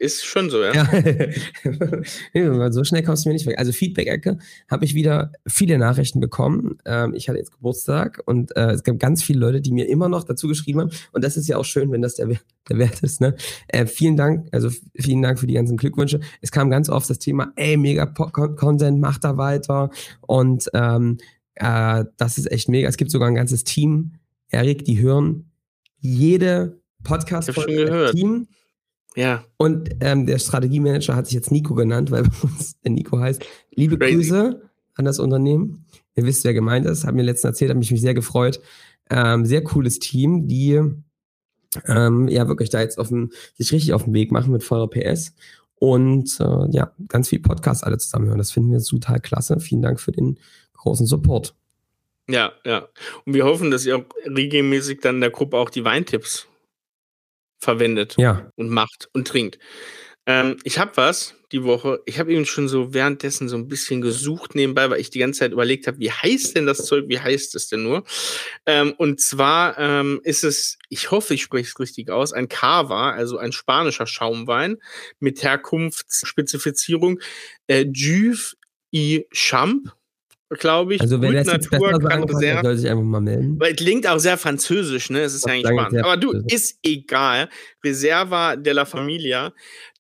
Ist 0.05 0.27
schon 0.27 0.51
so, 0.51 0.63
ja. 0.63 0.75
ja. 2.35 2.71
so 2.73 2.85
schnell 2.85 3.03
kommst 3.03 3.25
du 3.25 3.31
mir 3.31 3.33
nicht 3.33 3.47
weg. 3.47 3.59
Also 3.59 3.73
Feedback-Ecke 3.73 4.37
habe 4.69 4.85
ich 4.85 4.95
wieder 4.95 5.33
viele 5.47 5.79
Nachrichten 5.79 6.21
bekommen. 6.21 6.77
Ähm, 6.85 7.15
ich 7.15 7.31
hatte 7.31 7.39
jetzt 7.39 7.53
Geburtstag 7.53 8.21
und 8.27 8.55
äh, 8.55 8.73
es 8.73 8.83
gab 8.83 8.99
ganz 8.99 9.23
viele 9.23 9.39
Leute, 9.39 9.63
die 9.63 9.73
mir 9.73 9.89
immer 9.89 10.11
noch 10.11 10.25
dazu 10.25 10.47
geschrieben 10.47 10.81
haben. 10.81 10.91
Und 11.13 11.25
das 11.25 11.39
ist 11.39 11.49
ja 11.49 11.57
auch 11.57 11.65
schön, 11.65 11.91
wenn 11.91 12.03
das 12.03 12.17
der, 12.17 12.29
der 12.69 12.79
Wert 12.79 13.01
ist. 13.03 13.23
Ne? 13.23 13.35
Äh, 13.69 13.87
vielen 13.87 14.19
Dank, 14.19 14.47
also 14.53 14.69
vielen 14.95 15.23
Dank 15.23 15.39
für 15.39 15.47
die 15.47 15.55
ganzen 15.55 15.79
Glückwünsche. 15.79 16.21
Es 16.43 16.51
kam 16.53 16.69
ganz 16.69 16.91
oft 16.91 17.09
das 17.09 17.19
Thema, 17.19 17.51
ey, 17.57 17.79
mega 17.79 18.05
Content, 18.05 19.01
mach 19.01 19.17
da 19.17 19.39
weiter. 19.39 19.89
Und 20.21 20.69
ähm, 20.75 21.17
äh, 21.55 22.05
das 22.19 22.37
ist 22.37 22.53
echt 22.53 22.69
mega. 22.69 22.91
Es 22.91 22.99
gibt 22.99 23.11
sogar 23.11 23.29
ein 23.29 23.37
ganzes 23.37 23.65
Team, 23.65 24.17
Erik, 24.51 24.85
die 24.85 25.01
hören 25.01 25.51
jede 25.99 26.79
Podcast-Folge 27.05 28.11
Team 28.13 28.49
ja. 29.17 29.45
Und 29.57 29.91
ähm, 30.01 30.27
der 30.27 30.39
Strategiemanager 30.39 31.15
hat 31.15 31.27
sich 31.27 31.35
jetzt 31.35 31.51
Nico 31.51 31.75
genannt, 31.75 32.11
weil 32.11 32.23
bei 32.25 32.31
uns 32.43 32.81
der 32.81 32.91
Nico 32.91 33.19
heißt. 33.19 33.45
Liebe 33.75 33.99
Crazy. 33.99 34.15
Grüße 34.15 34.63
an 34.95 35.05
das 35.05 35.19
Unternehmen. 35.19 35.87
Ihr 36.17 36.25
wisst, 36.25 36.45
wer 36.45 36.55
gemeint 36.55 36.87
ist. 36.87 37.05
Hat 37.05 37.15
mir 37.15 37.23
letztens 37.23 37.51
erzählt, 37.51 37.71
hat 37.71 37.79
mich, 37.79 37.91
mich 37.91 38.01
sehr 38.01 38.15
gefreut. 38.15 38.61
Ähm, 39.11 39.45
sehr 39.45 39.63
cooles 39.63 39.99
Team, 39.99 40.47
die 40.47 40.81
ähm, 41.87 42.29
ja 42.29 42.49
wirklich 42.49 42.71
da 42.71 42.81
jetzt 42.81 42.99
auf 42.99 43.09
dem, 43.09 43.31
sich 43.55 43.73
richtig 43.73 43.93
auf 43.93 44.05
den 44.05 44.15
Weg 44.15 44.33
machen 44.33 44.53
mit 44.53 44.63
voller 44.63 44.89
PS. 44.89 45.35
Und 45.77 46.39
äh, 46.41 46.71
ja, 46.71 46.93
ganz 47.09 47.29
viel 47.29 47.41
Podcasts 47.41 47.83
alle 47.83 47.99
zusammen 47.99 48.29
hören. 48.29 48.39
Das 48.39 48.53
finden 48.53 48.73
wir 48.73 48.81
total 48.81 49.21
klasse. 49.21 49.61
Vielen 49.61 49.83
Dank 49.83 50.01
für 50.01 50.13
den 50.13 50.39
großen 50.75 51.07
Support. 51.07 51.55
Ja, 52.29 52.53
ja. 52.65 52.89
Und 53.27 53.35
wir 53.35 53.45
hoffen, 53.45 53.71
dass 53.71 53.85
ihr 53.85 53.99
auch 53.99 54.05
regelmäßig 54.25 55.01
dann 55.01 55.17
in 55.17 55.21
der 55.21 55.31
Gruppe 55.31 55.59
auch 55.59 55.69
die 55.69 55.85
Weintipps 55.85 56.49
verwendet 57.65 58.15
ja. 58.19 58.51
und 58.57 58.69
macht 58.69 59.09
und 59.13 59.27
trinkt. 59.27 59.59
Ähm, 60.27 60.57
ich 60.65 60.79
habe 60.79 60.97
was 60.97 61.35
die 61.53 61.65
Woche. 61.65 62.01
Ich 62.07 62.19
habe 62.19 62.33
eben 62.33 62.47
schon 62.47 62.67
so 62.67 62.95
währenddessen 62.95 63.49
so 63.49 63.57
ein 63.57 63.69
bisschen 63.69 64.01
gesucht 64.01 64.55
nebenbei, 64.55 64.89
weil 64.89 65.01
ich 65.01 65.11
die 65.11 65.19
ganze 65.19 65.41
Zeit 65.41 65.53
überlegt 65.53 65.87
habe, 65.87 65.99
wie 65.99 66.11
heißt 66.11 66.57
denn 66.57 66.67
das 66.67 66.87
Zeug? 66.87 67.05
Wie 67.09 67.21
heißt 67.21 67.55
es 67.55 67.69
denn 67.69 67.83
nur? 67.83 68.05
Ähm, 68.65 68.95
und 68.97 69.21
zwar 69.21 69.79
ähm, 69.79 70.21
ist 70.25 70.45
es, 70.45 70.79
ich 70.89 71.11
hoffe, 71.11 71.35
ich 71.35 71.43
spreche 71.43 71.69
es 71.69 71.79
richtig 71.79 72.11
aus, 72.11 72.33
ein 72.33 72.49
Cava, 72.49 73.11
also 73.11 73.37
ein 73.37 73.53
spanischer 73.53 74.07
Schaumwein 74.07 74.79
mit 75.21 75.43
Herkunftsspezifizierung 75.43 77.21
äh, 77.67 77.85
Juve 77.93 78.55
i 78.95 79.27
Champ 79.31 79.93
glaube 80.59 80.95
ich. 80.95 81.01
Also 81.01 81.21
wenn 81.21 81.35
das 81.35 81.47
jetzt 81.47 81.71
Natur 81.71 81.93
besser 81.93 82.03
sagen 82.03 82.27
kann, 82.27 82.65
soll 82.65 82.77
sich 82.77 82.91
einfach 82.91 83.05
mal 83.05 83.21
melden. 83.21 83.59
Weil 83.59 83.73
es 83.73 83.77
klingt 83.77 84.07
auch 84.07 84.19
sehr 84.19 84.39
französisch, 84.39 85.11
ne? 85.11 85.21
Es 85.21 85.35
ist 85.35 85.47
ja 85.47 85.53
eigentlich 85.53 85.73
spannend. 85.73 86.05
Aber 86.05 86.17
du, 86.17 86.33
ist 86.47 86.79
egal. 86.83 87.49
Reserva 87.85 88.57
della 88.57 88.85
Familia, 88.85 89.53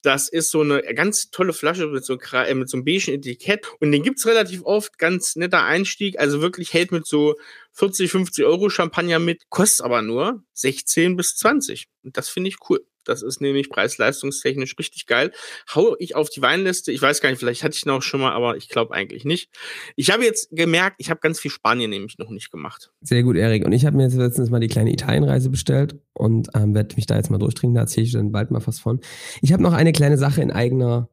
das 0.03 0.29
ist 0.29 0.51
so 0.51 0.61
eine 0.61 0.83
ganz 0.95 1.31
tolle 1.31 1.53
Flasche 1.53 1.87
mit 1.87 2.05
so, 2.05 2.19
äh, 2.33 2.55
mit 2.55 2.69
so 2.69 2.77
einem 2.77 2.85
beigen 2.85 3.13
Etikett. 3.13 3.67
Und 3.81 3.93
den 3.93 4.03
gibt's 4.03 4.27
relativ 4.27 4.63
oft, 4.65 4.99
ganz 4.99 5.37
netter 5.37 5.65
Einstieg. 5.65 6.19
Also 6.19 6.43
wirklich 6.43 6.73
hält 6.73 6.93
mit 6.93 7.07
so 7.07 7.37
40, 7.73 8.11
50 8.11 8.45
Euro 8.45 8.69
Champagner 8.71 9.19
mit, 9.19 9.49
kostet 9.49 9.85
aber 9.85 10.03
nur 10.03 10.43
16 10.53 11.17
bis 11.17 11.37
20. 11.37 11.87
Und 12.03 12.17
das 12.17 12.29
finde 12.29 12.49
ich 12.49 12.57
cool. 12.69 12.85
Das 13.05 13.23
ist 13.23 13.41
nämlich 13.41 13.71
preis-leistungstechnisch 13.71 14.77
richtig 14.79 15.07
geil. 15.07 15.33
Hau 15.75 15.97
ich 15.99 16.17
auf 16.17 16.31
die 16.31 16.43
Weinliste. 16.43 16.93
Ich 16.93 17.01
weiß 17.01 17.21
gar 17.21 17.31
nicht, 17.31 17.39
vielleicht 17.39 17.63
hatte 17.63 17.77
ich 17.77 17.87
noch 17.87 18.03
schon 18.03 18.21
mal, 18.21 18.33
aber 18.33 18.57
ich 18.57 18.69
glaube 18.69 18.95
eigentlich 18.95 19.25
nicht. 19.25 19.51
Ich 19.97 20.11
habe 20.11 20.25
jetzt 20.25 20.49
gemerkt, 20.51 20.97
ich 20.99 21.11
habe 21.11 21.21
ganz 21.21 21.41
viel 21.41 21.51
Spanien 21.51 21.91
nämlich 21.91 22.19
noch 22.19 22.31
nicht 22.31 22.51
gemacht. 22.51 22.93
Sehr 23.01 23.23
gut, 23.23 23.37
Erik. 23.37 23.65
Und 23.65 23.73
ich 23.73 23.87
habe 23.87 23.97
mir 23.97 24.05
jetzt 24.05 24.17
letztens 24.17 24.51
mal 24.51 24.61
die 24.61 24.69
kleine 24.69 24.93
Italienreise 24.93 25.51
bestellt 25.51 25.97
und 26.13 26.49
ähm, 26.55 26.75
werde 26.75 26.97
mich 26.97 27.07
da 27.07 27.17
jetzt 27.17 27.31
mal 27.31 27.39
durchtrinken. 27.39 27.75
Da 27.75 27.83
erzähle 27.83 28.07
ich 28.07 28.13
dann 28.13 28.33
bald 28.33 28.51
mal 28.51 28.67
was 28.67 28.79
von. 28.79 29.01
Ich 29.43 29.53
habe 29.53 29.63
noch 29.63 29.73
eine 29.73 29.93
kleine 29.93 30.19
Sache 30.19 30.43
in 30.43 30.51
eigener 30.51 31.09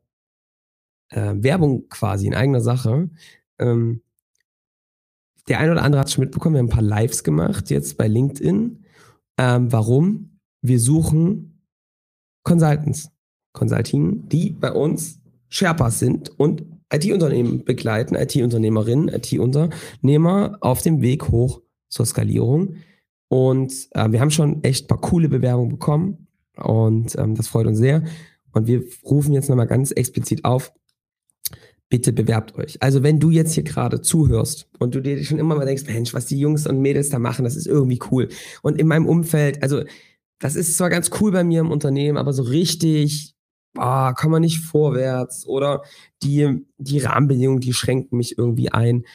äh, 1.09 1.33
Werbung 1.35 1.87
quasi, 1.89 2.27
in 2.27 2.35
eigener 2.35 2.61
Sache. 2.61 3.09
Ähm, 3.59 4.01
der 5.47 5.59
eine 5.59 5.71
oder 5.71 5.83
andere 5.83 5.99
hat 5.99 6.07
es 6.07 6.13
schon 6.13 6.23
mitbekommen, 6.23 6.55
wir 6.55 6.59
haben 6.59 6.67
ein 6.67 6.69
paar 6.69 6.81
Lives 6.81 7.23
gemacht 7.23 7.69
jetzt 7.69 7.97
bei 7.97 8.07
LinkedIn. 8.07 8.85
Ähm, 9.37 9.71
warum? 9.71 10.39
Wir 10.61 10.79
suchen 10.79 11.50
Consultants, 12.43 13.09
Consulting, 13.53 14.27
die 14.27 14.51
bei 14.51 14.71
uns 14.71 15.19
Sherpas 15.49 15.99
sind 15.99 16.29
und 16.39 16.63
IT-Unternehmen 16.93 17.63
begleiten, 17.63 18.15
IT-Unternehmerinnen, 18.15 19.09
IT-Unternehmer 19.09 20.57
auf 20.61 20.81
dem 20.81 21.01
Weg 21.01 21.29
hoch 21.29 21.61
zur 21.89 22.05
Skalierung. 22.05 22.75
Und 23.27 23.87
äh, 23.91 24.11
wir 24.11 24.19
haben 24.19 24.31
schon 24.31 24.63
echt 24.63 24.85
ein 24.85 24.87
paar 24.87 25.01
coole 25.01 25.29
Bewerbungen 25.29 25.69
bekommen 25.69 26.27
und 26.57 27.17
ähm, 27.17 27.35
das 27.35 27.47
freut 27.47 27.67
uns 27.67 27.77
sehr. 27.77 28.03
Und 28.53 28.67
wir 28.67 28.83
rufen 29.03 29.33
jetzt 29.33 29.49
nochmal 29.49 29.67
ganz 29.67 29.91
explizit 29.91 30.43
auf, 30.43 30.73
bitte 31.89 32.13
bewerbt 32.13 32.55
euch. 32.55 32.81
Also 32.81 33.03
wenn 33.03 33.19
du 33.19 33.29
jetzt 33.29 33.53
hier 33.53 33.63
gerade 33.63 34.01
zuhörst 34.01 34.67
und 34.79 34.95
du 34.95 35.01
dir 35.01 35.23
schon 35.23 35.39
immer 35.39 35.55
mal 35.55 35.65
denkst, 35.65 35.85
Mensch, 35.87 36.13
was 36.13 36.25
die 36.25 36.39
Jungs 36.39 36.67
und 36.67 36.79
Mädels 36.79 37.09
da 37.09 37.19
machen, 37.19 37.45
das 37.45 37.55
ist 37.55 37.67
irgendwie 37.67 37.99
cool. 38.11 38.29
Und 38.61 38.79
in 38.79 38.87
meinem 38.87 39.05
Umfeld, 39.05 39.61
also 39.63 39.83
das 40.41 40.55
ist 40.55 40.75
zwar 40.75 40.89
ganz 40.89 41.09
cool 41.21 41.31
bei 41.31 41.43
mir 41.43 41.61
im 41.61 41.71
Unternehmen, 41.71 42.17
aber 42.17 42.33
so 42.33 42.43
richtig, 42.43 43.35
boah, 43.73 44.13
kann 44.17 44.31
man 44.31 44.41
nicht 44.41 44.59
vorwärts 44.59 45.47
oder 45.47 45.83
die, 46.23 46.65
die 46.77 46.99
Rahmenbedingungen, 46.99 47.61
die 47.61 47.73
schränken 47.73 48.17
mich 48.17 48.37
irgendwie 48.37 48.71
ein 48.71 49.05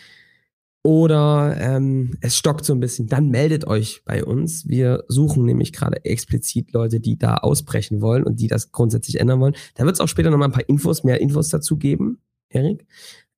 oder 0.87 1.57
ähm, 1.59 2.17
es 2.21 2.37
stockt 2.37 2.65
so 2.65 2.73
ein 2.73 2.79
bisschen, 2.79 3.09
dann 3.09 3.29
meldet 3.29 3.67
euch 3.67 4.03
bei 4.05 4.25
uns. 4.25 4.69
Wir 4.69 5.03
suchen 5.09 5.45
nämlich 5.45 5.73
gerade 5.73 6.05
explizit 6.05 6.73
Leute, 6.73 7.01
die 7.01 7.19
da 7.19 7.39
ausbrechen 7.39 8.01
wollen 8.01 8.23
und 8.23 8.39
die 8.39 8.47
das 8.47 8.71
grundsätzlich 8.71 9.19
ändern 9.19 9.41
wollen. 9.41 9.57
Da 9.75 9.85
wird 9.85 9.97
es 9.97 10.01
auch 10.01 10.07
später 10.07 10.31
nochmal 10.31 10.47
ein 10.47 10.53
paar 10.53 10.69
Infos, 10.69 11.03
mehr 11.03 11.21
Infos 11.21 11.49
dazu 11.49 11.77
geben, 11.77 12.21
Erik. 12.51 12.87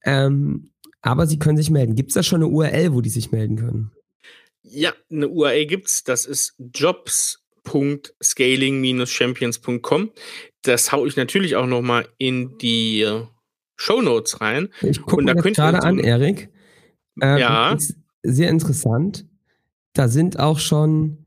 Ähm, 0.04 0.72
aber 1.00 1.26
sie 1.26 1.38
können 1.38 1.56
sich 1.56 1.70
melden. 1.70 1.94
Gibt 1.94 2.10
es 2.10 2.14
da 2.16 2.22
schon 2.22 2.42
eine 2.42 2.52
URL, 2.52 2.92
wo 2.92 3.00
die 3.00 3.08
sich 3.08 3.32
melden 3.32 3.56
können? 3.56 3.92
Ja, 4.60 4.92
eine 5.10 5.28
URL 5.28 5.64
gibt's. 5.64 6.04
Das 6.04 6.26
ist 6.26 6.54
Jobs 6.58 7.47
www.scaling-champions.com. 7.64 10.10
Das 10.62 10.92
haue 10.92 11.08
ich 11.08 11.16
natürlich 11.16 11.56
auch 11.56 11.66
noch 11.66 11.82
mal 11.82 12.06
in 12.18 12.56
die 12.58 13.04
Show 13.76 14.00
Notes 14.02 14.40
rein. 14.40 14.68
Ich 14.82 15.02
gucke 15.02 15.22
mir 15.22 15.34
gerade 15.34 15.82
an, 15.82 15.98
Erik. 15.98 16.50
Ähm, 17.20 17.38
ja. 17.38 17.76
Sehr 18.22 18.50
interessant. 18.50 19.26
Da 19.92 20.08
sind 20.08 20.38
auch 20.38 20.58
schon 20.58 21.26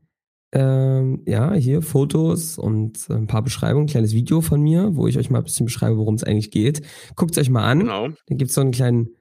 ähm, 0.52 1.22
ja, 1.26 1.52
hier 1.54 1.82
Fotos 1.82 2.58
und 2.58 3.08
ein 3.08 3.26
paar 3.26 3.42
Beschreibungen, 3.42 3.86
ein 3.86 3.90
kleines 3.90 4.12
Video 4.12 4.42
von 4.42 4.60
mir, 4.60 4.94
wo 4.94 5.08
ich 5.08 5.18
euch 5.18 5.30
mal 5.30 5.38
ein 5.38 5.44
bisschen 5.44 5.66
beschreibe, 5.66 5.96
worum 5.96 6.14
es 6.14 6.24
eigentlich 6.24 6.50
geht. 6.50 6.82
Guckt 7.16 7.32
es 7.32 7.38
euch 7.38 7.50
mal 7.50 7.64
an. 7.64 7.80
Genau. 7.80 8.08
Dann 8.26 8.38
gibt 8.38 8.50
es 8.50 8.54
so 8.54 8.60
einen 8.60 8.72
kleinen 8.72 9.16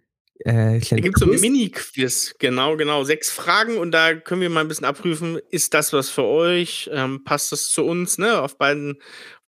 äh, 0.46 0.80
da 0.80 0.96
gibt 0.98 1.18
es 1.18 1.24
so 1.24 1.32
ein 1.32 1.40
Mini-Quiz, 1.40 2.36
genau, 2.40 2.76
genau. 2.76 3.04
Sechs 3.04 3.30
Fragen 3.30 3.78
und 3.78 3.92
da 3.92 4.16
können 4.16 4.42
wir 4.42 4.50
mal 4.50 4.62
ein 4.62 4.68
bisschen 4.68 4.86
abprüfen, 4.86 5.40
ist 5.52 5.74
das 5.74 5.94
was 5.94 6.10
für 6.10 6.24
euch? 6.24 6.90
Ähm, 6.92 7.24
passt 7.24 7.52
das 7.52 7.70
zu 7.70 7.86
uns, 7.86 8.18
ne? 8.18 8.42
Auf 8.42 8.58
beiden, 8.58 8.96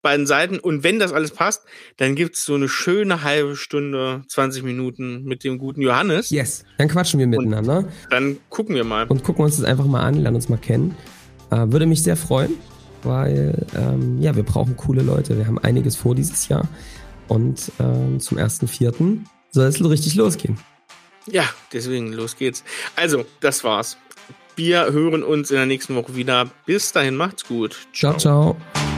beiden 0.01 0.27
Seiten. 0.27 0.59
Und 0.59 0.83
wenn 0.83 0.99
das 0.99 1.13
alles 1.13 1.31
passt, 1.31 1.63
dann 1.97 2.15
gibt 2.15 2.35
es 2.35 2.43
so 2.43 2.55
eine 2.55 2.67
schöne 2.67 3.23
halbe 3.23 3.55
Stunde, 3.55 4.23
20 4.27 4.63
Minuten 4.63 5.23
mit 5.23 5.45
dem 5.45 5.59
guten 5.59 5.81
Johannes. 5.81 6.29
Yes, 6.29 6.65
dann 6.77 6.89
quatschen 6.89 7.19
wir 7.19 7.27
miteinander. 7.27 7.79
Und 7.79 7.91
dann 8.09 8.37
gucken 8.49 8.75
wir 8.75 8.83
mal. 8.83 9.07
Und 9.07 9.23
gucken 9.23 9.45
uns 9.45 9.57
das 9.57 9.65
einfach 9.65 9.85
mal 9.85 10.01
an, 10.01 10.15
lernen 10.15 10.35
uns 10.35 10.49
mal 10.49 10.57
kennen. 10.57 10.95
Äh, 11.51 11.71
würde 11.71 11.85
mich 11.85 12.03
sehr 12.03 12.17
freuen, 12.17 12.55
weil 13.03 13.65
ähm, 13.77 14.21
ja, 14.21 14.35
wir 14.35 14.43
brauchen 14.43 14.75
coole 14.75 15.03
Leute. 15.03 15.37
Wir 15.37 15.47
haben 15.47 15.59
einiges 15.59 15.95
vor 15.95 16.15
dieses 16.15 16.49
Jahr. 16.49 16.67
Und 17.29 17.71
ähm, 17.79 18.19
zum 18.19 18.37
1.4. 18.39 19.19
soll 19.51 19.65
es 19.65 19.81
richtig 19.81 20.15
losgehen. 20.15 20.57
Ja, 21.27 21.49
deswegen, 21.71 22.13
los 22.13 22.37
geht's. 22.37 22.63
Also, 22.95 23.25
das 23.39 23.63
war's. 23.63 23.97
Wir 24.55 24.91
hören 24.91 25.23
uns 25.23 25.49
in 25.49 25.57
der 25.57 25.65
nächsten 25.65 25.95
Woche 25.95 26.15
wieder. 26.15 26.49
Bis 26.65 26.91
dahin, 26.91 27.15
macht's 27.15 27.45
gut. 27.45 27.87
ciao. 27.93 28.17
ciao. 28.17 28.57
ciao. 28.73 28.90